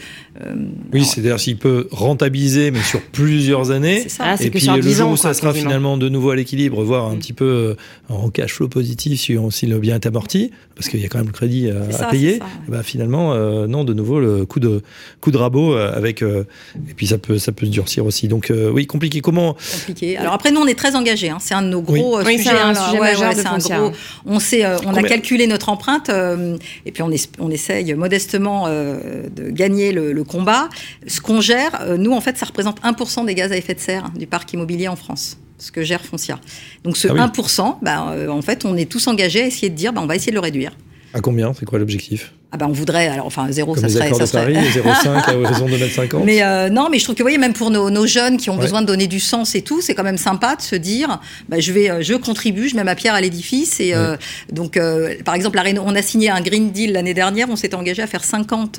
euh, 0.44 0.54
Oui, 0.92 1.00
alors, 1.00 1.06
c'est-à-dire 1.12 1.40
s'il 1.40 1.56
peut 1.56 1.88
rentabiliser, 1.90 2.70
mais 2.70 2.80
sur 2.82 3.00
plusieurs 3.00 3.70
années. 3.70 4.00
c'est 4.04 4.08
ça. 4.08 4.24
Ah, 4.26 4.36
c'est 4.36 4.44
Et 4.44 4.46
que 4.48 4.52
puis 4.52 4.60
sur 4.62 4.76
le 4.76 4.82
10 4.82 4.94
jour 4.94 5.08
ans, 5.08 5.12
où 5.12 5.16
ça 5.16 5.34
sera 5.34 5.48
quasiment. 5.52 5.68
finalement 5.70 5.96
de 5.96 6.08
nouveau 6.08 6.30
à 6.30 6.36
l'équilibre, 6.36 6.82
voire 6.84 7.06
un 7.06 7.14
Mm. 7.16 7.18
petit 7.18 7.32
peu 7.32 7.44
euh, 7.44 7.74
en 8.14 8.30
cash 8.30 8.52
flow 8.54 8.68
positif 8.68 9.20
si, 9.20 9.36
on- 9.36 9.50
si 9.50 9.66
le 9.66 9.78
bien 9.78 9.96
est 9.96 10.06
amorti, 10.06 10.50
parce 10.76 10.88
qu'il 10.88 11.00
y 11.00 11.04
a 11.04 11.08
quand 11.08 11.18
même 11.18 11.26
le 11.28 11.32
crédit 11.32 11.68
à, 11.70 12.06
payer, 12.06 12.32
c'est 12.34 12.38
ça, 12.38 12.44
ouais. 12.44 12.50
eh 12.68 12.70
ben, 12.70 12.82
finalement, 12.82 13.32
euh, 13.34 13.66
non, 13.66 13.84
de 13.84 13.92
nouveau 13.94 14.20
le 14.20 14.44
coup 14.46 14.60
de, 14.60 14.82
coup 15.20 15.30
de 15.30 15.36
rabot 15.38 15.74
avec. 15.74 16.22
euh, 16.22 16.44
et 16.88 16.94
puis 16.94 17.06
ça 17.06 17.18
peut, 17.18 17.38
ça 17.38 17.52
peut 17.52 17.66
se 17.66 17.70
durcir 17.70 18.06
aussi. 18.06 18.28
Donc 18.28 18.50
euh, 18.50 18.70
oui, 18.70 18.86
compliqué. 18.86 19.20
Comment 19.20 19.54
compliqué. 19.54 20.16
Alors 20.16 20.34
après, 20.34 20.50
nous, 20.50 20.60
on 20.60 20.66
est 20.66 20.74
très 20.78 20.94
engagés. 20.96 21.30
hein. 21.30 21.38
C'est 21.40 21.54
un 21.54 21.62
de 21.62 21.68
nos 21.68 21.82
gros 21.82 22.18
euh, 22.18 22.22
Oui, 22.24 22.36
c'est 22.38 22.44
sujets. 22.44 22.58
un 22.58 22.70
hein, 22.70 22.74
sujet 22.74 23.00
ouais, 23.00 23.12
majeur 23.12 23.28
ouais, 23.30 23.34
de 23.34 23.40
c'est 23.40 23.46
un 23.46 23.50
Foncia, 23.54 23.78
gros-. 23.78 23.92
On 24.26 24.38
sait, 24.40 24.64
euh, 24.64 24.76
a 24.78 24.80
Combien- 24.80 25.02
calculé 25.02 25.46
notre 25.46 25.68
empreinte 25.68 26.08
euh, 26.10 26.56
et 26.86 26.92
puis 26.92 27.02
on, 27.02 27.10
on 27.38 27.50
essaye 27.50 27.94
modestement 28.04 28.64
euh, 28.66 29.28
de 29.34 29.48
gagner 29.48 29.90
le, 29.92 30.12
le 30.12 30.24
combat. 30.24 30.68
Ce 31.06 31.20
qu'on 31.22 31.40
gère, 31.40 31.72
euh, 31.80 31.96
nous, 31.96 32.12
en 32.12 32.20
fait, 32.20 32.36
ça 32.36 32.44
représente 32.44 32.82
1% 32.82 33.24
des 33.24 33.34
gaz 33.34 33.50
à 33.50 33.56
effet 33.56 33.72
de 33.74 33.80
serre 33.80 34.10
du 34.14 34.26
parc 34.26 34.52
immobilier 34.52 34.88
en 34.88 34.96
France. 34.96 35.38
Ce 35.58 35.72
que 35.72 35.82
gère 35.82 36.04
Foncia. 36.04 36.38
Donc 36.82 36.98
ce 36.98 37.08
Ah 37.08 37.14
oui. 37.14 37.20
1%, 37.20 37.76
bah, 37.80 38.08
euh, 38.10 38.28
en 38.28 38.42
fait, 38.42 38.66
on 38.66 38.76
est 38.76 38.90
tous 38.90 39.06
engagés 39.06 39.42
à 39.42 39.46
essayer 39.46 39.70
de 39.70 39.74
dire, 39.76 39.94
bah, 39.94 40.02
on 40.02 40.06
va 40.06 40.16
essayer 40.16 40.32
de 40.32 40.36
le 40.36 40.40
réduire. 40.40 40.72
À 41.14 41.20
combien? 41.20 41.54
C'est 41.54 41.64
quoi 41.64 41.78
l'objectif? 41.78 42.34
Ah 42.54 42.56
bah 42.56 42.66
on 42.68 42.72
voudrait, 42.72 43.08
alors 43.08 43.26
enfin 43.26 43.48
zéro, 43.50 43.74
Comme 43.74 43.82
ça 43.82 43.88
serait, 43.88 44.14
ça 44.14 44.20
de 44.20 44.26
serait, 44.26 44.52
Paris, 44.52 44.68
0,5 44.76 45.08
à 45.28 45.36
horizon 45.36 45.66
2050 45.66 46.24
Mais 46.24 46.40
euh, 46.44 46.68
non, 46.70 46.86
mais 46.88 46.98
je 47.00 47.02
trouve 47.04 47.16
que 47.16 47.22
vous 47.22 47.24
voyez, 47.24 47.36
même 47.38 47.52
pour 47.52 47.70
nos, 47.72 47.90
nos 47.90 48.06
jeunes 48.06 48.36
qui 48.36 48.48
ont 48.48 48.54
Ouais. 48.54 48.60
besoin 48.60 48.80
de 48.80 48.86
donner 48.86 49.08
du 49.08 49.18
sens 49.18 49.56
et 49.56 49.62
tout, 49.62 49.80
c'est 49.80 49.96
quand 49.96 50.04
même 50.04 50.18
sympa 50.18 50.54
de 50.54 50.62
se 50.62 50.76
dire, 50.76 51.18
bah, 51.48 51.58
je 51.58 51.72
vais, 51.72 51.90
euh, 51.90 52.00
je 52.00 52.14
contribue, 52.14 52.68
je 52.68 52.76
mets 52.76 52.84
ma 52.84 52.94
pierre 52.94 53.14
à 53.14 53.20
l'édifice. 53.20 53.80
Et 53.80 53.92
euh, 53.92 54.16
donc, 54.52 54.76
euh, 54.76 55.14
par 55.24 55.34
exemple, 55.34 55.60
on 55.84 55.94
a 55.96 56.02
signé 56.02 56.30
un 56.30 56.40
Green 56.42 56.70
Deal 56.70 56.92
l'année 56.92 57.12
dernière. 57.12 57.48
On 57.50 57.56
s'était 57.56 57.74
engagé 57.74 58.02
à 58.02 58.06
faire 58.06 58.22
50 58.22 58.78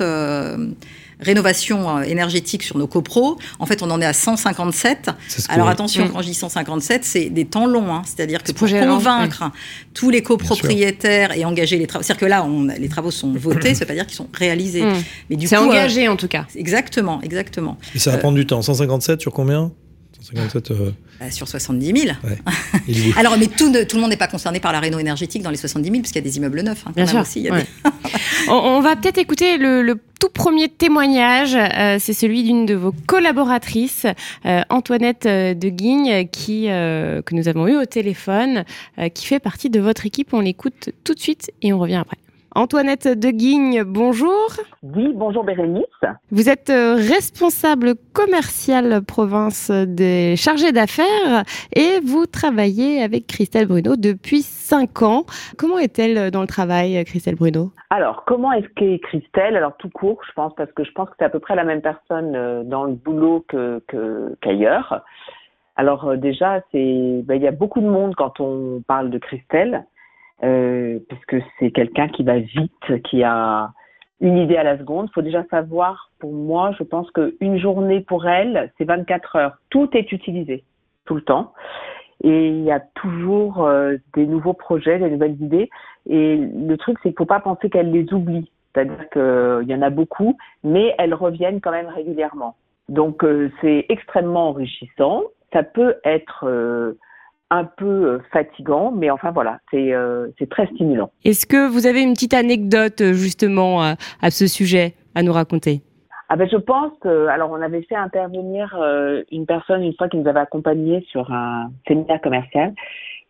euh, 1.20 1.24
rénovations 1.24 1.98
euh, 1.98 2.02
énergétiques 2.02 2.62
sur 2.62 2.78
nos 2.78 2.86
copros. 2.86 3.38
En 3.58 3.66
fait, 3.66 3.82
on 3.82 3.90
en 3.90 4.00
est 4.00 4.04
à 4.06 4.12
157. 4.12 5.10
C'est 5.28 5.40
ce 5.42 5.48
que- 5.48 5.52
Alors 5.52 5.68
attention, 5.68 6.04
Mm. 6.06 6.10
quand 6.12 6.22
je 6.22 6.26
dis 6.28 6.34
157, 6.34 7.04
c'est 7.04 7.30
des 7.30 7.44
temps 7.44 7.66
longs. 7.66 7.92
hein. 7.94 8.02
C'est-à-dire 8.04 8.42
que 8.42 8.52
pour 8.52 8.68
convaincre 8.68 9.50
tous 9.94 10.10
les 10.10 10.22
copropriétaires 10.22 11.36
et 11.36 11.44
engager 11.44 11.78
les 11.78 11.86
travaux, 11.86 12.02
c'est-à-dire 12.02 12.20
que 12.20 12.26
là, 12.26 12.44
on, 12.44 12.64
les 12.64 12.88
travaux 12.88 13.10
sont 13.10 13.32
votés, 13.36 13.74
ça 13.74 13.80
veut 13.80 13.86
pas 13.86 13.94
dire 13.94 14.06
qu'ils 14.06 14.16
sont 14.16 14.28
réalisés. 14.32 14.82
Mm. 14.82 14.92
Mais 15.30 15.36
du 15.36 15.46
C'est 15.46 15.56
coup, 15.56 15.62
euh, 15.62 15.66
engagé 15.68 16.08
en 16.08 16.16
tout 16.16 16.28
cas. 16.28 16.46
Exactement, 16.54 17.20
exactement. 17.22 17.78
Et 17.94 17.98
ça 17.98 18.10
va 18.10 18.18
prendre 18.18 18.36
du 18.36 18.46
temps. 18.46 18.62
157 18.62 19.20
sur 19.20 19.32
combien? 19.32 19.72
157 20.20 20.70
euh, 20.70 20.90
Bah, 21.20 21.30
sur 21.30 21.46
70 21.48 21.86
000. 22.02 22.16
et 22.88 22.92
du 22.92 23.12
coup- 23.12 23.18
Alors, 23.18 23.36
mais 23.38 23.46
tout, 23.46 23.70
ne- 23.70 23.82
tout 23.84 23.96
le 23.96 24.02
monde 24.02 24.10
n'est 24.10 24.16
pas 24.16 24.28
concerné 24.28 24.60
par 24.60 24.72
la 24.72 24.80
réno 24.80 24.98
énergétique 24.98 25.42
dans 25.42 25.50
les 25.50 25.56
70 25.56 25.88
000, 25.90 26.00
parce 26.02 26.12
qu'il 26.12 26.22
y 26.22 26.24
a 26.26 26.28
des 26.30 26.36
immeubles 26.36 26.60
neufs. 26.62 26.84
hein, 26.86 26.92
Bien 26.96 27.06
sûr. 27.06 27.20
aussi. 27.20 27.40
Il 27.40 27.46
y 27.46 27.48
a 27.48 27.52
ouais. 27.54 27.66
on, 28.48 28.52
on 28.54 28.80
va 28.80 28.96
peut-être 28.96 29.18
écouter 29.18 29.58
le, 29.58 29.82
le 29.82 30.00
tout 30.20 30.28
premier 30.30 30.68
témoignage. 30.68 31.54
euh, 31.56 31.98
c'est 32.00 32.12
celui 32.14 32.42
d'une 32.42 32.64
de 32.66 32.74
vos 32.74 32.92
collaboratrices, 33.06 34.06
euh, 34.46 34.62
Antoinette 34.70 35.26
euh, 35.26 35.54
de 35.54 35.68
Guigne, 35.68 36.26
qui, 36.28 36.68
euh, 36.70 37.20
que 37.22 37.34
nous 37.34 37.48
avons 37.48 37.66
eu 37.68 37.76
au 37.76 37.84
téléphone, 37.84 38.64
euh, 38.98 39.08
qui 39.08 39.26
fait 39.26 39.40
partie 39.40 39.70
de 39.70 39.80
votre 39.80 40.06
équipe. 40.06 40.32
On 40.32 40.40
l'écoute 40.40 40.90
tout 41.04 41.14
de 41.14 41.20
suite 41.20 41.50
et 41.62 41.72
on 41.72 41.78
revient 41.78 41.96
après. 41.96 42.16
Antoinette 42.60 43.06
de 43.06 43.28
Guigne, 43.28 43.82
bonjour. 43.84 44.48
Oui, 44.82 45.12
bonjour 45.14 45.44
Bérénice. 45.44 45.84
Vous 46.30 46.48
êtes 46.48 46.70
euh, 46.70 46.94
responsable 46.94 47.92
commercial 48.14 49.02
province 49.04 49.70
des 49.70 50.36
chargés 50.36 50.72
d'affaires 50.72 51.44
et 51.74 52.00
vous 52.02 52.24
travaillez 52.24 53.02
avec 53.02 53.26
Christelle 53.26 53.66
Bruno 53.68 53.96
depuis 53.96 54.40
5 54.40 55.02
ans. 55.02 55.24
Comment 55.58 55.76
est-elle 55.78 56.30
dans 56.30 56.40
le 56.40 56.46
travail, 56.46 57.04
Christelle 57.04 57.34
Bruno? 57.34 57.72
Alors, 57.90 58.24
comment 58.24 58.52
est-ce 58.52 58.68
qu'est 58.74 59.00
Christelle? 59.00 59.54
Alors, 59.54 59.76
tout 59.76 59.90
court, 59.90 60.18
je 60.26 60.32
pense, 60.32 60.54
parce 60.56 60.72
que 60.72 60.82
je 60.82 60.92
pense 60.92 61.10
que 61.10 61.14
c'est 61.18 61.26
à 61.26 61.28
peu 61.30 61.40
près 61.40 61.56
la 61.56 61.64
même 61.64 61.82
personne 61.82 62.34
euh, 62.34 62.64
dans 62.64 62.84
le 62.84 62.94
boulot 62.94 63.44
que 63.48 63.82
que- 63.86 64.34
qu'ailleurs. 64.40 65.04
Alors, 65.76 66.06
euh, 66.08 66.16
déjà, 66.16 66.62
c'est 66.72 67.20
ben, 67.22 67.34
il 67.34 67.42
y 67.42 67.48
a 67.48 67.52
beaucoup 67.52 67.82
de 67.82 67.86
monde 67.86 68.14
quand 68.16 68.40
on 68.40 68.82
parle 68.88 69.10
de 69.10 69.18
Christelle, 69.18 69.84
euh, 70.44 70.98
parce 71.08 71.24
que 71.26 71.36
c'est 71.58 71.70
quelqu'un 71.70 72.08
qui 72.08 72.22
va 72.22 72.38
vite, 72.38 73.02
qui 73.04 73.22
a 73.22 73.70
une 74.20 74.38
idée 74.38 74.56
à 74.56 74.62
la 74.62 74.78
seconde. 74.78 75.08
Il 75.10 75.14
faut 75.14 75.22
déjà 75.22 75.44
savoir, 75.50 76.10
pour 76.18 76.32
moi, 76.32 76.72
je 76.78 76.84
pense 76.84 77.10
qu'une 77.10 77.58
journée 77.58 78.00
pour 78.00 78.26
elle, 78.26 78.72
c'est 78.78 78.84
24 78.84 79.36
heures. 79.36 79.56
Tout 79.70 79.88
est 79.96 80.12
utilisé, 80.12 80.64
tout 81.04 81.14
le 81.14 81.22
temps. 81.22 81.52
Et 82.22 82.48
il 82.48 82.64
y 82.64 82.70
a 82.70 82.80
toujours 82.80 83.64
euh, 83.64 83.96
des 84.14 84.26
nouveaux 84.26 84.54
projets, 84.54 84.98
des 84.98 85.10
nouvelles 85.10 85.40
idées. 85.42 85.68
Et 86.08 86.36
le 86.36 86.76
truc, 86.76 86.98
c'est 87.02 87.10
qu'il 87.10 87.18
faut 87.18 87.26
pas 87.26 87.40
penser 87.40 87.68
qu'elle 87.68 87.90
les 87.90 88.12
oublie. 88.12 88.50
C'est-à-dire 88.72 89.08
qu'il 89.10 89.68
y 89.70 89.74
en 89.74 89.82
a 89.82 89.90
beaucoup, 89.90 90.36
mais 90.62 90.94
elles 90.98 91.14
reviennent 91.14 91.60
quand 91.60 91.70
même 91.70 91.88
régulièrement. 91.88 92.56
Donc 92.88 93.24
euh, 93.24 93.50
c'est 93.60 93.86
extrêmement 93.88 94.50
enrichissant. 94.50 95.22
Ça 95.52 95.62
peut 95.62 95.96
être 96.04 96.44
euh, 96.46 96.98
un 97.50 97.64
peu 97.64 97.84
euh, 97.86 98.18
fatigant, 98.32 98.90
mais 98.90 99.10
enfin 99.10 99.30
voilà, 99.30 99.60
c'est 99.70 99.94
euh, 99.94 100.28
c'est 100.38 100.48
très 100.48 100.66
stimulant. 100.66 101.10
Est-ce 101.24 101.46
que 101.46 101.68
vous 101.68 101.86
avez 101.86 102.02
une 102.02 102.14
petite 102.14 102.34
anecdote 102.34 103.00
euh, 103.00 103.12
justement 103.12 103.82
à, 103.82 103.94
à 104.20 104.30
ce 104.30 104.46
sujet 104.46 104.94
à 105.14 105.22
nous 105.22 105.32
raconter? 105.32 105.82
Ah 106.28 106.34
ben 106.34 106.48
je 106.50 106.56
pense 106.56 106.92
que 107.00 107.28
alors 107.28 107.52
on 107.52 107.62
avait 107.62 107.82
fait 107.82 107.94
intervenir 107.94 108.76
euh, 108.80 109.22
une 109.30 109.46
personne 109.46 109.84
une 109.84 109.94
fois 109.94 110.08
qui 110.08 110.16
nous 110.16 110.28
avait 110.28 110.40
accompagnés 110.40 111.06
sur 111.08 111.32
un 111.32 111.70
séminaire 111.86 112.20
commercial 112.20 112.74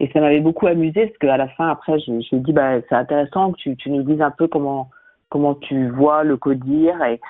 et 0.00 0.10
ça 0.12 0.20
m'avait 0.20 0.40
beaucoup 0.40 0.66
amusé 0.66 1.06
parce 1.06 1.18
qu'à 1.18 1.36
la 1.36 1.48
fin 1.48 1.68
après 1.68 1.98
je, 1.98 2.06
je 2.06 2.10
lui 2.10 2.28
ai 2.32 2.38
dit 2.38 2.52
bah 2.54 2.80
c'est 2.88 2.94
intéressant 2.94 3.52
que 3.52 3.58
tu, 3.58 3.76
tu 3.76 3.90
nous 3.90 4.02
dises 4.02 4.22
un 4.22 4.30
peu 4.30 4.48
comment 4.48 4.88
comment 5.28 5.54
tu 5.54 5.90
vois 5.90 6.24
le 6.24 6.38
codir 6.38 7.02
et, 7.04 7.14
et 7.14 7.20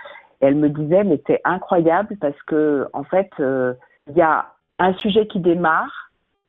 elle 0.41 0.55
me 0.55 0.69
disait 0.69 1.03
mais 1.03 1.21
c'est 1.27 1.41
incroyable 1.43 2.17
parce 2.21 2.41
que 2.47 2.87
en 2.93 3.03
fait 3.03 3.31
euh, 3.41 3.75
il 4.09 4.17
y 4.17 4.23
a 4.23 4.47
un 4.79 4.93
sujet 4.95 5.27
qui 5.27 5.41
démarre 5.41 6.06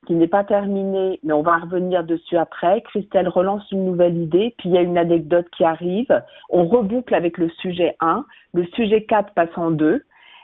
qui 0.08 0.16
n'est 0.16 0.28
pas 0.28 0.46
terminé, 0.46 1.20
mais 1.24 1.34
on 1.34 1.42
va 1.42 1.58
revenir 1.58 2.06
dessus 2.06 2.38
après. 2.38 2.82
Christelle 2.82 3.28
relance 3.28 3.70
une 3.72 3.86
nouvelle 3.86 4.18
idée, 4.18 4.56
puis 4.58 4.70
il 4.70 4.76
y 4.76 4.78
a 4.78 4.82
une 4.82 4.98
anecdote 4.98 5.46
qui 5.56 5.66
arrive. 5.66 6.24
On 6.50 6.66
reboucle 6.66 7.14
avec 7.14 7.38
le 7.38 7.50
sujet 7.62 7.96
1, 8.00 8.26
le 8.54 8.66
sujet 8.68 9.04
4 9.04 9.34
passe 9.34 9.50
en 9.58 9.72
2. 9.72 10.02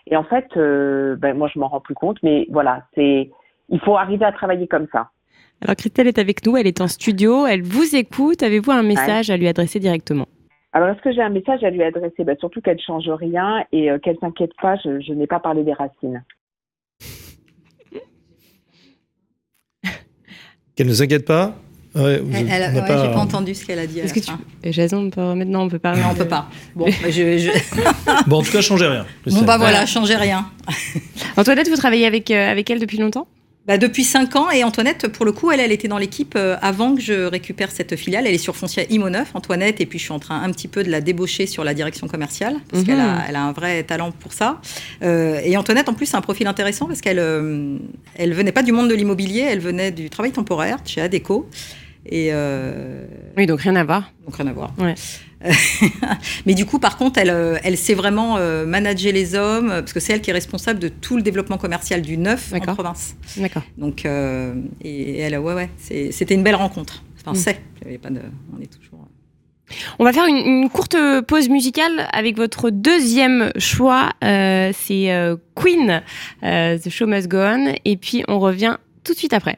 Et 0.08 0.18
en 0.18 0.26
fait, 0.26 0.46
euh, 0.58 1.16
ben, 1.16 1.38
moi 1.38 1.50
je 1.52 1.58
m'en 1.60 1.70
rends 1.70 1.80
plus 1.80 1.96
compte, 1.96 2.18
mais 2.24 2.46
voilà, 2.52 2.84
c'est 2.94 3.32
il 3.70 3.80
faut 3.80 3.96
arriver 3.96 4.26
à 4.26 4.34
travailler 4.34 4.68
comme 4.68 4.88
ça. 4.92 5.10
Alors 5.62 5.78
Christelle 5.78 6.08
est 6.08 6.20
avec 6.20 6.46
nous, 6.46 6.58
elle 6.58 6.68
est 6.68 6.82
en 6.82 6.90
studio, 6.90 7.48
elle 7.48 7.64
vous 7.64 7.96
écoute. 7.96 8.44
Avez-vous 8.44 8.72
un 8.72 8.84
message 8.84 9.30
à 9.30 9.38
lui 9.38 9.48
adresser 9.48 9.80
directement? 9.80 10.26
Alors 10.74 10.90
est-ce 10.90 11.02
que 11.02 11.14
j'ai 11.14 11.22
un 11.22 11.30
message 11.30 11.64
à 11.64 11.70
lui 11.70 11.84
adresser? 11.84 12.26
Ben, 12.26 12.36
Surtout 12.38 12.60
qu'elle 12.60 12.82
change 12.82 13.10
rien 13.10 13.64
et 13.72 13.90
euh, 13.90 13.98
qu'elle 13.98 14.18
s'inquiète 14.18 14.52
pas, 14.62 14.76
je, 14.84 15.00
je 15.00 15.14
n'ai 15.14 15.28
pas 15.28 15.40
parlé 15.40 15.64
des 15.64 15.72
racines. 15.72 16.22
Qu'elle 20.76 20.88
ne 20.88 20.94
s'inquiète 20.94 21.26
pas 21.26 21.56
Ouais, 21.96 22.18
vous- 22.18 22.32
Elle, 22.36 22.74
ouais, 22.74 22.82
pas- 22.88 23.06
j'ai 23.06 23.12
pas 23.14 23.20
entendu 23.20 23.54
ce 23.54 23.64
qu'elle 23.66 23.78
a 23.78 23.86
dit. 23.86 24.00
Est-ce 24.00 24.16
que 24.16 24.20
tu... 24.20 24.26
fin. 24.26 24.40
Jason, 24.66 24.98
on 24.98 25.10
peut 25.12 25.22
remettre 25.24 25.52
Non, 25.52 25.62
on 25.62 25.70
peut 25.70 25.78
pas. 25.78 25.96
Non, 25.96 26.08
on 26.12 26.16
peut 26.16 26.28
pas. 26.28 26.50
Bon, 26.76 26.88
je, 27.06 27.38
je- 27.38 27.52
Bon, 28.28 28.38
en 28.40 28.42
tout 28.42 28.52
cas, 28.52 28.62
changez 28.62 28.88
rien. 28.88 29.06
bon 29.28 29.44
bah 29.44 29.60
voilà, 29.60 29.86
changez 29.86 30.16
rien. 30.16 30.48
Antoinette, 31.38 31.70
vous 31.70 31.76
travaillez 31.76 32.08
avec, 32.08 32.32
euh, 32.32 32.50
avec 32.52 32.68
elle 32.72 32.80
depuis 32.80 32.98
longtemps? 32.98 33.28
Bah, 33.66 33.78
depuis 33.78 34.04
5 34.04 34.36
ans, 34.36 34.52
et 34.52 34.66
Antoinette, 34.66 35.08
pour 35.08 35.26
le 35.26 35.32
coup, 35.32 35.50
elle, 35.50 35.62
elle 35.62 35.72
était 35.72 35.88
dans 35.88 35.98
l'équipe 35.98 36.34
euh, 36.36 36.58
avant 36.62 36.96
que 36.96 37.02
je 37.02 37.24
récupère 37.26 37.72
cette 37.72 37.96
filiale. 37.96 38.28
Elle 38.28 38.34
est 38.36 38.38
sur 38.38 38.58
Foncia 38.58 38.84
Imo 38.90 39.10
9, 39.10 39.32
Antoinette, 39.36 39.80
et 39.80 39.86
puis 39.86 40.00
je 40.00 40.04
suis 40.04 40.12
en 40.12 40.20
train 40.20 40.42
un 40.44 40.52
petit 40.52 40.68
peu 40.68 40.84
de 40.84 40.90
la 40.92 41.00
débaucher 41.00 41.46
sur 41.48 41.64
la 41.64 41.74
direction 41.74 42.08
commerciale, 42.10 42.58
parce 42.70 42.82
Mhm. 42.84 42.88
qu'elle 42.90 43.00
a, 43.00 43.24
elle 43.30 43.36
a 43.38 43.44
un 43.44 43.54
vrai 43.54 43.84
talent 43.84 44.12
pour 44.12 44.34
ça. 44.34 44.60
Euh, 45.02 45.40
et 45.46 45.56
Antoinette, 45.56 45.88
en 45.88 45.94
plus, 45.94 46.14
a 46.14 46.18
un 46.18 46.22
profil 46.22 46.46
intéressant, 46.48 46.88
parce 46.88 47.00
qu'elle 47.00 47.20
euh, 47.20 47.78
elle 48.16 48.34
venait 48.34 48.52
pas 48.52 48.64
du 48.64 48.74
monde 48.74 48.90
de 48.90 48.96
l'immobilier, 48.96 49.46
elle 49.50 49.60
venait 49.62 49.92
du 49.92 50.10
travail 50.10 50.32
temporaire 50.34 50.80
chez 50.84 51.00
Adeco. 51.00 51.48
Et 52.06 52.32
euh, 52.34 53.06
Oui, 53.38 53.46
donc 53.46 53.62
rien 53.62 53.78
à 53.78 53.86
voir. 53.86 54.12
donc 54.26 54.36
rien 54.36 54.48
à 54.48 54.52
voir. 54.52 54.74
Ouais. 54.78 54.96
Mais 56.46 56.54
du 56.54 56.66
coup, 56.66 56.80
par 56.80 56.98
contre, 56.98 57.20
elle, 57.20 57.30
euh, 57.30 57.58
elle 57.64 57.78
sait 57.78 57.94
vraiment 57.94 58.38
euh, 58.38 58.66
manager 58.66 59.12
les 59.14 59.36
hommes, 59.36 59.70
parce 59.70 59.94
que 59.94 60.00
c'est 60.00 60.14
elle 60.14 60.22
qui 60.22 60.30
est 60.30 60.34
responsable 60.34 60.80
de 60.80 60.88
tout 60.88 61.16
le 61.16 61.22
développement 61.22 61.58
commercial 61.58 62.02
du 62.02 62.18
neuf 62.18 62.54
en 62.54 62.60
province. 62.74 63.16
D'accord. 63.38 63.64
Donc, 63.78 64.06
euh, 64.06 64.54
et 64.82 65.20
elle, 65.20 65.38
ouais, 65.38 65.54
ouais, 65.54 65.70
c'était 66.12 66.34
une 66.34 66.44
belle 66.44 66.56
rencontre. 66.56 67.04
Enfin, 67.26 67.32
Mm. 67.32 67.36
c'est, 67.36 67.98
pas 68.00 68.10
de, 68.10 68.20
on 68.58 68.62
est 68.62 68.68
toujours. 68.68 69.00
On 69.98 70.04
va 70.04 70.14
faire 70.14 70.26
une, 70.28 70.38
une 70.38 70.70
courte 70.70 70.96
pause 71.28 71.50
musicale 71.50 72.08
avec 72.12 72.36
votre 72.38 72.70
deuxième 72.70 73.52
choix. 73.58 74.12
Euh, 74.24 74.72
c'est 74.78 75.12
euh, 75.12 75.36
Queen, 75.56 76.04
euh, 76.44 76.78
The 76.78 76.90
Show 76.90 77.08
Must 77.08 77.28
Go 77.28 77.38
On. 77.38 77.74
Et 77.86 77.98
puis 77.98 78.24
on 78.28 78.40
revient 78.40 78.78
tout 79.04 79.14
de 79.14 79.18
suite 79.18 79.34
après. 79.34 79.58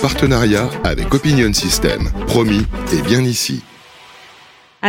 Partenariat 0.00 0.70
avec 0.84 1.12
Opinion 1.14 1.52
System. 1.52 2.10
Promis, 2.26 2.64
et 2.92 3.02
bien 3.02 3.22
ici. 3.22 3.62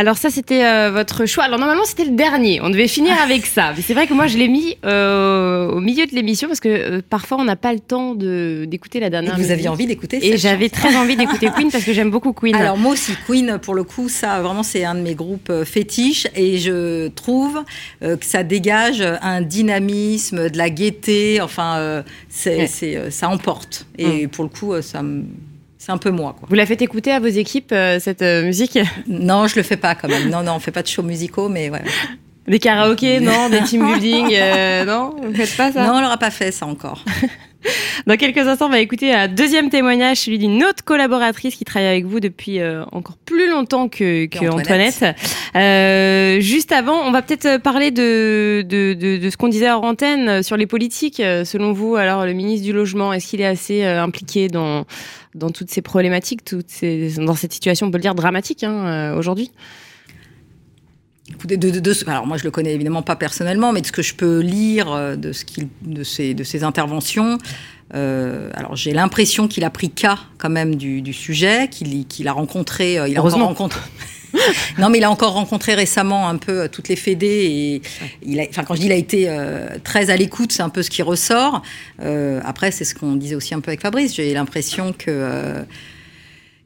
Alors 0.00 0.16
ça 0.16 0.30
c'était 0.30 0.64
euh, 0.64 0.90
votre 0.90 1.26
choix. 1.26 1.44
Alors 1.44 1.58
normalement 1.58 1.84
c'était 1.84 2.06
le 2.06 2.12
dernier. 2.16 2.62
On 2.62 2.70
devait 2.70 2.88
finir 2.88 3.14
avec 3.22 3.44
ça. 3.44 3.74
Mais 3.76 3.82
c'est 3.82 3.92
vrai 3.92 4.06
que 4.06 4.14
moi 4.14 4.28
je 4.28 4.38
l'ai 4.38 4.48
mis 4.48 4.78
euh, 4.86 5.68
au 5.68 5.80
milieu 5.80 6.06
de 6.06 6.12
l'émission 6.14 6.48
parce 6.48 6.60
que 6.60 6.68
euh, 6.70 7.02
parfois 7.06 7.36
on 7.38 7.44
n'a 7.44 7.54
pas 7.56 7.74
le 7.74 7.80
temps 7.80 8.14
de 8.14 8.64
d'écouter 8.66 8.98
la 8.98 9.08
Et 9.08 9.10
dernière. 9.10 9.36
vous 9.36 9.50
aviez 9.50 9.68
envie 9.68 9.86
d'écouter 9.86 10.26
Et 10.26 10.38
j'avais 10.38 10.70
très 10.70 10.96
envie 10.96 11.16
d'écouter 11.16 11.50
Queen 11.54 11.70
parce 11.70 11.84
que 11.84 11.92
j'aime 11.92 12.10
beaucoup 12.10 12.32
Queen. 12.32 12.54
Alors 12.54 12.78
moi 12.78 12.92
aussi, 12.92 13.12
Queen, 13.26 13.58
pour 13.60 13.74
le 13.74 13.84
coup, 13.84 14.08
ça 14.08 14.40
vraiment 14.40 14.62
c'est 14.62 14.84
un 14.86 14.94
de 14.94 15.00
mes 15.02 15.14
groupes 15.14 15.52
fétiches 15.64 16.26
et 16.34 16.56
je 16.56 17.08
trouve 17.08 17.62
que 18.00 18.16
ça 18.24 18.42
dégage 18.42 19.02
un 19.20 19.42
dynamisme, 19.42 20.48
de 20.48 20.56
la 20.56 20.70
gaieté, 20.70 21.42
enfin 21.42 22.02
c'est, 22.30 22.56
Ouais. 22.56 22.66
c'est, 22.66 23.10
ça 23.10 23.28
emporte. 23.28 23.86
Et 23.98 24.28
pour 24.28 24.44
le 24.44 24.50
coup, 24.50 24.72
ça 24.80 25.02
me- 25.02 25.24
c'est 25.80 25.92
un 25.92 25.98
peu 25.98 26.10
moi. 26.10 26.36
Quoi. 26.38 26.46
Vous 26.48 26.54
la 26.54 26.66
faites 26.66 26.82
écouter 26.82 27.10
à 27.10 27.20
vos 27.20 27.26
équipes 27.26 27.72
euh, 27.72 27.98
cette 27.98 28.20
euh, 28.20 28.44
musique? 28.44 28.78
Non, 29.08 29.46
je 29.46 29.56
le 29.56 29.62
fais 29.62 29.78
pas 29.78 29.94
quand 29.94 30.08
même. 30.08 30.28
Non, 30.28 30.42
non, 30.42 30.52
on 30.56 30.58
fait 30.60 30.70
pas 30.70 30.82
de 30.82 30.86
shows 30.86 31.02
musicaux, 31.02 31.48
mais 31.48 31.70
ouais. 31.70 31.82
Des 32.46 32.58
karaokés, 32.58 33.18
non 33.18 33.48
Des 33.48 33.62
team 33.62 33.86
building, 33.86 34.28
euh, 34.34 34.84
non? 34.84 35.16
Vous 35.22 35.34
faites 35.34 35.56
pas 35.56 35.72
ça? 35.72 35.86
Non, 35.86 35.94
on 35.96 36.00
l'aura 36.02 36.18
pas 36.18 36.30
fait 36.30 36.52
ça 36.52 36.66
encore. 36.66 37.02
Dans 38.06 38.16
quelques 38.16 38.38
instants, 38.38 38.66
on 38.66 38.70
va 38.70 38.80
écouter 38.80 39.12
un 39.12 39.28
deuxième 39.28 39.70
témoignage, 39.70 40.18
celui 40.18 40.38
d'une 40.38 40.64
autre 40.64 40.84
collaboratrice 40.84 41.54
qui 41.54 41.64
travaille 41.64 41.88
avec 41.88 42.06
vous 42.06 42.20
depuis 42.20 42.60
euh, 42.60 42.84
encore 42.92 43.16
plus 43.18 43.50
longtemps 43.50 43.88
que, 43.88 44.26
que 44.26 44.48
Antoinette. 44.48 45.02
Antoinette. 45.02 45.16
Euh, 45.56 46.40
juste 46.40 46.72
avant, 46.72 47.00
on 47.06 47.10
va 47.10 47.22
peut-être 47.22 47.60
parler 47.62 47.90
de, 47.90 48.64
de, 48.68 48.94
de, 48.94 49.18
de 49.18 49.30
ce 49.30 49.36
qu'on 49.36 49.48
disait 49.48 49.70
hors 49.70 49.84
antenne 49.84 50.28
euh, 50.28 50.42
sur 50.42 50.56
les 50.56 50.66
politiques. 50.66 51.20
Euh, 51.20 51.44
Selon 51.44 51.72
vous, 51.72 51.96
alors 51.96 52.26
le 52.26 52.32
ministre 52.32 52.64
du 52.64 52.72
Logement, 52.72 53.12
est-ce 53.12 53.26
qu'il 53.26 53.40
est 53.40 53.46
assez 53.46 53.84
euh, 53.84 54.02
impliqué 54.02 54.48
dans, 54.48 54.84
dans 55.34 55.50
toutes 55.50 55.70
ces 55.70 55.82
problématiques, 55.82 56.44
toutes 56.44 56.68
ces, 56.70 57.14
dans 57.16 57.34
cette 57.34 57.52
situation, 57.52 57.86
on 57.88 57.90
peut 57.90 57.98
le 57.98 58.02
dire, 58.02 58.14
dramatique 58.14 58.62
hein, 58.64 58.86
euh, 58.86 59.18
aujourd'hui? 59.18 59.50
De- 61.44 61.56
de- 61.56 61.80
de- 61.80 61.94
alors 62.08 62.26
moi 62.26 62.36
je 62.36 62.44
le 62.44 62.50
connais 62.50 62.72
évidemment 62.74 63.02
pas 63.02 63.16
personnellement, 63.16 63.72
mais 63.72 63.80
de 63.80 63.86
ce 63.86 63.92
que 63.92 64.02
je 64.02 64.14
peux 64.14 64.40
lire 64.40 64.92
euh, 64.92 65.16
de 65.16 65.32
ce 65.32 65.44
qu'il, 65.44 65.68
de 65.82 66.02
ses, 66.04 66.34
de 66.34 66.44
ses 66.44 66.64
interventions, 66.64 67.38
euh, 67.94 68.50
alors 68.54 68.76
j'ai 68.76 68.92
l'impression 68.92 69.48
qu'il 69.48 69.64
a 69.64 69.70
pris 69.70 69.90
cas 69.90 70.18
quand 70.38 70.50
même 70.50 70.76
du, 70.76 71.02
du 71.02 71.12
sujet, 71.12 71.68
qu'il, 71.70 72.06
qu'il 72.06 72.28
a 72.28 72.32
rencontré, 72.32 72.98
euh, 72.98 73.08
il 73.08 73.16
a 73.16 73.20
rencontré. 73.20 73.80
non, 74.78 74.90
mais 74.90 74.98
il 74.98 75.04
a 75.04 75.10
encore 75.10 75.32
rencontré 75.32 75.74
récemment 75.74 76.28
un 76.28 76.36
peu 76.36 76.68
toutes 76.68 76.88
les 76.88 76.94
fédés 76.94 77.46
et 77.50 77.82
il 78.24 78.38
a, 78.38 78.44
enfin 78.48 78.62
quand 78.62 78.74
je 78.76 78.80
dis 78.80 78.86
il 78.86 78.92
a 78.92 78.96
été 78.96 79.24
euh, 79.28 79.66
très 79.82 80.10
à 80.10 80.16
l'écoute, 80.16 80.52
c'est 80.52 80.62
un 80.62 80.68
peu 80.68 80.82
ce 80.84 80.90
qui 80.90 81.02
ressort. 81.02 81.62
Euh, 82.00 82.40
après 82.44 82.70
c'est 82.70 82.84
ce 82.84 82.94
qu'on 82.94 83.16
disait 83.16 83.34
aussi 83.34 83.54
un 83.54 83.60
peu 83.60 83.70
avec 83.70 83.80
Fabrice. 83.80 84.14
J'ai 84.14 84.32
l'impression 84.32 84.92
que 84.96 85.10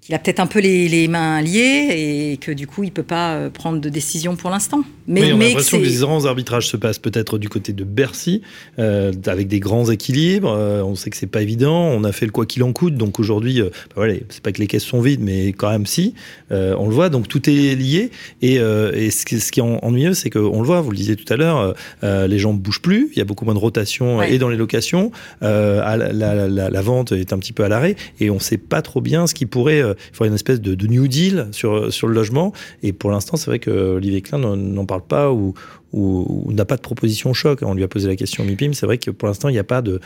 qu'il 0.05 0.15
a 0.15 0.19
peut-être 0.19 0.41
un 0.41 0.47
peu 0.47 0.59
les, 0.61 0.87
les 0.87 1.09
mains 1.09 1.41
liées 1.41 1.89
et 2.33 2.37
que 2.37 2.53
du 2.53 2.67
coup, 2.67 2.85
il 2.85 2.93
peut 2.93 3.03
pas 3.03 3.37
euh, 3.37 3.49
prendre 3.49 3.81
de 3.81 3.89
décision 3.89 4.37
pour 4.37 4.51
l'instant. 4.51 4.83
Mais, 5.07 5.23
oui, 5.23 5.33
on 5.33 5.41
a 5.41 5.45
l'impression 5.45 5.79
que 5.79 5.85
les 5.85 5.97
grands 5.97 6.25
arbitrages 6.27 6.67
se 6.69 6.77
passent 6.77 6.99
peut-être 6.99 7.39
du 7.39 7.49
côté 7.49 7.73
de 7.73 7.85
Bercy, 7.85 8.43
euh, 8.79 9.13
avec 9.27 9.49
des 9.49 9.61
grands 9.61 9.91
équilibres. 9.91 10.51
Euh, 10.55 10.83
on 10.83 10.95
sait 10.95 11.09
que 11.09 11.17
c'est 11.17 11.27
pas 11.27 11.41
évident. 11.41 11.75
On 11.89 12.05
a 12.05 12.13
fait 12.13 12.27
le 12.27 12.33
quoi 12.33 12.45
qu'il 12.45 12.63
en 12.65 12.73
coûte, 12.75 12.97
donc 12.97 13.19
aujourd'hui, 13.19 13.61
euh, 13.63 13.71
bah 13.71 13.95
voilà, 13.97 14.15
c'est 14.29 14.43
pas 14.43 14.53
que 14.53 14.61
les 14.61 14.67
caisses 14.67 14.85
sont 14.85 15.01
vides, 15.01 15.21
mais 15.23 15.49
quand 15.49 15.71
même 15.71 15.87
si. 15.87 16.13
On 16.51 16.87
le 16.89 16.95
voit, 16.95 17.09
donc 17.09 17.27
tout 17.27 17.49
est 17.51 17.75
lié. 17.75 18.11
Et, 18.43 18.55
et 18.55 19.11
ce, 19.11 19.25
qui, 19.25 19.41
ce 19.41 19.51
qui 19.51 19.61
est 19.61 19.63
en- 19.63 19.79
ennuyeux, 19.83 20.15
c'est 20.15 20.31
qu'on 20.31 20.61
le 20.61 20.67
voit. 20.67 20.81
Vous 20.83 20.91
le 20.91 20.97
disiez 20.97 21.17
tout 21.17 21.31
à 21.33 21.37
l'heure, 21.37 21.75
les 22.03 22.39
gens 22.39 22.53
bougent 22.53 22.81
plus. 22.83 23.09
Il 23.13 23.19
y 23.19 23.23
a 23.23 23.25
beaucoup 23.25 23.45
moins 23.45 23.55
de 23.55 23.59
rotation 23.59 24.19
Ouais. 24.19 24.33
et 24.35 24.39
dans 24.39 24.49
les 24.49 24.57
locations. 24.57 25.11
À 25.41 25.97
la, 25.97 26.13
la- 26.13 26.47
la- 26.49 26.71
la 26.71 26.83
vente 26.83 27.13
est 27.13 27.33
un 27.33 27.39
petit 27.39 27.53
peu 27.53 27.65
à 27.65 27.69
l'arrêt, 27.69 27.97
et 28.21 28.31
on 28.31 28.39
sait 28.39 28.57
pas 28.59 28.83
trop 28.83 29.01
bien 29.01 29.27
ce 29.27 29.35
qui 29.35 29.47
pourrait. 29.47 29.83
Il 30.11 30.15
faudrait 30.17 30.29
une 30.29 30.35
espèce 30.35 30.61
de, 30.61 30.87
new 30.87 31.09
deal 31.09 31.49
sur 31.53 31.93
sur 31.93 32.07
le 32.07 32.15
logement. 32.15 32.53
Et 32.83 32.93
pour 32.93 33.11
l'instant, 33.11 33.37
c'est 33.37 33.47
vrai 33.47 33.59
que 33.59 33.71
Olivier 33.71 34.21
Klein 34.23 34.39
n'en- 34.39 34.57
n'en 34.57 34.87
parle 34.87 35.03
pas 35.07 35.33
ou, 35.33 35.55
ou, 35.93 36.43
ou 36.47 36.53
n'a 36.53 36.65
pas 36.65 36.77
de 36.77 36.83
proposition 36.83 37.33
choc. 37.33 37.61
On 37.63 37.75
lui 37.75 37.83
a 37.85 37.89
posé 37.89 38.09
la 38.09 38.17
question 38.17 38.45
au 38.45 38.47
MIPIM. 38.47 38.73
C'est 38.75 38.87
vrai 38.87 38.99
que 38.99 39.11
pour 39.11 39.29
l'instant, 39.29 39.49
il 39.49 39.53
n'y 39.53 39.59
a 39.59 39.65
pas 39.65 39.83
de. 39.83 40.01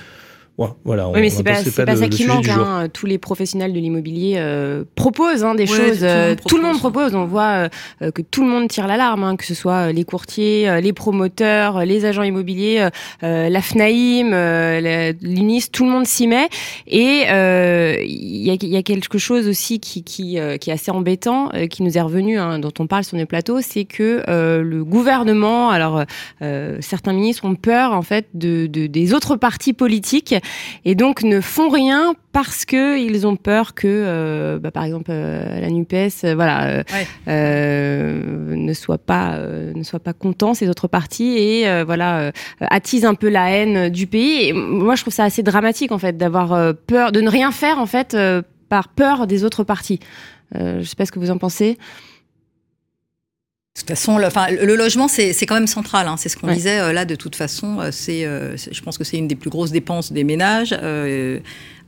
Ouais, 0.59 0.67
voilà, 0.85 1.09
on- 1.09 1.13
Oui, 1.15 1.21
mais 1.21 1.31
c'est 1.31 1.45
pas, 1.45 1.53
pas 1.85 1.93
le- 1.95 2.01
ça 2.01 2.09
qui 2.09 2.27
manque. 2.27 2.49
hein. 2.49 2.89
Tous 2.93 3.07
les 3.07 3.17
professionnels 3.19 3.73
de 3.73 3.79
l'immobilier 3.79 4.35
euh, 4.39 4.83
proposent 4.97 5.45
hein, 5.45 5.55
des 5.55 5.71
Ouais, 5.71 5.77
choses. 5.77 5.99
tout 6.01 6.05
le 6.05 6.09
monde 6.09 6.11
euh, 6.31 6.35
tout 6.49 6.57
le 6.57 6.63
monde 6.65 6.79
propose. 6.79 7.15
On 7.15 7.27
voit 7.27 7.43
euh, 7.45 7.69
euh, 8.03 8.11
que 8.11 8.23
tout 8.23 8.43
le 8.43 8.49
monde 8.49 8.67
tire 8.69 8.89
l'alarme, 8.89 9.23
hein, 9.23 9.37
que 9.37 9.45
ce 9.47 9.55
soit 9.55 9.89
euh, 9.89 9.93
les 9.93 10.03
courtiers, 10.05 10.69
euh, 10.69 10.81
les 10.81 10.93
promoteurs, 10.93 11.85
les 11.85 12.05
agents 12.07 12.25
immobiliers, 12.25 12.89
la 13.23 13.63
FNAIM, 13.63 14.33
euh, 14.33 15.13
l'UNIS, 15.23 15.71
tout 15.71 15.85
le 15.85 15.91
monde 15.91 16.07
s'y 16.07 16.27
met. 16.27 16.49
Et 16.89 17.25
euh, 17.31 17.97
il 18.05 18.43
y, 18.43 18.51
a, 18.51 18.55
il 18.55 18.69
y 18.69 18.77
a 18.77 18.83
quelque 18.83 19.19
chose 19.19 19.47
aussi 19.47 19.79
qui, 19.79 20.03
qui, 20.03 20.41
euh, 20.41 20.57
qui 20.57 20.71
est 20.71 20.73
assez 20.73 20.91
embêtant, 20.91 21.51
euh, 21.55 21.69
qui 21.69 21.85
nous 21.85 21.97
est 21.97 22.01
revenu, 22.01 22.37
hein, 22.39 22.59
dont 22.59 22.73
on 22.81 22.89
parle 22.89 23.05
sur 23.05 23.17
nos 23.17 23.27
plateaux, 23.27 23.61
c'est 23.61 23.85
que 23.85 24.25
euh, 24.29 24.63
le 24.63 24.85
gouvernement, 24.85 25.71
alors 25.71 26.03
euh, 26.43 26.79
certains 26.81 27.13
ministres 27.13 27.45
ont 27.45 27.55
peur 27.55 27.93
en 27.93 28.03
fait 28.03 28.27
de, 28.35 28.67
de- 28.67 28.89
des 28.89 29.15
autres 29.15 29.37
partis 29.37 29.73
politiques 29.73 30.35
et 30.85 30.95
donc 30.95 31.23
ne 31.23 31.41
font 31.41 31.69
rien 31.69 32.15
parce 32.33 32.65
que 32.65 32.99
ils 32.99 33.27
ont 33.27 33.37
peur 33.37 33.75
que, 33.75 33.87
euh, 33.87 34.59
bah, 34.59 34.71
par 34.71 34.85
exemple, 34.85 35.11
euh, 35.11 35.61
la 35.61 35.69
Nupes, 35.71 35.93
euh, 35.93 36.35
voilà, 36.35 36.83
Ouais. 37.27 38.57
ne 38.57 38.73
soit 38.73 38.99
pas 38.99 39.39
ne 39.75 39.83
soit 39.83 40.01
pas 40.01 40.13
content 40.13 40.55
ces 40.55 40.69
autres 40.69 40.89
partis 40.89 41.37
et 41.39 41.83
voilà 41.85 42.33
attise 42.61 43.05
un 43.05 43.15
peu 43.15 43.29
la 43.29 43.51
haine 43.51 43.89
du 43.89 44.07
pays. 44.07 44.49
Et 44.49 44.53
moi, 44.53 44.95
je 44.95 45.03
trouve 45.03 45.15
ça 45.15 45.25
assez 45.25 45.43
dramatique 45.43 45.93
en 45.93 45.99
fait 45.99 46.17
d'avoir 46.17 46.75
peur, 46.87 47.13
de 47.13 47.21
ne 47.21 47.31
rien 47.31 47.51
faire 47.53 47.79
en 47.79 47.87
fait 47.87 48.17
par 48.69 48.89
peur 48.89 49.27
des 49.27 49.45
autres 49.45 49.65
partis. 49.65 50.01
Je 50.55 50.83
sais 50.83 50.97
pas 50.97 51.07
ce 51.07 51.13
que 51.13 51.19
vous 51.19 51.31
en 51.31 51.39
pensez. 51.39 51.79
De 53.85 53.93
toute 53.93 53.97
façon, 53.97 54.19
le, 54.19 54.27
enfin, 54.27 54.49
le 54.51 54.75
logement, 54.77 55.07
c'est 55.09 55.33
c'est 55.33 55.47
quand 55.47 55.55
même 55.55 55.67
central. 55.69 56.09
hein. 56.09 56.17
C'est 56.19 56.29
ce 56.29 56.37
qu'on 56.37 56.49
Ouais. 56.49 56.55
disait 56.55 56.81
euh, 56.81 56.93
là. 56.93 57.05
De 57.05 57.15
toute 57.15 57.37
façon, 57.37 57.79
euh, 57.81 57.91
c'est, 57.93 58.25
euh, 58.25 58.57
c'est- 58.57 58.75
je 58.75 58.83
pense 58.83 58.99
que 58.99 59.05
c'est 59.05 59.17
une 59.19 59.29
des 59.29 59.37
plus 59.37 59.51
grosses 59.51 59.71
dépenses 59.71 60.13
des 60.13 60.25
ménages. 60.25 60.75
Euh, 60.83 61.39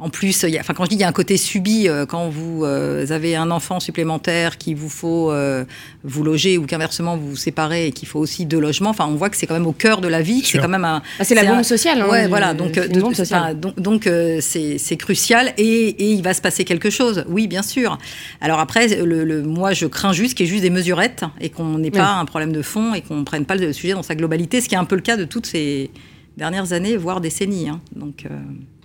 en 0.00 0.08
plus, 0.10 0.42
il 0.44 0.50
y 0.50 0.56
a, 0.56 0.60
enfin, 0.60 0.72
quand 0.74 0.84
je 0.84 0.90
dis 0.90 0.96
il 0.96 1.00
y 1.00 1.04
a 1.04 1.08
un 1.08 1.12
côté 1.12 1.36
subi, 1.36 1.88
euh, 1.88 2.06
quand 2.06 2.28
vous 2.28 2.64
euh, 2.64 3.06
avez 3.10 3.36
un 3.36 3.50
enfant 3.50 3.80
supplémentaire 3.80 4.56
qu'il 4.58 4.76
vous 4.76 4.88
faut 4.88 5.30
euh, 5.30 5.64
vous 6.04 6.22
loger 6.24 6.58
ou 6.58 6.66
qu'inversement 6.66 7.16
vous 7.16 7.30
vous 7.30 7.36
séparez 7.36 7.88
et 7.88 7.92
qu'il 7.92 8.08
faut 8.08 8.18
aussi 8.18 8.46
deux 8.46 8.58
logements. 8.60 8.90
Enfin, 8.90 9.06
on 9.06 9.14
voit 9.16 9.30
que 9.30 9.36
c'est 9.36 9.46
quand 9.46 9.54
même 9.54 9.66
au 9.66 9.72
cœur 9.72 10.00
de 10.00 10.08
la 10.08 10.22
vie. 10.22 10.42
C'est 10.44 10.58
quand 10.58 10.68
même 10.68 10.84
un, 10.84 11.02
Ah, 11.18 11.24
c'est 11.24 11.34
la 11.34 11.44
bombe 11.44 11.58
un- 11.58 11.62
sociale. 11.62 12.00
Hein, 12.02 12.08
ouais, 12.08 12.22
du- 12.24 12.28
voilà. 12.28 12.54
Donc, 12.54 12.70
c'est 12.74 12.80
euh, 12.84 12.88
de- 12.88 13.02
enfin, 13.22 13.54
donc, 13.54 13.78
donc, 13.78 14.06
euh, 14.06 14.38
c'est 14.40 14.78
c'est 14.78 14.96
crucial 14.96 15.52
et, 15.58 15.64
et 15.88 16.10
il 16.12 16.22
va 16.22 16.34
se 16.34 16.40
passer 16.40 16.64
quelque 16.64 16.90
chose. 16.90 17.24
Oui, 17.28 17.46
bien 17.46 17.62
sûr. 17.62 17.98
Alors 18.40 18.58
après, 18.60 18.88
le, 19.04 19.24
le- 19.24 19.42
moi, 19.42 19.72
je 19.72 19.86
crains 19.86 20.12
juste 20.12 20.34
qu'il 20.34 20.46
y 20.46 20.48
ait 20.48 20.52
juste 20.52 20.62
des 20.62 20.70
mesurettes 20.70 21.24
et 21.40 21.50
qu'on 21.50 21.78
n'ait 21.78 21.90
pas 21.90 22.14
un 22.14 22.24
problème 22.24 22.52
de 22.52 22.62
fond 22.62 22.94
et 22.94 23.02
qu'on 23.02 23.16
ne 23.16 23.24
prenne 23.24 23.44
pas 23.44 23.54
le 23.56 23.72
sujet 23.72 23.92
dans 23.92 24.02
sa 24.02 24.14
globalité, 24.14 24.60
ce 24.60 24.68
qui 24.68 24.74
est 24.74 24.78
un 24.78 24.84
peu 24.84 24.96
le 24.96 25.02
cas 25.02 25.16
de 25.16 25.24
toutes 25.24 25.46
ces 25.46 25.90
dernières 26.36 26.72
années, 26.72 26.96
voire 26.96 27.20
décennies. 27.20 27.68
hein. 27.68 27.80
Donc, 27.94 28.24
euh, 28.24 28.34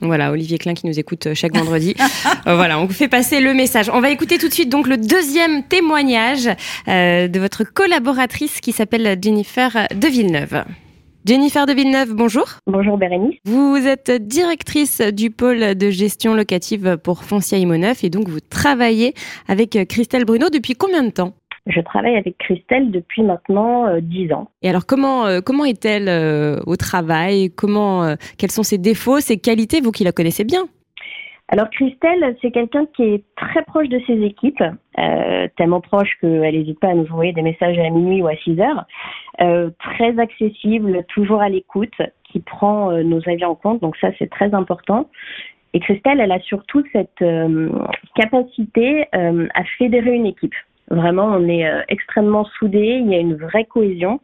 Voilà, 0.01 0.31
Olivier 0.31 0.57
Klein 0.57 0.73
qui 0.73 0.87
nous 0.87 0.99
écoute 0.99 1.27
euh, 1.27 1.33
chaque 1.33 1.55
vendredi. 1.55 1.95
Euh, 2.47 2.55
voilà, 2.55 2.79
on 2.79 2.85
vous 2.85 2.93
fait 2.93 3.07
passer 3.07 3.39
le 3.39 3.53
message. 3.55 3.89
On 3.91 4.01
va 4.01 4.11
écouter 4.11 4.37
tout 4.37 4.47
de 4.47 4.53
suite 4.53 4.69
donc 4.69 4.87
le 4.87 4.97
deuxième 4.97 5.63
témoignage 5.63 6.47
euh, 6.87 7.27
de 7.27 7.39
votre 7.39 7.63
collaboratrice 7.63 8.61
qui 8.61 8.71
s'appelle 8.71 9.17
Jennifer 9.19 9.87
de 9.95 10.07
Villeneuve. 10.07 10.63
Jennifer 11.25 11.65
de 11.65 11.73
Villeneuve, 11.73 12.13
bonjour. 12.13 12.45
Bonjour 12.67 12.97
Bérénice. 12.97 13.37
Vous 13.45 13.77
êtes 13.77 14.11
directrice 14.11 15.01
du 15.01 15.31
pôle 15.31 15.75
de 15.75 15.89
gestion 15.89 16.35
locative 16.35 16.97
pour 17.03 17.23
Foncia 17.23 17.57
Imo9 17.57 18.05
et 18.05 18.09
donc 18.11 18.27
vous 18.27 18.41
travaillez 18.41 19.15
avec 19.47 19.77
Christelle 19.89 20.25
Bruno 20.25 20.49
depuis 20.49 20.75
combien 20.75 21.01
de 21.01 21.09
temps? 21.09 21.33
Je 21.67 21.81
travaille 21.81 22.15
avec 22.15 22.37
Christelle 22.37 22.91
depuis 22.91 23.23
maintenant 23.23 23.87
euh, 23.87 23.99
10 24.01 24.33
ans. 24.33 24.49
Et 24.61 24.69
alors 24.69 24.85
comment 24.85 25.25
euh, 25.25 25.41
comment 25.41 25.65
est-elle 25.65 26.07
euh, 26.07 26.59
au 26.65 26.75
travail? 26.75 27.51
Comment 27.55 28.03
euh, 28.03 28.15
quels 28.37 28.51
sont 28.51 28.63
ses 28.63 28.77
défauts, 28.77 29.19
ses 29.19 29.37
qualités 29.37 29.81
vous 29.81 29.91
qui 29.91 30.03
la 30.03 30.11
connaissez 30.11 30.43
bien? 30.43 30.65
Alors 31.47 31.69
Christelle, 31.69 32.35
c'est 32.41 32.49
quelqu'un 32.49 32.87
qui 32.95 33.03
est 33.03 33.23
très 33.35 33.63
proche 33.63 33.87
de 33.87 33.99
ses 34.07 34.19
équipes, 34.23 34.63
euh, 34.97 35.47
tellement 35.57 35.79
proche 35.79 36.09
qu'elle 36.19 36.57
n'hésite 36.57 36.79
pas 36.79 36.89
à 36.89 36.95
nous 36.95 37.05
envoyer 37.11 37.33
des 37.33 37.43
messages 37.43 37.77
à 37.77 37.89
minuit 37.89 38.21
ou 38.23 38.27
à 38.27 38.35
6 38.35 38.59
heures. 38.59 38.85
Euh, 39.41 39.69
très 39.79 40.17
accessible, 40.17 41.03
toujours 41.07 41.41
à 41.41 41.49
l'écoute, 41.49 41.93
qui 42.31 42.39
prend 42.39 42.91
euh, 42.91 43.03
nos 43.03 43.21
avis 43.29 43.45
en 43.45 43.53
compte, 43.53 43.81
donc 43.81 43.95
ça 43.97 44.09
c'est 44.17 44.29
très 44.29 44.53
important. 44.55 45.07
Et 45.73 45.79
Christelle, 45.79 46.19
elle 46.19 46.31
a 46.31 46.39
surtout 46.39 46.83
cette 46.93 47.21
euh, 47.21 47.69
capacité 48.15 49.05
euh, 49.13 49.47
à 49.53 49.63
fédérer 49.77 50.13
une 50.13 50.25
équipe. 50.25 50.53
Vraiment, 50.89 51.25
on 51.25 51.47
est 51.47 51.67
euh, 51.67 51.81
extrêmement 51.87 52.45
soudés, 52.45 53.01
il 53.01 53.11
y 53.11 53.15
a 53.15 53.19
une 53.19 53.35
vraie 53.35 53.65
cohésion. 53.65 54.19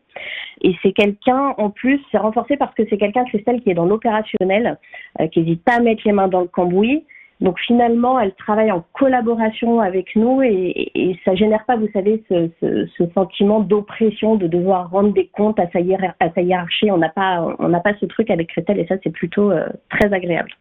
Et 0.61 0.75
c'est 0.83 0.91
quelqu'un, 0.91 1.55
en 1.57 1.69
plus, 1.71 1.99
c'est 2.11 2.17
renforcé 2.17 2.55
parce 2.55 2.73
que 2.75 2.83
c'est 2.89 2.97
quelqu'un, 2.97 3.25
Christelle, 3.25 3.61
qui 3.61 3.71
est 3.71 3.75
dans 3.75 3.85
l'opérationnel, 3.85 4.77
euh, 5.19 5.27
qui 5.27 5.39
n'hésite 5.39 5.63
pas 5.63 5.77
à 5.77 5.79
mettre 5.79 6.03
les 6.05 6.11
mains 6.11 6.27
dans 6.27 6.41
le 6.41 6.47
cambouis. 6.47 7.03
Donc 7.41 7.59
finalement, 7.59 8.19
elle 8.19 8.33
travaille 8.35 8.71
en 8.71 8.85
collaboration 8.93 9.81
avec 9.81 10.15
nous 10.15 10.43
et, 10.43 10.91
et, 10.93 11.19
ça 11.25 11.33
génère 11.33 11.65
pas, 11.65 11.75
vous 11.75 11.89
savez, 11.91 12.23
ce, 12.29 12.51
ce, 12.61 12.85
ce 12.85 13.03
sentiment 13.13 13.61
d'oppression, 13.61 14.35
de 14.35 14.45
devoir 14.45 14.91
rendre 14.91 15.11
des 15.11 15.25
comptes 15.25 15.59
à 15.59 15.67
sa, 15.71 15.79
hiérarchie. 15.79 16.91
On 16.91 16.97
n'a 16.97 17.09
pas, 17.09 17.55
on 17.57 17.69
n'a 17.69 17.79
pas 17.79 17.95
ce 17.99 18.05
truc 18.05 18.29
avec 18.29 18.49
Christelle 18.49 18.79
et 18.79 18.85
ça, 18.85 18.95
c'est 19.03 19.09
plutôt 19.09 19.51
euh, 19.51 19.65
très 19.89 20.13
agréable. 20.13 20.51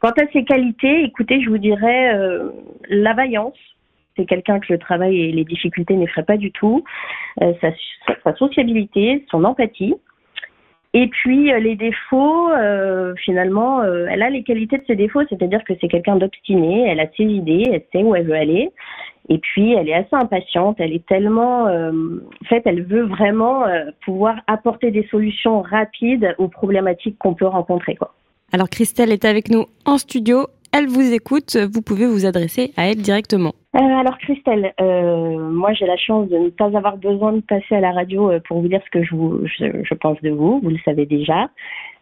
Quant 0.00 0.10
à 0.10 0.30
ses 0.30 0.44
qualités, 0.44 1.04
écoutez, 1.04 1.40
je 1.40 1.48
vous 1.48 1.56
dirais 1.56 2.14
euh, 2.14 2.50
la 2.90 3.14
vaillance. 3.14 3.56
C'est 4.18 4.26
quelqu'un 4.26 4.58
que 4.58 4.72
le 4.72 4.78
travail 4.78 5.20
et 5.20 5.32
les 5.32 5.44
difficultés 5.44 5.94
n'effraient 5.94 6.24
pas 6.24 6.36
du 6.36 6.50
tout. 6.52 6.84
Euh, 7.40 7.52
sa, 7.62 8.34
sociabilité, 8.34 9.24
son 9.30 9.44
empathie. 9.44 9.94
Et 10.94 11.06
puis 11.08 11.52
euh, 11.52 11.58
les 11.58 11.76
défauts, 11.76 12.50
euh, 12.50 13.14
finalement, 13.24 13.82
euh, 13.82 14.06
elle 14.10 14.22
a 14.22 14.30
les 14.30 14.42
qualités 14.42 14.78
de 14.78 14.84
ses 14.86 14.96
défauts, 14.96 15.20
c'est-à-dire 15.28 15.62
que 15.64 15.74
c'est 15.80 15.88
quelqu'un 15.88 16.16
d'obstiné, 16.16 16.88
elle 16.88 17.00
a 17.00 17.06
ses 17.16 17.24
idées, 17.24 17.64
elle 17.70 17.84
sait 17.92 18.02
où 18.02 18.14
elle 18.14 18.26
veut 18.26 18.34
aller. 18.34 18.70
Et 19.28 19.38
puis 19.38 19.74
elle 19.74 19.88
est 19.88 19.94
assez 19.94 20.14
impatiente, 20.14 20.76
elle 20.78 20.94
est 20.94 21.06
tellement, 21.06 21.64
en 21.64 22.44
fait, 22.48 22.62
elle 22.64 22.82
veut 22.82 23.02
vraiment 23.02 23.66
pouvoir 24.02 24.36
apporter 24.46 24.90
des 24.90 25.06
solutions 25.10 25.60
rapides 25.60 26.34
aux 26.38 26.48
problématiques 26.48 27.18
qu'on 27.18 27.34
peut 27.34 27.46
rencontrer. 27.46 27.98
Alors 28.54 28.70
Christelle 28.70 29.12
est 29.12 29.26
avec 29.26 29.50
nous 29.50 29.66
en 29.84 29.98
studio. 29.98 30.46
Elle 30.78 30.86
vous 30.86 31.12
écoute. 31.12 31.56
Vous 31.56 31.82
pouvez 31.82 32.06
vous 32.06 32.24
adresser 32.24 32.72
à 32.76 32.88
elle 32.88 32.98
directement. 32.98 33.52
Euh, 33.74 33.80
alors 33.80 34.16
Christelle, 34.18 34.72
euh, 34.80 35.36
moi 35.50 35.72
j'ai 35.72 35.86
la 35.86 35.96
chance 35.96 36.28
de 36.28 36.38
ne 36.38 36.50
pas 36.50 36.66
avoir 36.66 36.96
besoin 36.98 37.32
de 37.32 37.40
passer 37.40 37.74
à 37.74 37.80
la 37.80 37.90
radio 37.90 38.30
euh, 38.30 38.38
pour 38.46 38.60
vous 38.60 38.68
dire 38.68 38.80
ce 38.84 38.90
que 38.90 39.02
je, 39.02 39.94
pense 39.94 40.22
de 40.22 40.30
vous. 40.30 40.60
Vous 40.62 40.70
le 40.70 40.78
savez 40.84 41.04
déjà. 41.04 41.50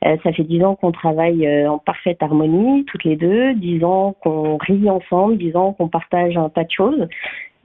Ça 0.03 0.31
fait 0.31 0.45
dix 0.45 0.63
ans 0.63 0.75
qu'on 0.75 0.93
travaille 0.93 1.49
en 1.67 1.79
parfaite 1.79 2.23
harmonie, 2.23 2.85
toutes 2.85 3.05
les 3.05 3.17
deux. 3.17 3.55
Dix 3.55 3.83
ans 3.83 4.15
qu'on 4.23 4.59
rit 4.59 4.91
ensemble, 4.91 5.39
dix 5.39 5.57
ans 5.57 5.73
qu'on 5.73 5.89
partage 5.89 6.37
un 6.37 6.51
tas 6.51 6.65
de 6.65 6.71
choses. 6.71 7.09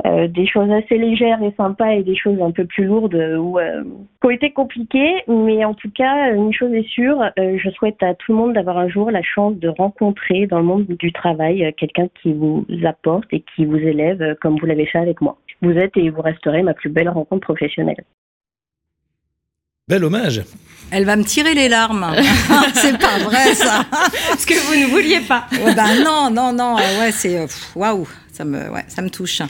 Euh, 0.05 0.27
des 0.27 0.47
choses 0.47 0.71
assez 0.71 0.97
légères 0.97 1.43
et 1.43 1.53
sympas 1.57 1.91
et 1.91 2.01
des 2.03 2.15
choses 2.15 2.41
un 2.41 2.49
peu 2.49 2.65
plus 2.65 2.85
lourdes 2.85 3.13
euh, 3.13 3.37
ou 3.37 3.59
euh, 3.59 3.83
qui 3.83 4.27
ont 4.27 4.29
été 4.31 4.51
compliquées. 4.51 5.13
Mais 5.27 5.63
en 5.63 5.75
tout 5.75 5.91
cas, 5.91 6.33
une 6.33 6.53
chose 6.53 6.73
est 6.73 6.87
sûre, 6.87 7.21
euh, 7.37 7.57
je 7.63 7.69
souhaite 7.71 8.01
à 8.01 8.15
tout 8.15 8.31
le 8.31 8.37
monde 8.37 8.53
d'avoir 8.53 8.77
un 8.79 8.89
jour 8.89 9.11
la 9.11 9.21
chance 9.21 9.55
de 9.57 9.67
rencontrer 9.67 10.47
dans 10.47 10.57
le 10.57 10.63
monde 10.63 10.85
du 10.87 11.11
travail 11.11 11.63
euh, 11.65 11.71
quelqu'un 11.75 12.07
qui 12.21 12.33
vous 12.33 12.65
apporte 12.83 13.25
et 13.31 13.43
qui 13.55 13.65
vous 13.65 13.77
élève 13.77 14.21
euh, 14.21 14.33
comme 14.41 14.57
vous 14.59 14.65
l'avez 14.65 14.87
fait 14.87 14.97
avec 14.97 15.21
moi. 15.21 15.37
Vous 15.61 15.71
êtes 15.71 15.95
et 15.97 16.09
vous 16.09 16.21
resterez 16.21 16.63
ma 16.63 16.73
plus 16.73 16.89
belle 16.89 17.09
rencontre 17.09 17.45
professionnelle. 17.45 18.03
Bel 19.87 20.03
hommage. 20.03 20.41
elle 20.91 21.05
va 21.05 21.15
me 21.15 21.23
tirer 21.23 21.53
les 21.53 21.69
larmes. 21.69 22.07
c'est 22.73 22.97
pas 22.97 23.19
vrai 23.19 23.53
ça. 23.53 23.85
Ce 24.37 24.47
que 24.47 24.53
vous 24.67 24.81
ne 24.81 24.89
vouliez 24.89 25.19
pas. 25.27 25.45
Ouais, 25.51 25.75
bah, 25.75 25.95
non, 26.03 26.31
non, 26.31 26.53
non. 26.53 26.75
ouais, 26.75 27.11
c'est 27.11 27.45
waouh. 27.75 28.07
Ça 28.87 29.01
me, 29.01 29.09
touche. 29.09 29.41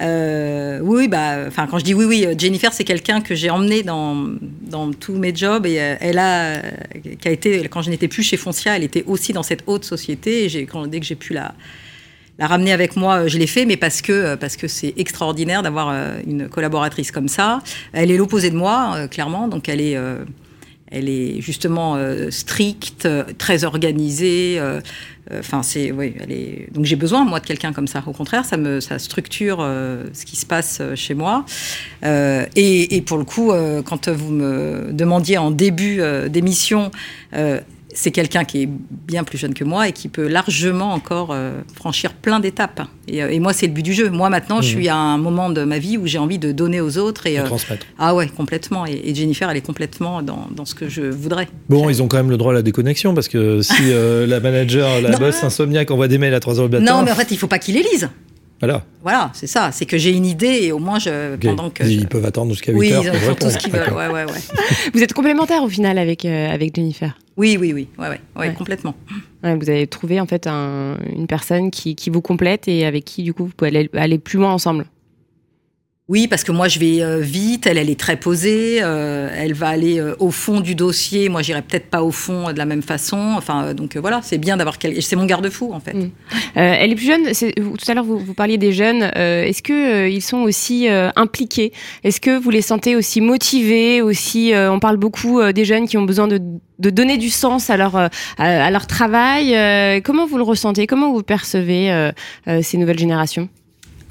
Euh, 0.00 0.80
oui, 0.82 1.08
bah, 1.08 1.44
enfin, 1.46 1.66
quand 1.66 1.78
je 1.78 1.84
dis 1.84 1.94
oui, 1.94 2.04
oui, 2.04 2.26
Jennifer, 2.36 2.72
c'est 2.72 2.84
quelqu'un 2.84 3.20
que 3.20 3.34
j'ai 3.34 3.48
emmené 3.48 3.82
dans, 3.82 4.16
dans 4.42 4.92
tous 4.92 5.14
mes 5.14 5.34
jobs 5.34 5.66
euh, 5.66 5.96
elle 6.00 6.18
a, 6.18 6.56
euh, 6.56 6.60
qui 7.20 7.28
a 7.28 7.30
été, 7.30 7.68
quand 7.68 7.80
je 7.80 7.90
n'étais 7.90 8.08
plus 8.08 8.22
chez 8.22 8.36
Foncia, 8.36 8.76
elle 8.76 8.84
était 8.84 9.04
aussi 9.06 9.32
dans 9.32 9.42
cette 9.42 9.62
haute 9.66 9.84
société. 9.84 10.66
Quand, 10.70 10.86
dès 10.86 11.00
que 11.00 11.06
j'ai 11.06 11.14
pu 11.14 11.32
la, 11.32 11.54
la 12.38 12.46
ramener 12.46 12.72
avec 12.72 12.96
moi, 12.96 13.28
je 13.28 13.38
l'ai 13.38 13.46
fait, 13.46 13.64
mais 13.64 13.76
parce 13.78 14.02
que 14.02 14.34
parce 14.34 14.56
que 14.56 14.68
c'est 14.68 14.92
extraordinaire 14.98 15.62
d'avoir 15.62 15.94
une 16.26 16.48
collaboratrice 16.48 17.10
comme 17.10 17.28
ça. 17.28 17.62
Elle 17.92 18.10
est 18.10 18.16
l'opposé 18.16 18.50
de 18.50 18.56
moi, 18.56 19.08
clairement, 19.08 19.48
donc 19.48 19.68
elle 19.68 19.80
est 19.80 19.96
elle 20.94 21.08
est 21.08 21.40
justement 21.40 21.96
euh, 21.96 22.30
stricte, 22.30 23.06
euh, 23.06 23.24
très 23.36 23.64
organisée. 23.64 24.56
euh, 24.58 24.80
Enfin, 25.38 25.62
c'est 25.62 25.90
oui, 25.90 26.12
elle 26.20 26.32
est. 26.32 26.68
Donc 26.74 26.84
j'ai 26.84 26.96
besoin 26.96 27.24
moi 27.24 27.40
de 27.40 27.46
quelqu'un 27.46 27.72
comme 27.72 27.86
ça. 27.86 28.02
Au 28.06 28.12
contraire, 28.12 28.44
ça 28.44 28.58
me 28.58 28.80
ça 28.80 28.98
structure 28.98 29.66
ce 30.12 30.24
qui 30.26 30.36
se 30.36 30.44
passe 30.44 30.82
chez 30.96 31.14
moi. 31.14 31.46
Et, 32.02 33.02
pour 33.06 33.16
le 33.16 33.24
coup, 33.24 33.50
quand 33.86 34.10
vous 34.10 34.30
me 34.30 34.92
demandiez 34.92 35.38
en 35.38 35.50
début 35.50 36.02
d'émission. 36.28 36.90
C'est 37.96 38.10
quelqu'un 38.10 38.44
qui 38.44 38.62
est 38.62 38.68
bien 38.68 39.24
plus 39.24 39.38
jeune 39.38 39.54
que 39.54 39.62
moi 39.64 39.88
et 39.88 39.92
qui 39.92 40.08
peut 40.08 40.26
largement 40.28 40.92
encore 40.92 41.28
euh, 41.30 41.60
franchir 41.74 42.12
plein 42.12 42.40
d'étapes. 42.40 42.82
Et, 43.08 43.22
euh, 43.22 43.30
et 43.30 43.38
moi, 43.38 43.52
c'est 43.52 43.66
le 43.68 43.72
but 43.72 43.82
du 43.82 43.92
jeu. 43.94 44.10
Moi, 44.10 44.28
maintenant, 44.30 44.60
je 44.60 44.68
Mhm. 44.68 44.74
suis 44.80 44.88
à 44.88 44.96
un 44.96 45.16
moment 45.16 45.48
de 45.48 45.62
ma 45.64 45.78
vie 45.78 45.96
où 45.96 46.06
j'ai 46.06 46.18
envie 46.18 46.38
de 46.38 46.50
donner 46.52 46.80
aux 46.80 46.98
autres. 46.98 47.26
Et, 47.26 47.36
de 47.36 47.40
euh, 47.42 47.44
transmettre. 47.46 47.86
ah 47.98 48.14
ouais, 48.14 48.26
complètement. 48.28 48.84
Et, 48.86 49.00
et 49.04 49.14
Jennifer, 49.14 49.48
elle 49.48 49.56
est 49.56 49.60
complètement 49.66 50.22
dans, 50.22 50.48
dans 50.54 50.64
ce 50.64 50.74
que 50.74 50.88
je 50.88 51.02
voudrais. 51.02 51.48
Bon, 51.68 51.88
ils 51.88 52.02
ont 52.02 52.08
quand 52.08 52.16
même 52.16 52.30
le 52.30 52.36
droit 52.36 52.52
à 52.52 52.54
la 52.56 52.62
déconnexion 52.62 53.14
parce 53.14 53.28
que 53.28 53.62
si 53.62 53.74
euh, 53.82 54.26
la 54.28 54.40
manager, 54.40 55.00
la 55.00 55.10
Non. 55.10 55.18
boss 55.18 55.42
insomniaque 55.44 55.90
envoie 55.90 56.08
des 56.08 56.18
mails 56.18 56.34
à 56.34 56.40
3h 56.40 56.68
du 56.68 56.76
matin. 56.78 56.96
Non, 56.96 57.02
mais 57.04 57.12
en 57.12 57.14
fait, 57.14 57.30
il 57.30 57.38
faut 57.38 57.46
pas 57.46 57.58
qu'il 57.60 57.74
les 57.76 57.82
lise. 57.82 58.08
Voilà. 58.60 58.82
Voilà, 59.02 59.30
c'est 59.34 59.46
ça. 59.46 59.70
C'est 59.72 59.84
que 59.84 59.98
j'ai 59.98 60.10
une 60.12 60.24
idée 60.24 60.60
et 60.62 60.72
au 60.72 60.78
moins, 60.78 60.98
je, 60.98 61.36
pendant 61.36 61.70
que. 61.70 61.84
Ils 61.84 62.00
je- 62.02 62.06
peuvent 62.06 62.24
attendre 62.24 62.52
jusqu'à 62.52 62.72
8 62.72 62.78
Oui, 62.78 62.92
heures 62.92 63.04
ils 63.04 63.10
pour 63.10 63.20
font 63.20 63.34
tout 63.34 63.50
ce 63.50 63.58
qu'ils 63.58 63.70
veulent. 63.72 63.80
D'accord. 63.80 63.98
Ouais, 63.98 64.08
ouais, 64.08 64.24
ouais. 64.24 64.38
Vous 64.94 65.02
êtes 65.02 65.12
complémentaire 65.12 65.62
au 65.62 65.68
final 65.68 65.98
avec, 65.98 66.24
euh, 66.24 66.50
avec 66.50 66.74
Jennifer. 66.74 67.14
Oui, 67.36 67.56
oui, 67.60 67.72
oui. 67.72 67.88
Ouais, 67.98 68.08
ouais, 68.08 68.20
ouais, 68.36 68.48
Ouais. 68.48 68.54
complètement. 68.54 68.94
Vous 69.42 69.68
avez 69.68 69.86
trouvé 69.86 70.20
en 70.20 70.26
fait 70.26 70.46
un- 70.46 70.96
une 71.14 71.26
personne 71.26 71.70
qui, 71.70 71.94
qui 71.96 72.08
vous 72.10 72.22
complète 72.22 72.68
et 72.68 72.86
avec 72.86 73.04
qui 73.04 73.22
du 73.22 73.34
coup 73.34 73.44
vous 73.46 73.52
pouvez 73.56 73.68
aller, 73.76 73.90
aller 73.94 74.18
plus 74.18 74.38
loin 74.38 74.52
ensemble. 74.52 74.86
Oui, 76.06 76.28
parce 76.28 76.44
que 76.44 76.52
moi, 76.52 76.68
je 76.68 76.78
vais 76.78 77.02
euh, 77.02 77.20
vite. 77.20 77.66
Elle, 77.66 77.78
elle 77.78 77.88
est 77.88 77.98
très 77.98 78.16
posée. 78.16 78.80
euh, 78.82 79.30
elle 79.34 79.54
va 79.54 79.68
aller 79.68 79.98
euh, 79.98 80.14
au 80.18 80.30
fond 80.30 80.60
du 80.60 80.74
dossier. 80.74 81.30
Moi, 81.30 81.40
j'irai 81.40 81.62
peut-être 81.62 81.88
pas 81.88 82.02
au 82.02 82.10
fond 82.10 82.52
de 82.52 82.58
la 82.58 82.66
même 82.66 82.82
façon. 82.82 83.32
Enfin, 83.38 83.72
donc 83.72 83.96
voilà, 83.96 84.20
c'est 84.22 84.36
bien 84.36 84.58
d'avoir 84.58 84.76
quelqu'un. 84.76 85.00
C'est 85.00 85.16
mon 85.16 85.24
garde-fou, 85.24 85.72
en 85.72 85.80
fait. 85.80 85.94
Mm. 85.94 86.10
Elle 86.56 86.92
est 86.92 86.94
plus 86.94 87.06
jeune. 87.06 87.32
Tout 87.32 87.90
à 87.90 87.94
l'heure, 87.94 88.04
vous, 88.04 88.34
parliez 88.34 88.58
des 88.58 88.74
jeunes. 88.74 89.02
Est-ce 89.02 89.62
euh, 89.72 90.06
ils 90.06 90.20
sont 90.20 90.42
aussi 90.42 90.88
impliqués? 90.88 91.72
Est-ce 92.02 92.20
que 92.20 92.38
vous 92.38 92.50
les 92.50 92.60
sentez 92.60 92.96
aussi 92.96 93.22
motivés 93.22 94.02
Aussi, 94.02 94.52
on 94.54 94.80
parle 94.80 94.98
beaucoup 94.98 95.40
des 95.52 95.64
jeunes 95.64 95.88
qui 95.88 95.96
ont 95.96 96.02
besoin 96.02 96.28
de, 96.28 96.38
de 96.80 96.90
donner 96.90 97.16
du 97.16 97.30
sens 97.30 97.70
à 97.70 97.78
leur 97.78 97.96
à, 98.36 98.70
leur 98.70 98.86
travail. 98.86 100.02
Comment 100.02 100.26
vous 100.26 100.36
le 100.36 100.42
ressentez? 100.42 100.86
Comment 100.86 101.12
vous 101.12 101.22
percevez 101.22 102.10
ces 102.60 102.76
nouvelles 102.76 102.98
générations? 102.98 103.48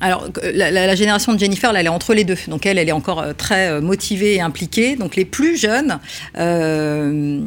Alors, 0.02 0.28
la, 0.54 0.96
génération 0.96 1.34
de 1.34 1.40
Jennifer, 1.40 1.76
elle 1.76 1.86
est 1.86 1.90
entre 1.90 2.14
les 2.14 2.24
deux. 2.24 2.38
Donc, 2.48 2.66
elle, 2.66 2.78
elle 2.78 2.90
est 2.90 2.94
encore 2.94 3.20
euh, 3.20 3.34
très 3.34 3.70
euh, 3.70 3.82
motivée 3.82 4.36
et 4.36 4.42
impliquée. 4.42 4.96
Donc, 4.96 5.16
les 5.16 5.26
plus 5.26 5.58
jeunes, 5.58 6.00
euh, 6.38 7.42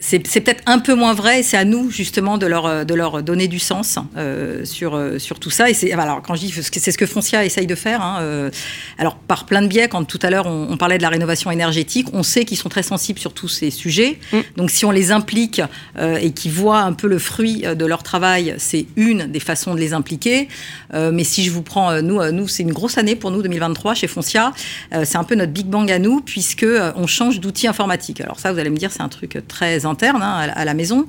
c'est 0.00 0.20
peut-être 0.20 0.62
un 0.66 0.78
peu 0.78 0.94
moins 0.94 1.12
vrai 1.12 1.40
et 1.40 1.42
c'est 1.42 1.56
à 1.56 1.64
nous, 1.64 1.90
justement, 1.90 2.38
de 2.38 2.46
leur, 2.46 2.86
de 2.86 2.94
leur 2.94 3.22
donner 3.22 3.48
du 3.48 3.58
sens 3.58 3.98
euh, 4.16 4.64
sur, 4.64 4.94
euh, 4.94 5.18
sur 5.18 5.40
tout 5.40 5.50
ça. 5.50 5.68
Et 5.70 5.74
c'est, 5.74 5.92
alors, 5.92 6.22
quand 6.22 6.34
je 6.34 6.40
dis, 6.46 6.52
c'est 6.52 6.92
ce 6.92 6.98
que 6.98 7.06
Foncia 7.06 7.44
essaye 7.44 7.66
de 7.66 7.74
faire. 7.74 8.00
hein, 8.00 8.18
euh, 8.20 8.50
alors, 8.98 9.16
par 9.16 9.46
plein 9.46 9.62
de 9.62 9.66
biais, 9.66 9.88
quand 9.88 10.04
tout 10.04 10.18
à 10.22 10.30
l'heure, 10.30 10.46
on, 10.46 10.68
on 10.70 10.76
parlait 10.76 10.98
de 10.98 11.02
la 11.02 11.08
rénovation 11.08 11.50
énergétique, 11.50 12.08
on 12.12 12.22
sait 12.22 12.44
qu'ils 12.44 12.56
sont 12.56 12.68
très 12.68 12.82
sensibles 12.82 13.18
sur 13.18 13.32
tous 13.32 13.48
ces 13.48 13.70
sujets. 13.70 14.18
Mm. 14.32 14.38
Donc, 14.56 14.70
si 14.70 14.84
on 14.84 14.90
les 14.90 15.10
implique 15.10 15.60
euh, 15.98 16.16
et 16.16 16.30
qu'ils 16.32 16.52
voient 16.52 16.80
un 16.80 16.92
peu 16.92 17.08
le 17.08 17.18
fruit 17.18 17.62
euh, 17.64 17.74
de 17.74 17.84
leur 17.84 18.02
travail, 18.02 18.54
c'est 18.58 18.86
une 18.96 19.26
des 19.26 19.40
façons 19.40 19.74
de 19.74 19.80
les 19.80 19.92
impliquer. 19.94 20.48
Euh, 20.94 21.10
mais 21.12 21.24
si 21.24 21.44
je 21.44 21.50
vous 21.50 21.62
prends, 21.62 22.00
nous, 22.02 22.22
nous 22.32 22.48
c'est 22.48 22.62
une 22.62 22.72
grosse 22.72 22.98
année 22.98 23.16
pour 23.16 23.30
nous, 23.30 23.42
2023, 23.42 23.94
chez 23.94 24.06
Foncia. 24.06 24.52
Euh, 24.94 25.04
c'est 25.04 25.18
un 25.18 25.24
peu 25.24 25.34
notre 25.34 25.52
Big 25.52 25.66
Bang 25.66 25.90
à 25.90 25.98
nous, 25.98 26.20
puisque 26.20 26.66
on 26.96 27.06
change 27.06 27.40
d'outil 27.40 27.66
informatique. 27.66 28.20
Alors 28.20 28.38
ça, 28.38 28.52
vous 28.52 28.58
allez 28.58 28.70
me 28.70 28.76
dire, 28.76 28.92
c'est 28.92 29.02
un 29.02 29.08
truc 29.08 29.38
très 29.48 29.84
interne 29.88 30.22
hein, 30.22 30.48
à, 30.54 30.64
la- 30.64 30.74
maison. 30.74 31.06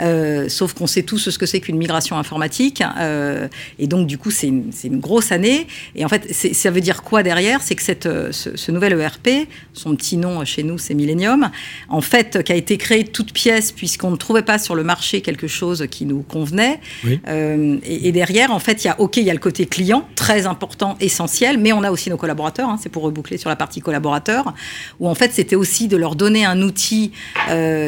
Euh, 0.00 0.48
sauf 0.48 0.72
qu'on 0.72 0.86
sait 0.86 1.02
tous 1.02 1.30
ce 1.30 1.38
que 1.38 1.46
c'est 1.46 1.60
qu'une 1.60 1.76
migration 1.76 2.18
informatique. 2.18 2.82
Euh, 2.98 3.48
et 3.78 3.86
donc, 3.86 4.06
du 4.06 4.18
coup, 4.18 4.30
c'est 4.30 4.48
une, 4.48 5.00
grosse 5.00 5.32
année. 5.32 5.66
Et 5.94 6.04
en 6.04 6.08
fait, 6.08 6.32
ça 6.32 6.70
veut 6.70 6.80
dire 6.80 7.02
quoi 7.02 7.22
derrière? 7.22 7.62
C'est 7.62 7.74
que 7.74 7.82
cette, 7.82 8.06
euh, 8.06 8.32
ce, 8.32 8.56
ce 8.56 8.72
nouvel 8.72 8.92
ERP, 8.98 9.46
son 9.72 9.94
petit 9.94 10.16
nom 10.16 10.44
chez 10.44 10.62
nous, 10.62 10.78
c'est 10.78 10.94
Millennium, 10.94 11.50
en 11.88 12.00
fait, 12.00 12.42
qui 12.42 12.52
a 12.52 12.56
été 12.56 12.76
créé 12.78 13.04
de 13.04 13.10
toutes 13.10 13.32
pièces, 13.32 13.72
puisqu'on 13.72 14.10
ne 14.10 14.16
trouvait 14.16 14.42
pas 14.42 14.58
sur 14.58 14.74
le 14.74 14.82
marché 14.82 15.20
quelque 15.20 15.46
chose 15.46 15.86
qui 15.90 16.04
nous 16.06 16.22
convenait. 16.22 16.80
Oui. 17.04 17.20
Euh, 17.28 17.78
et, 17.84 18.08
et 18.08 18.12
derrière, 18.12 18.52
en 18.52 18.58
fait, 18.58 18.84
il 18.84 18.88
y 18.88 18.90
a, 18.90 19.00
OK, 19.00 19.16
il 19.18 19.24
y 19.24 19.30
a 19.30 19.34
le 19.34 19.38
côté 19.38 19.66
client, 19.66 20.06
très 20.16 20.46
important, 20.46 20.96
essentiel, 21.00 21.58
mais 21.58 21.72
on 21.72 21.82
a 21.82 21.90
aussi 21.90 22.10
nos 22.10 22.16
collaborateurs, 22.16 22.68
hein, 22.68 22.78
c'est 22.82 22.88
pour 22.88 23.02
reboucler 23.04 23.38
sur 23.38 23.50
la 23.50 23.56
partie 23.56 23.80
collaborateurs, 23.80 24.54
où 25.00 25.08
en 25.08 25.14
fait, 25.14 25.32
c'était 25.32 25.56
aussi 25.56 25.88
de 25.88 25.96
leur 25.96 26.16
donner 26.16 26.44
un 26.44 26.60
outil 26.62 27.12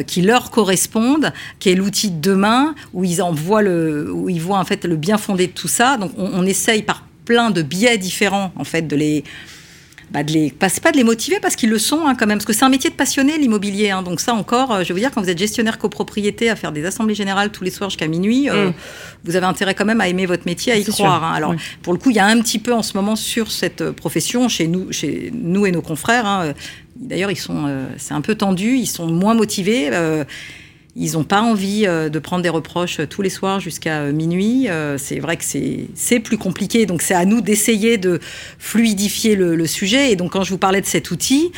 qui 0.07 0.21
leur 0.21 0.34
corresponde, 0.39 1.33
qui 1.59 1.69
est 1.69 1.75
l'outil 1.75 2.11
de 2.11 2.21
demain, 2.21 2.75
où 2.93 3.03
ils 3.03 3.21
en 3.21 3.31
voient 3.31 3.61
le, 3.61 4.11
où 4.11 4.29
ils 4.29 4.41
voient 4.41 4.59
en 4.59 4.65
fait 4.65 4.85
le 4.85 4.95
bien 4.95 5.17
fondé 5.17 5.47
de 5.47 5.51
tout 5.51 5.67
ça. 5.67 5.97
Donc, 5.97 6.11
on, 6.17 6.29
on 6.33 6.45
essaye 6.45 6.83
par 6.83 7.03
plein 7.25 7.51
de 7.51 7.61
biais 7.61 7.97
différents, 7.97 8.51
en 8.55 8.63
fait, 8.63 8.83
de 8.83 8.95
les 8.95 9.23
bah, 10.11 10.23
de 10.23 10.31
les, 10.31 10.51
pas, 10.51 10.69
c'est 10.69 10.81
pas 10.83 10.91
de 10.91 10.97
les 10.97 11.03
motiver 11.03 11.39
parce 11.41 11.55
qu'ils 11.55 11.69
le 11.69 11.79
sont 11.79 12.05
hein, 12.05 12.15
quand 12.15 12.27
même, 12.27 12.37
parce 12.37 12.45
que 12.45 12.53
c'est 12.53 12.63
un 12.65 12.69
métier 12.69 12.89
de 12.89 12.95
passionné 12.95 13.37
l'immobilier. 13.37 13.89
hein. 13.89 14.01
donc 14.03 14.19
ça 14.21 14.33
encore, 14.33 14.71
euh, 14.73 14.83
je 14.83 14.93
veux 14.93 14.99
dire, 14.99 15.11
quand 15.11 15.21
vous 15.21 15.29
êtes 15.29 15.37
gestionnaire 15.37 15.77
copropriété 15.77 16.49
à 16.49 16.55
faire 16.55 16.71
des 16.71 16.85
assemblées 16.85 17.15
générales 17.15 17.49
tous 17.51 17.63
les 17.63 17.71
soirs 17.71 17.89
jusqu'à 17.89 18.07
minuit, 18.07 18.49
euh, 18.49 18.69
Mm. 18.69 18.73
vous 19.23 19.35
avez 19.35 19.45
intérêt 19.45 19.73
quand 19.75 19.85
même 19.85 20.01
à 20.01 20.07
aimer 20.07 20.25
votre 20.25 20.45
métier, 20.45 20.71
à 20.73 20.77
y 20.77 20.83
croire. 20.85 21.23
hein. 21.23 21.33
Alors 21.33 21.51
Oui. 21.51 21.57
pour 21.81 21.93
le 21.93 21.99
coup, 21.99 22.11
il 22.11 22.15
y 22.15 22.19
a 22.19 22.25
un 22.25 22.39
petit 22.41 22.59
peu 22.59 22.73
en 22.73 22.83
ce 22.83 22.93
moment 22.95 23.15
sur 23.15 23.51
cette 23.51 23.81
euh, 23.81 23.91
profession 23.91 24.47
chez 24.47 24.67
nous, 24.67 24.91
chez 24.91 25.31
nous 25.33 25.65
et 25.65 25.71
nos 25.71 25.81
confrères. 25.81 26.25
hein, 26.25 26.53
D'ailleurs, 26.95 27.31
ils 27.31 27.35
sont, 27.37 27.65
euh, 27.67 27.85
c'est 27.97 28.13
un 28.13 28.21
peu 28.21 28.35
tendu, 28.35 28.77
ils 28.77 28.87
sont 28.87 29.07
moins 29.07 29.33
motivés. 29.33 29.89
euh, 29.91 30.23
ils 30.97 31.13
n'ont 31.13 31.25
pas 31.25 31.41
envie 31.41 31.85
euh, 31.85 32.07
de 32.07 32.19
prendre 32.19 32.41
des 32.41 32.49
reproches 32.49 33.01
euh, 33.01 33.05
tous 33.05 33.21
les 33.21 33.29
soirs 33.29 33.59
jusqu'à 33.59 33.99
euh, 33.99 34.11
minuit. 34.13 34.67
C'est 34.97 35.19
vrai 35.19 35.35
que 35.35 35.43
c'est 35.43 36.19
plus 36.19 36.37
compliqué. 36.37 36.85
Donc 36.85 37.01
c'est 37.01 37.13
à 37.13 37.25
nous 37.25 37.41
d'essayer 37.41 37.97
de 37.97 38.19
fluidifier 38.59 39.35
le, 39.35 39.65
sujet. 39.67 40.11
Et 40.11 40.15
donc 40.15 40.31
quand 40.31 40.43
je 40.43 40.51
vous 40.51 40.57
parlais 40.57 40.79
de 40.79 40.85
cet 40.85 41.11
outil, 41.11 41.51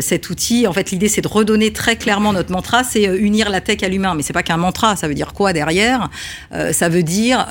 cet 0.00 0.30
outil, 0.30 0.66
en 0.66 0.72
fait, 0.72 0.90
l'idée 0.90 1.08
c'est 1.08 1.20
de 1.20 1.28
redonner 1.28 1.72
très 1.72 1.96
clairement 1.96 2.32
notre 2.32 2.50
mantra, 2.50 2.82
c'est 2.82 3.04
unir 3.04 3.50
la 3.50 3.60
tech 3.60 3.82
à 3.82 3.88
l'humain. 3.88 4.14
Mais 4.14 4.22
c'est 4.22 4.32
pas 4.32 4.42
qu'un 4.42 4.56
mantra. 4.56 4.96
Ça 4.96 5.06
veut 5.06 5.14
dire 5.14 5.32
quoi 5.32 5.52
derrière? 5.52 6.10
Ça 6.72 6.88
veut 6.88 7.02
dire 7.02 7.46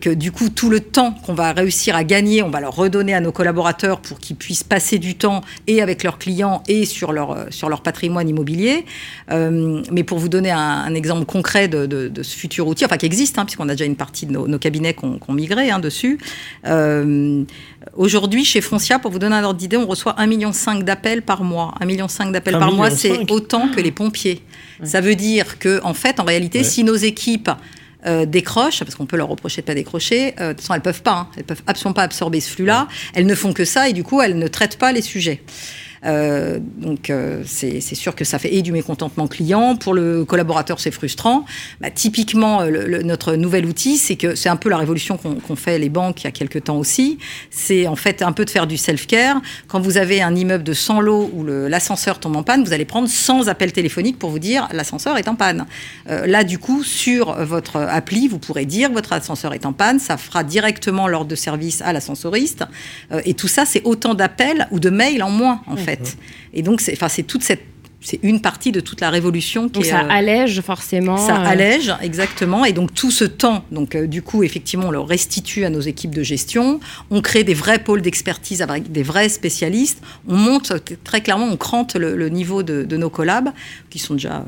que 0.00 0.10
du 0.10 0.32
coup 0.32 0.48
tout 0.48 0.70
le 0.70 0.80
temps 0.80 1.12
qu'on 1.12 1.34
va 1.34 1.52
réussir 1.52 1.94
à 1.94 2.04
gagner, 2.04 2.42
on 2.42 2.50
va 2.50 2.60
leur 2.60 2.74
redonner 2.74 3.14
à 3.14 3.20
nos 3.20 3.32
collaborateurs 3.32 4.00
pour 4.00 4.18
qu'ils 4.18 4.36
puissent 4.36 4.64
passer 4.64 4.98
du 4.98 5.14
temps 5.14 5.42
et 5.66 5.82
avec 5.82 6.02
leurs 6.02 6.18
clients 6.18 6.62
et 6.68 6.86
sur 6.86 7.12
leur 7.12 7.46
sur 7.50 7.68
leur 7.68 7.82
patrimoine 7.82 8.28
immobilier. 8.28 8.86
Mais 9.30 10.04
pour 10.04 10.15
vous 10.18 10.28
donner 10.28 10.50
un, 10.50 10.58
un 10.58 10.94
exemple 10.94 11.24
concret 11.24 11.68
de, 11.68 11.86
de- 11.86 12.08
de 12.08 12.22
ce 12.22 12.36
futur 12.36 12.66
outil, 12.66 12.84
enfin 12.84 12.96
qui 12.96 13.06
existe, 13.06 13.38
hein, 13.38 13.44
puisqu'on 13.44 13.68
a 13.68 13.72
déjà 13.72 13.84
une 13.84 13.96
partie 13.96 14.26
de 14.26 14.32
nos, 14.32 14.46
nos 14.48 14.58
cabinets 14.58 14.94
qui 14.94 15.04
ont, 15.04 15.18
qui 15.18 15.30
ont 15.30 15.32
migré 15.34 15.70
hein, 15.70 15.78
dessus. 15.78 16.18
Euh, 16.66 17.44
Aujourd'hui, 17.94 18.44
chez 18.44 18.60
Foncia, 18.60 18.98
pour 18.98 19.10
vous 19.12 19.18
donner 19.20 19.36
un 19.36 19.44
ordre 19.44 19.58
d'idée, 19.58 19.76
on 19.76 19.86
reçoit 19.86 20.14
1,5 20.18 20.26
million 20.26 20.50
d'appels 20.82 21.22
par 21.22 21.42
mois. 21.44 21.72
1,5 21.80 21.86
million 21.86 22.06
d'appels 22.32 22.54
1,5 22.54 22.58
par 22.58 22.72
mois, 22.72 22.90
c'est 22.90 23.30
autant 23.30 23.68
que 23.68 23.80
les 23.80 23.92
pompiers. 23.92 24.42
Ça 24.82 25.00
veut 25.00 25.14
dire 25.14 25.58
que, 25.58 25.80
en 25.84 25.94
fait, 25.94 26.18
en 26.20 26.24
réalité, 26.24 26.58
Ouais. 26.58 26.64
si 26.64 26.82
nos 26.84 26.96
équipes 26.96 27.50
euh, 28.06 28.26
décrochent, 28.26 28.80
parce 28.80 28.94
qu'on 28.96 29.06
peut 29.06 29.16
leur 29.16 29.28
reprocher 29.28 29.62
de 29.62 29.66
pas 29.66 29.74
décrocher, 29.74 30.34
euh, 30.40 30.48
de 30.48 30.52
toute 30.54 30.60
façon, 30.62 30.74
elles 30.74 30.80
peuvent 30.82 31.02
pas, 31.02 31.12
hein, 31.12 31.28
elles 31.36 31.44
peuvent 31.44 31.62
absolument 31.66 31.94
pas 31.94 32.02
absorber 32.02 32.40
ce 32.40 32.50
flux-là. 32.50 32.88
Elles 33.14 33.26
ne 33.26 33.34
font 33.34 33.52
que 33.52 33.64
ça 33.64 33.88
et 33.88 33.92
du 33.92 34.02
coup, 34.04 34.20
elles 34.20 34.38
ne 34.38 34.48
traitent 34.48 34.78
pas 34.78 34.92
les 34.92 35.02
sujets. 35.02 35.42
Euh, 36.06 36.58
donc 36.78 37.10
euh, 37.10 37.42
c'est 37.44 37.80
sûr 37.80 38.14
que 38.14 38.24
ça 38.24 38.38
fait 38.38 38.54
et 38.54 38.62
du 38.62 38.72
mécontentement 38.72 39.26
client. 39.26 39.76
Pour 39.76 39.92
le 39.94 40.24
collaborateur 40.24 40.78
c'est 40.80 40.90
frustrant. 40.90 41.44
Bah, 41.80 41.90
typiquement 41.90 42.60
euh, 42.60 42.70
le- 42.70 42.86
le- 42.86 43.02
notre 43.02 43.34
nouvel 43.34 43.66
outil 43.66 43.96
c'est 43.98 44.16
que 44.16 44.34
c'est 44.34 44.48
un 44.48 44.56
peu 44.56 44.68
la 44.68 44.76
révolution 44.76 45.16
qu'ont 45.18 45.56
fait 45.56 45.78
les 45.78 45.88
banques 45.88 46.22
il 46.22 46.24
y 46.24 46.28
a 46.28 46.30
quelques 46.30 46.64
temps 46.64 46.76
aussi. 46.78 47.18
C'est 47.50 47.86
en 47.86 47.96
fait 47.96 48.22
un 48.22 48.32
peu 48.32 48.44
de 48.44 48.50
faire 48.50 48.66
du 48.66 48.76
self-care. 48.76 49.40
Quand 49.68 49.80
vous 49.80 49.96
avez 49.96 50.22
un 50.22 50.34
immeuble 50.34 50.62
de 50.64 50.72
100 50.72 51.00
lots 51.00 51.30
où 51.34 51.44
l'ascenseur 51.44 52.20
tombe 52.20 52.36
en 52.36 52.42
panne 52.42 52.62
vous 52.64 52.72
allez 52.72 52.84
prendre 52.84 53.08
100 53.08 53.48
appels 53.48 53.72
téléphoniques 53.72 54.18
pour 54.18 54.30
vous 54.30 54.38
dire 54.38 54.68
l'ascenseur 54.72 55.16
est 55.18 55.28
en 55.28 55.34
panne. 55.34 55.66
Euh, 56.08 56.26
là 56.26 56.44
du 56.44 56.58
coup 56.58 56.84
sur 56.84 57.34
votre 57.44 57.76
appli 57.80 58.28
vous 58.28 58.38
pourrez 58.38 58.64
dire 58.64 58.92
votre 58.92 59.12
ascenseur 59.12 59.54
est 59.54 59.66
en 59.66 59.72
panne. 59.72 59.98
Ça 59.98 60.16
fera 60.16 60.44
directement 60.44 61.08
l'ordre 61.08 61.28
de 61.30 61.34
service 61.36 61.82
à 61.82 61.92
l'ascensoriste. 61.92 62.64
Et 63.24 63.34
tout 63.34 63.48
ça 63.48 63.64
c'est 63.66 63.82
autant 63.84 64.14
d'appels 64.14 64.68
ou 64.70 64.78
de 64.80 64.90
mails 64.90 65.22
en 65.22 65.30
moins 65.30 65.62
en 65.66 65.76
fait 65.76 65.95
et 66.52 66.62
donc 66.62 66.80
c'est 66.80 66.92
enfin 66.92 67.08
c'est 67.08 67.22
toute 67.22 67.42
cette 67.42 67.62
c'est 68.06 68.20
une 68.22 68.40
partie 68.40 68.70
de 68.70 68.78
toute 68.78 69.00
la 69.00 69.10
révolution 69.10 69.66
qui 69.68 69.72
Donc 69.72 69.84
est, 69.84 69.90
ça 69.90 70.04
euh, 70.04 70.08
allège 70.08 70.60
forcément. 70.60 71.16
ça 71.16 71.40
euh, 71.40 71.44
allège, 71.44 71.92
exactement. 72.02 72.64
Et 72.64 72.72
donc, 72.72 72.94
tout 72.94 73.10
ce 73.10 73.24
temps, 73.24 73.64
donc, 73.72 73.96
euh, 73.96 74.06
du 74.06 74.22
coup, 74.22 74.44
effectivement, 74.44 74.88
on 74.88 74.90
le 74.92 75.00
restitue 75.00 75.64
à 75.64 75.70
nos 75.70 75.80
équipes 75.80 76.14
de 76.14 76.22
gestion. 76.22 76.78
On 77.10 77.20
crée 77.20 77.42
des 77.42 77.54
vrais 77.54 77.80
pôles 77.80 78.02
d'expertise 78.02 78.62
avec 78.62 78.92
des 78.92 79.02
vrais 79.02 79.28
spécialistes. 79.28 80.00
On 80.28 80.36
monte, 80.36 80.72
très 81.02 81.20
clairement, 81.20 81.46
on 81.46 81.56
crante 81.56 81.96
le, 81.96 82.16
le 82.16 82.28
niveau 82.28 82.62
de, 82.62 82.84
de 82.84 82.96
nos 82.96 83.10
collabs, 83.10 83.50
qui 83.90 83.98
sont 83.98 84.14
déjà. 84.14 84.44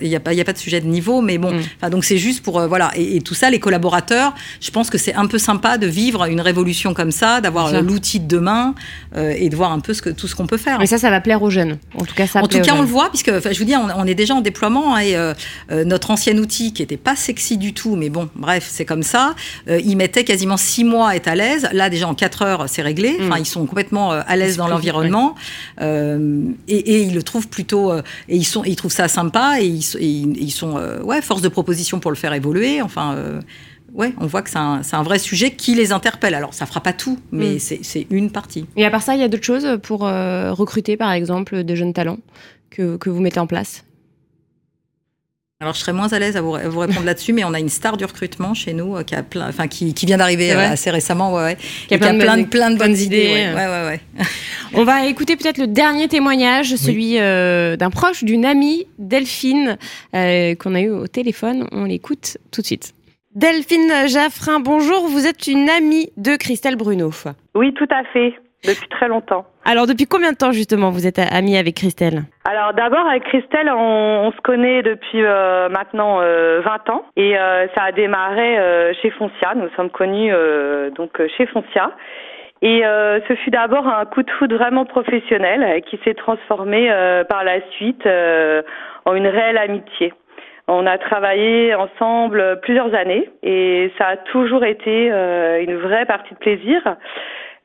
Il 0.00 0.08
n'y 0.08 0.16
a, 0.16 0.18
a 0.18 0.44
pas 0.44 0.52
de 0.52 0.58
sujet 0.58 0.80
de 0.80 0.86
niveau, 0.86 1.20
mais 1.20 1.38
bon, 1.38 1.50
Mm. 1.52 1.60
enfin, 1.78 1.90
donc 1.90 2.04
c'est 2.04 2.18
juste 2.18 2.42
pour, 2.42 2.58
euh, 2.60 2.66
voilà, 2.68 2.90
et, 2.96 3.16
et 3.16 3.20
tout 3.20 3.34
ça, 3.34 3.50
les 3.50 3.58
collaborateurs, 3.58 4.34
je 4.60 4.70
pense 4.70 4.90
que 4.90 4.98
c'est 4.98 5.14
un 5.14 5.26
peu 5.26 5.38
sympa 5.38 5.78
de 5.78 5.86
vivre 5.86 6.24
une 6.26 6.40
révolution 6.40 6.94
comme 6.94 7.10
ça, 7.10 7.40
d'avoir 7.40 7.82
l'outil 7.82 8.20
de 8.20 8.26
demain 8.28 8.74
euh, 9.16 9.34
et 9.36 9.48
de 9.48 9.56
voir 9.56 9.72
un 9.72 9.80
peu 9.80 9.94
ce 9.94 10.02
que, 10.02 10.10
tout 10.10 10.26
ce 10.28 10.34
qu'on 10.36 10.46
peut 10.46 10.56
faire. 10.58 10.78
Mais 10.78 10.86
ça, 10.86 10.98
ça 10.98 11.10
va 11.10 11.20
plaire 11.20 11.42
aux 11.42 11.50
jeunes. 11.50 11.78
En 11.96 12.04
tout 12.04 12.14
cas, 12.14 12.26
ça 12.26 12.42
En 12.42 12.46
tout 12.46 12.60
cas, 12.60 12.74
on 12.74 12.82
le 12.82 12.86
voit, 12.88 13.08
puisque 13.10 13.28
enfin, 13.30 13.50
je 13.52 13.58
vous 13.58 13.64
dis, 13.64 13.74
on, 13.76 13.88
on 13.96 14.06
est 14.06 14.14
déjà 14.14 14.34
en 14.34 14.40
déploiement 14.40 14.94
hein, 14.94 15.00
et 15.00 15.16
euh, 15.16 15.34
notre 15.84 16.10
ancien 16.10 16.36
outil 16.38 16.72
qui 16.72 16.82
était 16.82 16.96
pas 16.96 17.16
sexy 17.16 17.56
du 17.58 17.72
tout, 17.74 17.96
mais 17.96 18.08
bon, 18.10 18.28
bref, 18.36 18.66
c'est 18.70 18.84
comme 18.84 19.02
ça. 19.02 19.34
il 19.68 19.96
mettait 19.96 20.24
quasiment 20.24 20.56
six 20.56 20.84
mois 20.84 21.10
à 21.10 21.16
être 21.16 21.28
à 21.28 21.34
l'aise. 21.34 21.68
Là, 21.72 21.90
déjà 21.90 22.06
en 22.08 22.14
quatre 22.14 22.42
heures, 22.42 22.64
c'est 22.68 22.82
réglé. 22.82 23.16
Enfin, 23.20 23.36
Mm. 23.38 23.42
ils 23.42 23.46
sont 23.46 23.66
complètement 23.66 24.10
à 24.12 24.36
l'aise 24.36 24.56
dans 24.56 24.68
l'environnement 24.68 25.34
et, 25.80 25.84
et 26.68 27.02
ils 27.02 27.14
le 27.14 27.22
trouvent 27.22 27.48
plutôt 27.48 27.92
et 27.94 28.36
ils 28.36 28.44
sont, 28.44 28.62
ils 28.64 28.76
trouvent 28.76 28.92
ça 28.92 29.08
sympa 29.08 29.60
et 29.60 29.66
ils, 29.70 29.96
et 29.98 30.06
ils- 30.06 30.50
sont 30.50 30.76
euh, 30.76 31.00
ouais 31.02 31.22
force 31.22 31.42
de 31.42 31.48
proposition 31.48 32.00
pour 32.00 32.10
le 32.10 32.16
faire 32.16 32.32
évoluer. 32.32 32.82
Enfin. 32.82 33.14
euh, 33.14 33.40
Ouais, 33.92 34.14
on 34.18 34.26
voit 34.26 34.42
que 34.42 34.50
c'est 34.50 34.56
un, 34.56 35.02
vrai 35.02 35.18
sujet 35.18 35.50
qui 35.50 35.74
les 35.74 35.90
interpelle. 35.90 36.34
Alors, 36.34 36.54
ça 36.54 36.64
fera 36.64 36.80
pas 36.80 36.92
tout, 36.92 37.18
mais 37.32 37.56
Mm. 37.56 37.78
c'est 37.82 38.06
une 38.10 38.30
partie. 38.30 38.64
Et 38.76 38.84
à 38.84 38.90
part 38.90 39.02
ça, 39.02 39.16
il 39.16 39.20
y 39.20 39.24
a 39.24 39.28
d'autres 39.28 39.42
choses 39.42 39.66
pour 39.82 40.06
euh, 40.06 40.52
recruter, 40.52 40.96
par 40.96 41.10
exemple, 41.10 41.64
de 41.64 41.74
jeunes 41.74 41.92
talents 41.92 42.18
que, 42.70 42.96
que 42.98 43.10
vous 43.10 43.20
mettez 43.20 43.40
en 43.40 43.48
place? 43.48 43.82
Alors, 45.62 45.74
je 45.74 45.80
serais 45.80 45.92
moins 45.92 46.10
à 46.10 46.18
l'aise 46.18 46.38
à 46.38 46.40
vous, 46.40 46.54
à 46.54 46.66
vous 46.70 46.78
répondre 46.78 47.04
là-dessus, 47.04 47.34
mais 47.34 47.44
on 47.44 47.52
a 47.52 47.60
une 47.60 47.68
star 47.68 47.98
du 47.98 48.06
recrutement 48.06 48.54
chez 48.54 48.72
nous 48.72 48.96
euh, 48.96 49.02
qui, 49.02 49.14
a 49.14 49.22
plein, 49.22 49.46
enfin, 49.46 49.68
qui, 49.68 49.92
qui 49.92 50.06
vient 50.06 50.16
d'arriver 50.16 50.52
euh, 50.52 50.58
assez 50.70 50.90
récemment, 50.90 51.34
ouais, 51.34 51.42
ouais. 51.42 51.56
Qui 51.86 51.94
a 51.94 51.98
plein 51.98 52.14
de 52.14 52.18
plein, 52.18 52.32
bonnes- 52.36 52.44
de, 52.44 52.48
plein 52.48 52.70
de 52.70 52.78
bonnes 52.78 52.88
bonnes 52.88 52.96
idées. 52.96 53.24
idées, 53.24 53.32
ouais, 53.34 53.46
euh. 53.46 53.54
ouais, 53.54 53.66
ouais, 53.66 54.00
ouais. 54.18 54.24
On 54.72 54.84
va 54.84 55.04
écouter 55.04 55.36
peut-être 55.36 55.58
le 55.58 55.66
dernier 55.66 56.08
témoignage, 56.08 56.74
celui 56.76 57.18
euh, 57.18 57.76
d'un 57.76 57.90
proche, 57.90 58.24
d'une 58.24 58.46
amie, 58.46 58.86
Delphine, 58.98 59.76
euh, 60.14 60.54
qu'on 60.54 60.74
a 60.74 60.80
eu 60.80 60.88
au 60.88 61.06
téléphone. 61.08 61.68
On 61.72 61.84
l'écoute 61.84 62.38
tout 62.52 62.62
de 62.62 62.66
suite. 62.66 62.94
Delphine 63.34 63.92
Jaffrin, 64.08 64.60
bonjour. 64.60 65.08
Vous 65.08 65.26
êtes 65.26 65.46
une 65.46 65.68
amie 65.68 66.08
de 66.16 66.36
Christelle 66.36 66.76
Bruno. 66.76 67.12
Oui, 67.54 67.74
tout 67.74 67.86
à 67.90 68.02
fait, 68.14 68.32
depuis 68.66 68.88
très 68.88 69.08
longtemps. 69.08 69.46
Alors, 69.64 69.86
depuis 69.86 70.06
combien 70.06 70.32
de 70.32 70.36
temps, 70.36 70.52
justement, 70.52 70.90
vous 70.90 71.06
êtes 71.06 71.18
amie 71.18 71.56
avec 71.56 71.76
Christelle? 71.76 72.22
Alors 72.44 72.72
d'abord 72.74 73.06
avec 73.06 73.24
Christelle, 73.24 73.70
on, 73.70 74.26
on 74.26 74.32
se 74.32 74.40
connaît 74.42 74.82
depuis 74.82 75.22
euh, 75.22 75.68
maintenant 75.68 76.20
euh, 76.20 76.60
20 76.64 76.90
ans 76.90 77.04
et 77.16 77.38
euh, 77.38 77.66
ça 77.76 77.84
a 77.84 77.92
démarré 77.92 78.58
euh, 78.58 78.92
chez 79.00 79.10
Foncia. 79.10 79.54
Nous 79.54 79.68
sommes 79.76 79.90
connus 79.90 80.32
euh, 80.32 80.90
donc 80.90 81.20
euh, 81.20 81.28
chez 81.36 81.46
Foncia. 81.46 81.92
Et 82.62 82.84
euh, 82.84 83.20
ce 83.28 83.34
fut 83.36 83.50
d'abord 83.50 83.86
un 83.86 84.04
coup 84.04 84.22
de 84.22 84.30
foudre 84.32 84.56
vraiment 84.56 84.84
professionnel 84.84 85.80
qui 85.82 85.98
s'est 86.04 86.14
transformé 86.14 86.90
euh, 86.90 87.24
par 87.24 87.44
la 87.44 87.60
suite 87.72 88.04
euh, 88.06 88.62
en 89.04 89.14
une 89.14 89.28
réelle 89.28 89.58
amitié. 89.58 90.12
On 90.68 90.86
a 90.86 90.98
travaillé 90.98 91.74
ensemble 91.74 92.60
plusieurs 92.62 92.94
années 92.94 93.28
et 93.42 93.92
ça 93.98 94.08
a 94.08 94.16
toujours 94.16 94.64
été 94.64 95.10
euh, 95.10 95.62
une 95.62 95.76
vraie 95.76 96.04
partie 96.06 96.34
de 96.34 96.38
plaisir. 96.38 96.82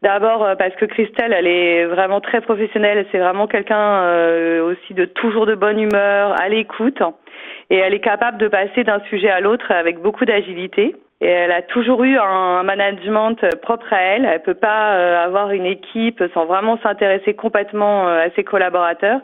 D'abord 0.01 0.43
euh, 0.43 0.55
parce 0.55 0.75
que 0.75 0.85
Christelle, 0.85 1.33
elle 1.33 1.47
est 1.47 1.85
vraiment 1.85 2.21
très 2.21 2.41
professionnelle. 2.41 3.05
C'est 3.11 3.19
vraiment 3.19 3.47
quelqu'un 3.47 4.01
euh, 4.03 4.63
aussi 4.63 4.93
de 4.93 5.05
toujours 5.05 5.45
de 5.45 5.55
bonne 5.55 5.79
humeur, 5.79 6.39
à 6.39 6.49
l'écoute. 6.49 7.01
Et 7.69 7.77
elle 7.77 7.93
est 7.93 8.01
capable 8.01 8.37
de 8.37 8.47
passer 8.47 8.83
d'un 8.83 8.99
sujet 9.09 9.29
à 9.29 9.39
l'autre 9.39 9.71
avec 9.71 9.99
beaucoup 9.99 10.25
d'agilité. 10.25 10.95
Et 11.21 11.27
elle 11.27 11.51
a 11.51 11.61
toujours 11.61 12.03
eu 12.03 12.17
un 12.17 12.63
management 12.63 13.37
propre 13.61 13.91
à 13.93 14.01
elle. 14.01 14.25
Elle 14.25 14.41
peut 14.41 14.53
pas 14.53 14.95
euh, 14.95 15.23
avoir 15.23 15.51
une 15.51 15.65
équipe 15.65 16.21
sans 16.33 16.45
vraiment 16.45 16.77
s'intéresser 16.83 17.33
complètement 17.33 18.07
euh, 18.07 18.25
à 18.25 18.29
ses 18.31 18.43
collaborateurs, 18.43 19.21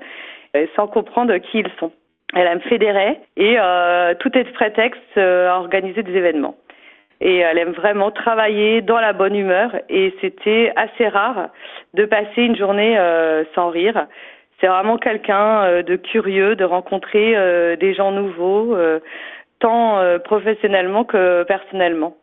et 0.53 0.69
sans 0.75 0.87
comprendre 0.87 1.37
qui 1.37 1.59
ils 1.59 1.71
sont. 1.79 1.91
Elle 2.33 2.47
aime 2.47 2.61
fédérer 2.61 3.19
et 3.35 3.57
euh, 3.59 4.13
tout 4.19 4.35
est 4.37 4.45
prétexte 4.53 5.01
euh, 5.17 5.49
à 5.49 5.57
organiser 5.57 6.01
des 6.01 6.13
événements 6.13 6.55
et 7.21 7.37
elle 7.37 7.59
aime 7.59 7.71
vraiment 7.71 8.11
travailler 8.11 8.81
dans 8.81 8.99
la 8.99 9.13
bonne 9.13 9.35
humeur 9.35 9.71
et 9.89 10.13
c'était 10.19 10.73
assez 10.75 11.07
rare 11.07 11.49
de 11.93 12.05
passer 12.05 12.41
une 12.41 12.57
journée 12.57 12.97
euh, 12.97 13.43
sans 13.53 13.69
rire. 13.69 14.07
C'est 14.59 14.67
vraiment 14.67 14.97
quelqu'un 14.97 15.63
euh, 15.63 15.83
de 15.83 15.95
curieux, 15.95 16.55
de 16.55 16.65
rencontrer 16.65 17.37
euh, 17.37 17.75
des 17.75 17.93
gens 17.93 18.11
nouveaux, 18.11 18.75
euh, 18.75 18.99
tant 19.59 19.99
euh, 19.99 20.17
professionnellement 20.17 21.03
que 21.03 21.43
personnellement. 21.43 22.15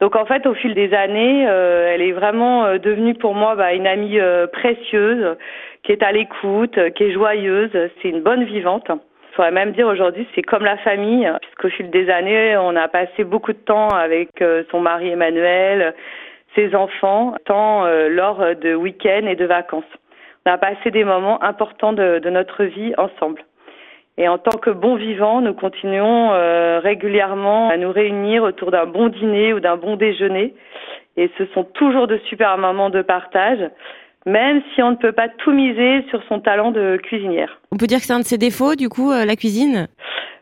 Donc 0.00 0.16
en 0.16 0.24
fait, 0.24 0.46
au 0.46 0.54
fil 0.54 0.74
des 0.74 0.94
années, 0.94 1.46
euh, 1.48 1.92
elle 1.92 2.02
est 2.02 2.12
vraiment 2.12 2.64
euh, 2.64 2.78
devenue 2.78 3.14
pour 3.14 3.34
moi 3.34 3.54
bah, 3.54 3.74
une 3.74 3.86
amie 3.86 4.18
euh, 4.18 4.46
précieuse, 4.46 5.36
qui 5.84 5.92
est 5.92 6.02
à 6.02 6.10
l'écoute, 6.10 6.78
qui 6.94 7.04
est 7.04 7.12
joyeuse. 7.12 7.70
C'est 8.02 8.08
une 8.08 8.22
bonne 8.22 8.44
vivante. 8.44 8.90
Je 9.30 9.36
pourrais 9.36 9.52
même 9.52 9.72
dire 9.72 9.86
aujourd'hui, 9.86 10.26
c'est 10.34 10.42
comme 10.42 10.64
la 10.64 10.76
famille, 10.78 11.30
puisqu'au 11.40 11.68
fil 11.68 11.88
des 11.90 12.10
années, 12.10 12.56
on 12.56 12.74
a 12.74 12.88
passé 12.88 13.22
beaucoup 13.22 13.52
de 13.52 13.58
temps 13.58 13.88
avec 13.88 14.42
euh, 14.42 14.64
son 14.72 14.80
mari 14.80 15.08
Emmanuel, 15.08 15.94
ses 16.56 16.74
enfants, 16.74 17.34
tant 17.44 17.86
euh, 17.86 18.08
lors 18.08 18.40
de 18.56 18.74
week-ends 18.74 19.26
et 19.26 19.36
de 19.36 19.44
vacances. 19.44 19.84
On 20.44 20.50
a 20.50 20.58
passé 20.58 20.90
des 20.90 21.04
moments 21.04 21.40
importants 21.44 21.92
de, 21.92 22.18
de 22.18 22.28
notre 22.28 22.64
vie 22.64 22.92
ensemble. 22.98 23.44
Et 24.18 24.26
en 24.26 24.36
tant 24.36 24.58
que 24.58 24.70
bons 24.70 24.96
vivants, 24.96 25.40
nous 25.40 25.54
continuons 25.54 26.32
euh, 26.32 26.80
régulièrement 26.80 27.68
à 27.68 27.76
nous 27.76 27.92
réunir 27.92 28.42
autour 28.42 28.72
d'un 28.72 28.86
bon 28.86 29.08
dîner 29.08 29.52
ou 29.52 29.60
d'un 29.60 29.76
bon 29.76 29.94
déjeuner. 29.94 30.54
Et 31.16 31.30
ce 31.38 31.46
sont 31.54 31.64
toujours 31.64 32.08
de 32.08 32.18
super 32.28 32.58
moments 32.58 32.90
de 32.90 33.02
partage, 33.02 33.60
même 34.26 34.60
si 34.74 34.82
on 34.82 34.90
ne 34.90 34.96
peut 34.96 35.12
pas 35.12 35.28
tout 35.28 35.52
miser 35.52 36.04
sur 36.10 36.20
son 36.24 36.40
talent 36.40 36.72
de 36.72 36.98
cuisinière. 37.00 37.59
On 37.72 37.76
peut 37.76 37.86
dire 37.86 37.98
que 38.00 38.04
c'est 38.06 38.12
un 38.12 38.20
de 38.20 38.24
ses 38.24 38.38
défauts, 38.38 38.74
du 38.74 38.88
coup, 38.88 39.12
euh, 39.12 39.24
la 39.24 39.36
cuisine 39.36 39.86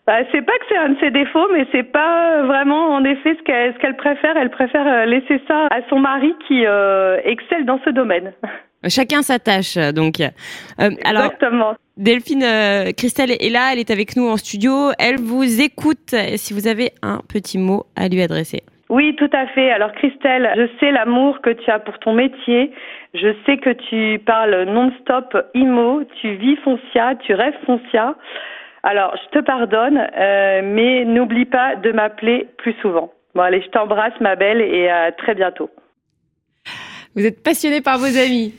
Bah, 0.06 0.18
c'est 0.32 0.42
pas 0.42 0.52
que 0.52 0.64
c'est 0.68 0.76
un 0.78 0.88
de 0.90 0.98
ses 1.00 1.10
défauts, 1.10 1.46
mais 1.52 1.66
c'est 1.72 1.82
pas 1.82 2.42
vraiment 2.42 2.88
en 2.94 3.04
effet 3.04 3.36
ce 3.38 3.42
qu'elle 3.44 3.74
ce 3.74 3.78
qu'elle 3.78 3.96
préfère. 3.96 4.36
Elle 4.36 4.50
préfère 4.50 4.86
euh, 4.86 5.04
laisser 5.04 5.40
ça 5.46 5.66
à 5.70 5.80
son 5.90 5.98
mari 5.98 6.34
qui 6.46 6.64
euh, 6.64 7.18
excelle 7.24 7.66
dans 7.66 7.80
ce 7.84 7.90
domaine. 7.90 8.32
Chacun 8.86 9.22
sa 9.22 9.38
tâche, 9.40 9.76
donc. 9.92 10.20
Euh, 10.20 10.28
alors, 11.04 11.24
Exactement. 11.24 11.74
Delphine, 11.96 12.44
euh, 12.44 12.92
Christelle 12.96 13.32
est 13.32 13.50
là, 13.50 13.70
elle 13.72 13.80
est 13.80 13.90
avec 13.90 14.14
nous 14.14 14.28
en 14.28 14.36
studio. 14.36 14.92
Elle 15.00 15.18
vous 15.18 15.60
écoute. 15.60 16.14
Si 16.36 16.54
vous 16.54 16.68
avez 16.68 16.92
un 17.02 17.20
petit 17.28 17.58
mot 17.58 17.86
à 17.96 18.08
lui 18.08 18.22
adresser. 18.22 18.62
Oui, 18.88 19.14
tout 19.16 19.30
à 19.32 19.46
fait. 19.48 19.70
Alors 19.70 19.92
Christelle, 19.92 20.50
je 20.56 20.66
sais 20.80 20.90
l'amour 20.92 21.40
que 21.42 21.50
tu 21.50 21.70
as 21.70 21.78
pour 21.78 21.98
ton 21.98 22.14
métier. 22.14 22.72
Je 23.14 23.34
sais 23.44 23.58
que 23.58 23.70
tu 23.70 24.18
parles 24.24 24.64
non-stop 24.64 25.36
IMO, 25.54 26.04
tu 26.20 26.34
vis 26.34 26.56
Foncia, 26.56 27.14
tu 27.16 27.34
rêves 27.34 27.56
Foncia. 27.66 28.14
Alors, 28.82 29.14
je 29.16 29.38
te 29.38 29.44
pardonne, 29.44 29.98
euh, 30.16 30.60
mais 30.64 31.04
n'oublie 31.04 31.44
pas 31.44 31.76
de 31.76 31.90
m'appeler 31.92 32.48
plus 32.58 32.74
souvent. 32.80 33.12
Bon, 33.34 33.42
allez, 33.42 33.60
je 33.60 33.68
t'embrasse, 33.68 34.14
ma 34.20 34.36
belle, 34.36 34.60
et 34.60 34.88
à 34.88 35.12
très 35.12 35.34
bientôt. 35.34 35.68
Vous 37.14 37.26
êtes 37.26 37.42
passionnée 37.42 37.80
par 37.80 37.98
vos 37.98 38.16
amis. 38.16 38.54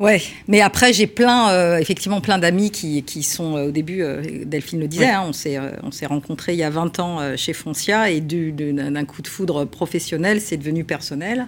Ouais, 0.00 0.20
mais 0.48 0.60
après 0.60 0.92
j'ai 0.92 1.06
plein, 1.06 1.50
euh, 1.50 1.78
effectivement 1.78 2.20
plein 2.20 2.38
d'amis 2.38 2.70
qui, 2.72 3.04
qui 3.04 3.22
sont 3.22 3.56
euh, 3.56 3.68
au 3.68 3.70
début, 3.70 4.02
euh, 4.02 4.22
Delphine 4.44 4.80
le 4.80 4.88
disait, 4.88 5.04
Ouais. 5.04 5.10
hein, 5.10 5.24
on 5.28 5.32
s'est 5.32 5.56
on 5.84 5.92
s'est 5.92 6.06
rencontrés 6.06 6.52
il 6.54 6.58
y 6.58 6.64
a 6.64 6.70
20 6.70 6.98
ans 6.98 7.36
chez 7.36 7.52
Foncia 7.52 8.10
et 8.10 8.20
d'un 8.20 9.04
coup 9.04 9.22
de 9.22 9.28
foudre 9.28 9.64
professionnel, 9.64 10.40
c'est 10.40 10.56
devenu 10.56 10.84
personnel. 10.84 11.46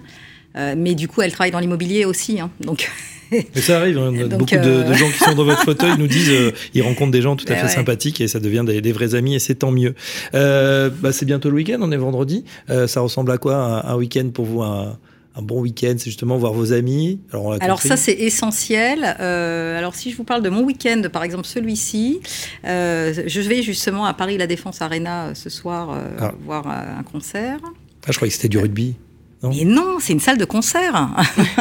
Mais 0.75 0.95
du 0.95 1.07
coup, 1.07 1.21
elle 1.21 1.31
travaille 1.31 1.51
dans 1.51 1.59
l'immobilier 1.59 2.03
aussi, 2.05 2.39
hein, 2.39 2.49
donc 2.61 2.89
Mais 3.31 3.45
ça 3.55 3.77
arrive, 3.77 3.99
hein, 3.99 4.11
Donc, 4.11 4.39
beaucoup 4.39 4.55
de, 4.55 4.83
de 4.89 4.93
gens 4.93 5.07
qui 5.11 5.19
sont 5.19 5.35
dans 5.35 5.43
votre 5.43 5.61
fauteuil 5.65 5.91
nous 5.99 6.07
disent 6.07 6.31
ils 6.73 6.81
rencontrent 6.81 7.11
des 7.11 7.21
gens 7.21 7.35
tout 7.35 7.45
à 7.49 7.55
fait 7.55 7.63
ouais. 7.63 7.67
sympathiques 7.67 8.21
et 8.21 8.27
ça 8.27 8.39
devient 8.39 8.63
des, 8.65 8.81
des 8.81 8.91
vrais 8.93 9.13
amis 9.13 9.35
et 9.35 9.39
c'est 9.39 9.55
tant 9.55 9.71
mieux. 9.71 9.93
Bah, 10.33 11.11
c'est 11.11 11.25
bientôt 11.25 11.49
le 11.49 11.55
week-end, 11.57 11.77
on 11.81 11.91
est 11.91 11.97
vendredi. 11.97 12.45
Ça 12.87 13.01
ressemble 13.01 13.31
à 13.31 13.37
quoi 13.37 13.55
un, 13.55 13.93
un 13.93 13.95
week-end 13.97 14.29
pour 14.33 14.45
vous 14.45 14.63
un, 14.63 14.97
un 15.37 15.41
bon 15.41 15.61
week-end 15.61 15.93
C'est 15.97 16.05
justement 16.05 16.37
voir 16.37 16.53
vos 16.53 16.73
amis. 16.73 17.19
Alors, 17.61 17.81
ça 17.81 17.95
c'est 17.97 18.13
essentiel. 18.13 19.15
Euh, 19.19 19.77
alors 19.77 19.95
si 19.95 20.11
je 20.11 20.17
vous 20.17 20.23
parle 20.23 20.41
de 20.41 20.49
mon 20.49 20.63
week-end, 20.63 21.03
par 21.11 21.23
exemple 21.23 21.45
celui-ci, 21.45 22.19
euh, 22.65 23.13
je 23.25 23.41
vais 23.41 23.61
justement 23.61 24.05
à 24.05 24.13
Paris 24.13 24.37
La 24.37 24.47
Défense 24.47 24.81
Arena 24.81 25.27
euh, 25.27 25.33
ce 25.35 25.49
soir 25.49 25.91
euh, 25.91 26.07
Ah. 26.19 26.33
voir 26.45 26.67
un 26.67 27.03
concert. 27.03 27.59
Ah, 27.63 28.11
je 28.11 28.15
croyais 28.15 28.29
que 28.29 28.35
c'était 28.35 28.49
du 28.49 28.57
rugby. 28.57 28.95
Non 29.43 29.51
Mais 29.55 29.65
non, 29.65 29.97
c'est 29.99 30.13
une 30.13 30.19
salle 30.19 30.37
de 30.39 30.45
concert. 30.45 31.09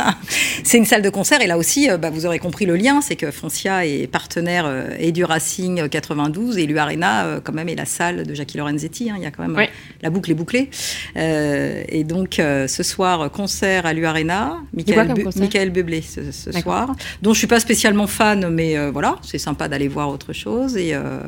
c'est 0.64 0.78
une 0.78 0.86
salle 0.86 1.02
de 1.02 1.10
concert 1.10 1.42
et 1.42 1.46
là 1.46 1.58
aussi, 1.58 1.90
euh, 1.90 1.98
bah, 1.98 2.08
vous 2.08 2.24
aurez 2.24 2.38
compris 2.38 2.64
le 2.64 2.74
lien, 2.74 3.02
c'est 3.02 3.16
que 3.16 3.30
Foncia 3.30 3.84
est 3.86 4.06
partenaire 4.06 4.64
euh, 4.66 4.88
et 4.98 5.12
du 5.12 5.24
Racing 5.24 5.80
euh, 5.80 5.88
92 5.88 6.56
et 6.56 6.64
l'U-Arena 6.66 7.26
euh, 7.26 7.40
quand 7.42 7.52
même 7.52 7.68
est 7.68 7.74
la 7.74 7.84
salle 7.84 8.26
de 8.26 8.34
Jackie 8.34 8.56
Lorenzetti. 8.56 9.10
hein, 9.10 9.16
il 9.18 9.22
y 9.22 9.26
a 9.26 9.30
quand 9.30 9.42
même 9.42 9.52
euh, 9.52 9.56
la 10.00 10.08
boucle 10.08 10.30
est 10.30 10.34
bouclée. 10.34 10.70
Euh, 11.16 11.82
et 11.88 12.04
donc 12.04 12.38
euh, 12.38 12.66
ce 12.66 12.82
soir 12.82 13.30
concert 13.30 13.84
à 13.84 13.92
l'U-Arena, 13.92 14.56
Michael, 14.72 14.96
Bu- 15.14 15.22
Michael 15.42 15.70
Bublé 15.70 16.00
ce, 16.02 16.22
soir, 16.62 16.94
dont 17.20 17.34
je 17.34 17.38
suis 17.38 17.46
pas 17.46 17.60
spécialement 17.60 18.06
fan, 18.06 18.48
mais 18.48 18.78
euh, 18.78 18.90
voilà, 18.90 19.16
c'est 19.22 19.38
sympa 19.38 19.68
d'aller 19.68 19.88
voir 19.88 20.08
autre 20.08 20.32
chose 20.32 20.76
et 20.78 20.94
euh, 20.94 21.20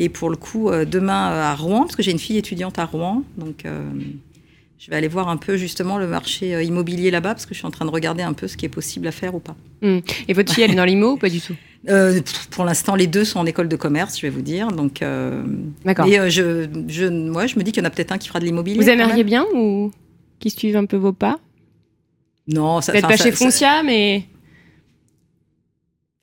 et 0.00 0.08
pour 0.08 0.30
le 0.30 0.36
coup, 0.36 0.70
euh, 0.70 0.84
demain 0.84 1.32
euh, 1.32 1.42
à 1.42 1.54
Rouen, 1.56 1.80
parce 1.82 1.96
que 1.96 2.02
j'ai 2.04 2.12
une 2.12 2.20
fille 2.20 2.38
étudiante 2.38 2.78
à 2.78 2.84
Rouen, 2.84 3.24
donc 3.36 3.64
euh, 3.66 3.82
je 4.78 4.90
vais 4.90 4.96
aller 4.96 5.08
voir 5.08 5.28
un 5.28 5.36
peu 5.36 5.56
justement 5.56 5.98
le 5.98 6.06
marché 6.06 6.54
euh, 6.54 6.62
immobilier 6.62 7.10
là-bas, 7.10 7.34
parce 7.34 7.46
que 7.46 7.54
je 7.54 7.58
suis 7.58 7.66
en 7.66 7.70
train 7.70 7.84
de 7.84 7.90
regarder 7.90 8.22
un 8.22 8.32
peu 8.32 8.46
ce 8.48 8.56
qui 8.56 8.64
est 8.64 8.68
possible 8.70 9.06
à 9.08 9.12
faire 9.12 9.34
ou 9.34 9.40
pas. 9.40 9.56
Hmm. 9.82 9.98
Et 10.28 10.32
votre 10.34 10.52
fille, 10.52 10.64
elle 10.64 10.70
est 10.72 10.76
dans 10.76 10.84
l'IMO 10.84 11.12
ou 11.12 11.16
pas 11.16 11.28
du 11.30 11.40
tout? 11.40 11.54
Euh, 11.88 12.20
pour 12.50 12.64
l'instant, 12.64 12.96
les 12.96 13.06
deux 13.06 13.24
sont 13.24 13.38
en 13.38 13.46
école 13.46 13.68
de 13.68 13.76
commerce, 13.76 14.16
je 14.16 14.22
vais 14.22 14.30
vous 14.30 14.42
dire. 14.42 14.66
Donc, 14.72 15.00
euh, 15.00 15.44
D'accord. 15.84 16.06
Et 16.06 16.18
euh, 16.18 16.28
je, 16.28 16.66
je, 16.88 17.04
moi, 17.06 17.46
je 17.46 17.56
me 17.56 17.62
dis 17.62 17.70
qu'il 17.70 17.80
y 17.82 17.86
en 17.86 17.88
a 17.88 17.90
peut-être 17.90 18.10
un 18.10 18.18
qui 18.18 18.26
fera 18.26 18.40
de 18.40 18.44
l'immobilier. 18.44 18.76
Vous 18.82 18.88
aimeriez 18.90 19.22
bien 19.22 19.46
ou 19.54 19.92
qui 20.40 20.50
suivent 20.50 20.76
un 20.76 20.86
peu 20.86 20.96
vos 20.96 21.12
pas? 21.12 21.38
Non, 22.48 22.80
ça. 22.80 22.90
Peut-être 22.90 23.06
pas 23.06 23.16
ça- 23.16 23.24
chez 23.24 23.30
ça- 23.30 23.36
Foncia, 23.36 23.82
mais 23.84 24.24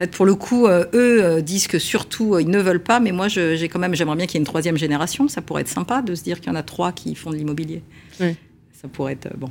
En 0.01 0.03
fait, 0.05 0.11
pour 0.11 0.25
le 0.25 0.35
coup, 0.35 0.67
euh, 0.67 0.83
eux 0.93 1.23
euh, 1.23 1.41
disent 1.41 1.67
que 1.67 1.79
surtout 1.79 2.35
euh, 2.35 2.41
ils 2.41 2.49
ne 2.49 2.59
veulent 2.59 2.83
pas, 2.83 2.99
mais 2.99 3.13
moi, 3.13 3.29
je- 3.29 3.55
j'ai 3.55 3.69
quand 3.69 3.79
même, 3.79 3.95
j'aimerais 3.95 4.17
bien 4.17 4.25
qu'il 4.25 4.35
y 4.35 4.37
ait 4.39 4.41
une 4.41 4.45
troisième 4.45 4.77
génération. 4.77 5.29
Ça 5.29 5.41
pourrait 5.41 5.61
être 5.61 5.69
sympa 5.69 6.01
de 6.01 6.15
se 6.15 6.23
dire 6.23 6.41
qu'il 6.41 6.49
y 6.49 6.51
en 6.51 6.55
a 6.59 6.63
trois 6.63 6.91
qui 6.91 7.15
font 7.15 7.29
de 7.31 7.37
l'immobilier. 7.37 7.81
Ouais. 8.19 8.35
Ça 8.81 8.87
pourrait 8.87 9.13
être 9.13 9.27
euh, 9.27 9.37
bon. 9.37 9.49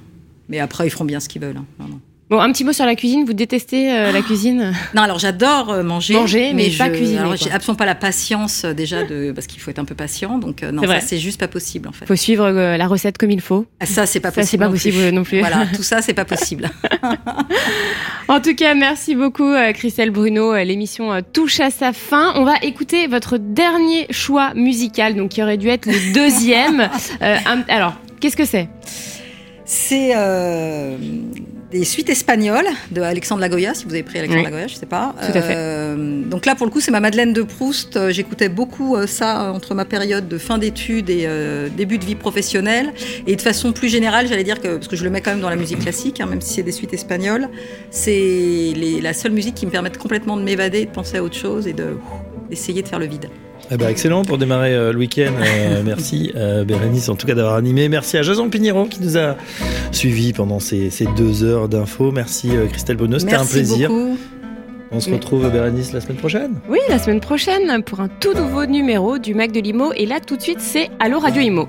Mais 0.49 0.59
après, 0.61 0.87
ils 0.87 0.91
feront 0.91 1.05
bien 1.05 1.21
ce 1.21 1.29
qu'ils 1.29 1.41
veulent. 1.43 1.57
hein. 1.57 1.65
Non, 1.81 1.87
non. 1.89 2.01
bon, 2.31 2.39
un 2.41 2.53
petit 2.53 2.65
mot 2.65 2.73
sur 2.75 2.85
la 2.85 2.95
cuisine. 2.97 3.25
Vous 3.25 3.33
détestez 3.33 3.91
euh, 3.91 4.13
la 4.13 4.21
cuisine? 4.21 4.75
Non, 4.95 5.03
alors 5.03 5.19
j'adore 5.19 5.71
euh, 5.71 5.83
manger, 5.83 6.15
Manger, 6.15 6.53
mais 6.55 6.69
pas 6.71 6.89
je- 6.93 6.97
cuisiner, 6.99 7.19
alors, 7.19 7.31
quoi. 7.31 7.37
J'ai 7.37 7.51
absolument 7.51 7.79
pas 7.79 7.87
la 7.87 7.95
patience 7.95 8.65
déjà 8.67 9.05
de 9.05 9.33
parce 9.33 9.47
qu'il 9.47 9.61
faut 9.61 9.71
être 9.71 9.79
un 9.79 9.85
peu 9.87 9.95
patient. 9.95 10.39
Donc 10.39 10.63
euh, 10.63 10.71
non, 10.71 10.83
C'est 10.83 10.89
ça 10.89 11.01
c'est 11.01 11.19
juste 11.19 11.41
pas 11.41 11.49
possible 11.49 11.89
en 11.89 11.93
fait. 11.93 12.05
Faut 12.07 12.17
suivre 12.17 12.45
euh, 12.45 12.77
la 12.77 12.87
recette 12.87 13.17
comme 13.17 13.31
il 13.31 13.41
faut. 13.41 13.67
Ah, 13.81 13.87
Ça 13.87 14.05
c'est 14.07 14.21
pas 14.21 14.29
Ça, 14.31 14.43
possible. 14.43 14.51
c'est 14.51 14.59
pas 14.59 14.67
non 14.67 14.71
possible 14.73 14.97
plus. 14.99 15.13
non 15.13 15.23
plus. 15.25 15.39
Voilà, 15.41 15.67
tout 15.75 15.83
ça 15.83 16.03
c'est 16.03 16.15
pas 16.15 16.25
possible. 16.27 16.71
En 18.29 18.41
tout 18.41 18.55
cas, 18.55 18.75
merci 18.75 19.15
beaucoup, 19.15 19.53
Christelle 19.75 20.11
Bruno. 20.11 20.55
L'émission 20.55 21.11
touche 21.33 21.61
à 21.61 21.71
sa 21.71 21.93
fin. 21.93 22.33
On 22.37 22.45
va 22.45 22.55
écouter 22.63 23.07
votre 23.07 23.37
dernier 23.37 24.07
choix 24.11 24.55
musical, 24.55 25.15
donc 25.15 25.31
qui 25.33 25.43
aurait 25.43 25.59
dû 25.59 25.69
être 25.69 25.85
le 25.87 26.13
deuxième. 26.15 26.89
Un- 27.21 27.65
alors, 27.69 27.95
qu'est-ce 28.21 28.37
que 28.37 28.47
c'est? 28.47 28.69
C'est 29.65 30.13
euh, 30.15 30.97
des 31.71 31.85
suites 31.85 32.09
espagnoles 32.09 32.67
de 32.93 33.01
Alexandre 33.01 33.41
Lagoya, 33.41 33.75
si 33.75 33.85
vous 33.85 33.93
avez 33.93 34.03
pris 34.03 34.19
Alexandre 34.19 34.43
Oui. 34.43 34.51
Lagoya, 34.51 34.67
je 34.69 34.75
sais 34.75 34.87
pas. 34.87 35.15
Tout 35.19 35.37
à 35.37 35.43
fait. 35.43 35.55
Euh, 35.57 36.23
donc 36.23 36.47
là, 36.47 36.55
pour 36.55 36.67
le 36.67 36.73
coup, 36.73 36.81
c'est 36.81 36.91
ma 36.91 37.01
Madeleine 37.01 37.33
de 37.33 37.43
Proust. 37.43 37.97
Euh, 37.97 38.11
J'écoutais 38.11 38.49
beaucoup 38.49 38.97
ça 39.07 39.53
entre 39.53 39.75
ma 39.75 39.85
période 39.85 40.29
de 40.29 40.39
fin 40.39 40.59
d'études 40.59 41.11
et 41.11 41.25
euh, 41.27 41.69
début 41.69 41.99
de 41.99 42.05
vie 42.05 42.15
professionnelle. 42.15 42.93
Et 43.27 43.35
de 43.37 43.43
façon 43.43 43.73
plus 43.73 43.89
générale, 43.89 44.29
j'allais 44.29 44.45
dire 44.45 44.61
que, 44.61 44.77
parce 44.77 44.89
que 44.89 44.97
je 44.97 45.05
le 45.05 45.11
mets 45.11 45.21
quand 45.21 45.33
même 45.33 45.41
dans 45.41 45.51
la 45.51 45.57
musique 45.57 45.81
classique, 45.81 46.21
hein, 46.21 46.27
même 46.27 46.41
si 46.41 46.55
c'est 46.55 46.63
des 46.63 46.73
suites 46.73 46.93
espagnoles, 46.93 47.49
c'est 47.91 48.73
la 49.03 49.13
seule 49.15 49.33
musique 49.33 49.55
qui 49.55 49.67
me 49.67 49.71
permet 49.71 49.91
complètement 49.91 50.37
de 50.37 50.43
m'évader, 50.43 50.85
de 50.85 50.91
penser 50.91 51.17
à 51.17 51.25
autre 51.25 51.37
chose 51.37 51.67
et 51.67 51.73
de 51.73 51.97
d'essayer 52.51 52.83
de 52.83 52.89
faire 52.89 52.99
le 52.99 53.07
vide. 53.07 53.31
Eh 53.71 53.77
ben, 53.77 53.89
excellent 53.89 54.25
pour 54.25 54.39
démarrer 54.39 54.75
euh, 54.75 54.93
le 54.93 54.99
week-end. 54.99 55.33
Euh, 55.41 55.83
merci 55.85 56.33
euh, 56.37 56.65
Bérénice 56.65 57.09
en 57.09 57.17
tout 57.17 57.27
cas 57.27 57.35
d'avoir 57.35 57.55
animé. 57.55 57.89
Merci 57.89 58.17
à 58.19 58.23
Jason 58.23 58.49
Pinheiro 58.51 58.85
qui 58.87 59.03
nous 59.03 59.17
a 59.17 59.37
suivis 59.93 60.33
pendant 60.33 60.61
ces, 60.61 60.91
ces 60.91 61.07
deux 61.17 61.45
heures 61.45 61.69
d'infos. 61.69 62.13
Merci 62.13 62.57
euh, 62.57 62.67
Christelle 62.67 62.97
Bonneau, 62.97 63.19
c'était 63.19 63.35
un 63.35 63.47
plaisir. 63.47 63.89
beaucoup. 63.89 64.19
On 64.91 65.01
se 65.01 65.11
retrouve 65.11 65.51
Bérénice 65.51 65.93
la 65.93 66.01
semaine 66.01 66.19
prochaine. 66.19 66.55
Oui, 66.69 66.79
la 66.89 67.01
semaine 67.01 67.21
prochaine 67.21 67.83
pour 67.83 68.01
un 68.01 68.09
tout 68.09 68.33
nouveau 68.35 68.65
numéro 68.67 69.19
du 69.19 69.35
Mac 69.35 69.51
de 69.51 69.59
Limo. 69.59 69.93
Et 69.97 70.07
là, 70.07 70.21
tout 70.21 70.37
de 70.37 70.43
suite, 70.43 70.61
c'est 70.61 70.89
Allo 71.01 71.19
Radio 71.19 71.43
Imo. 71.43 71.69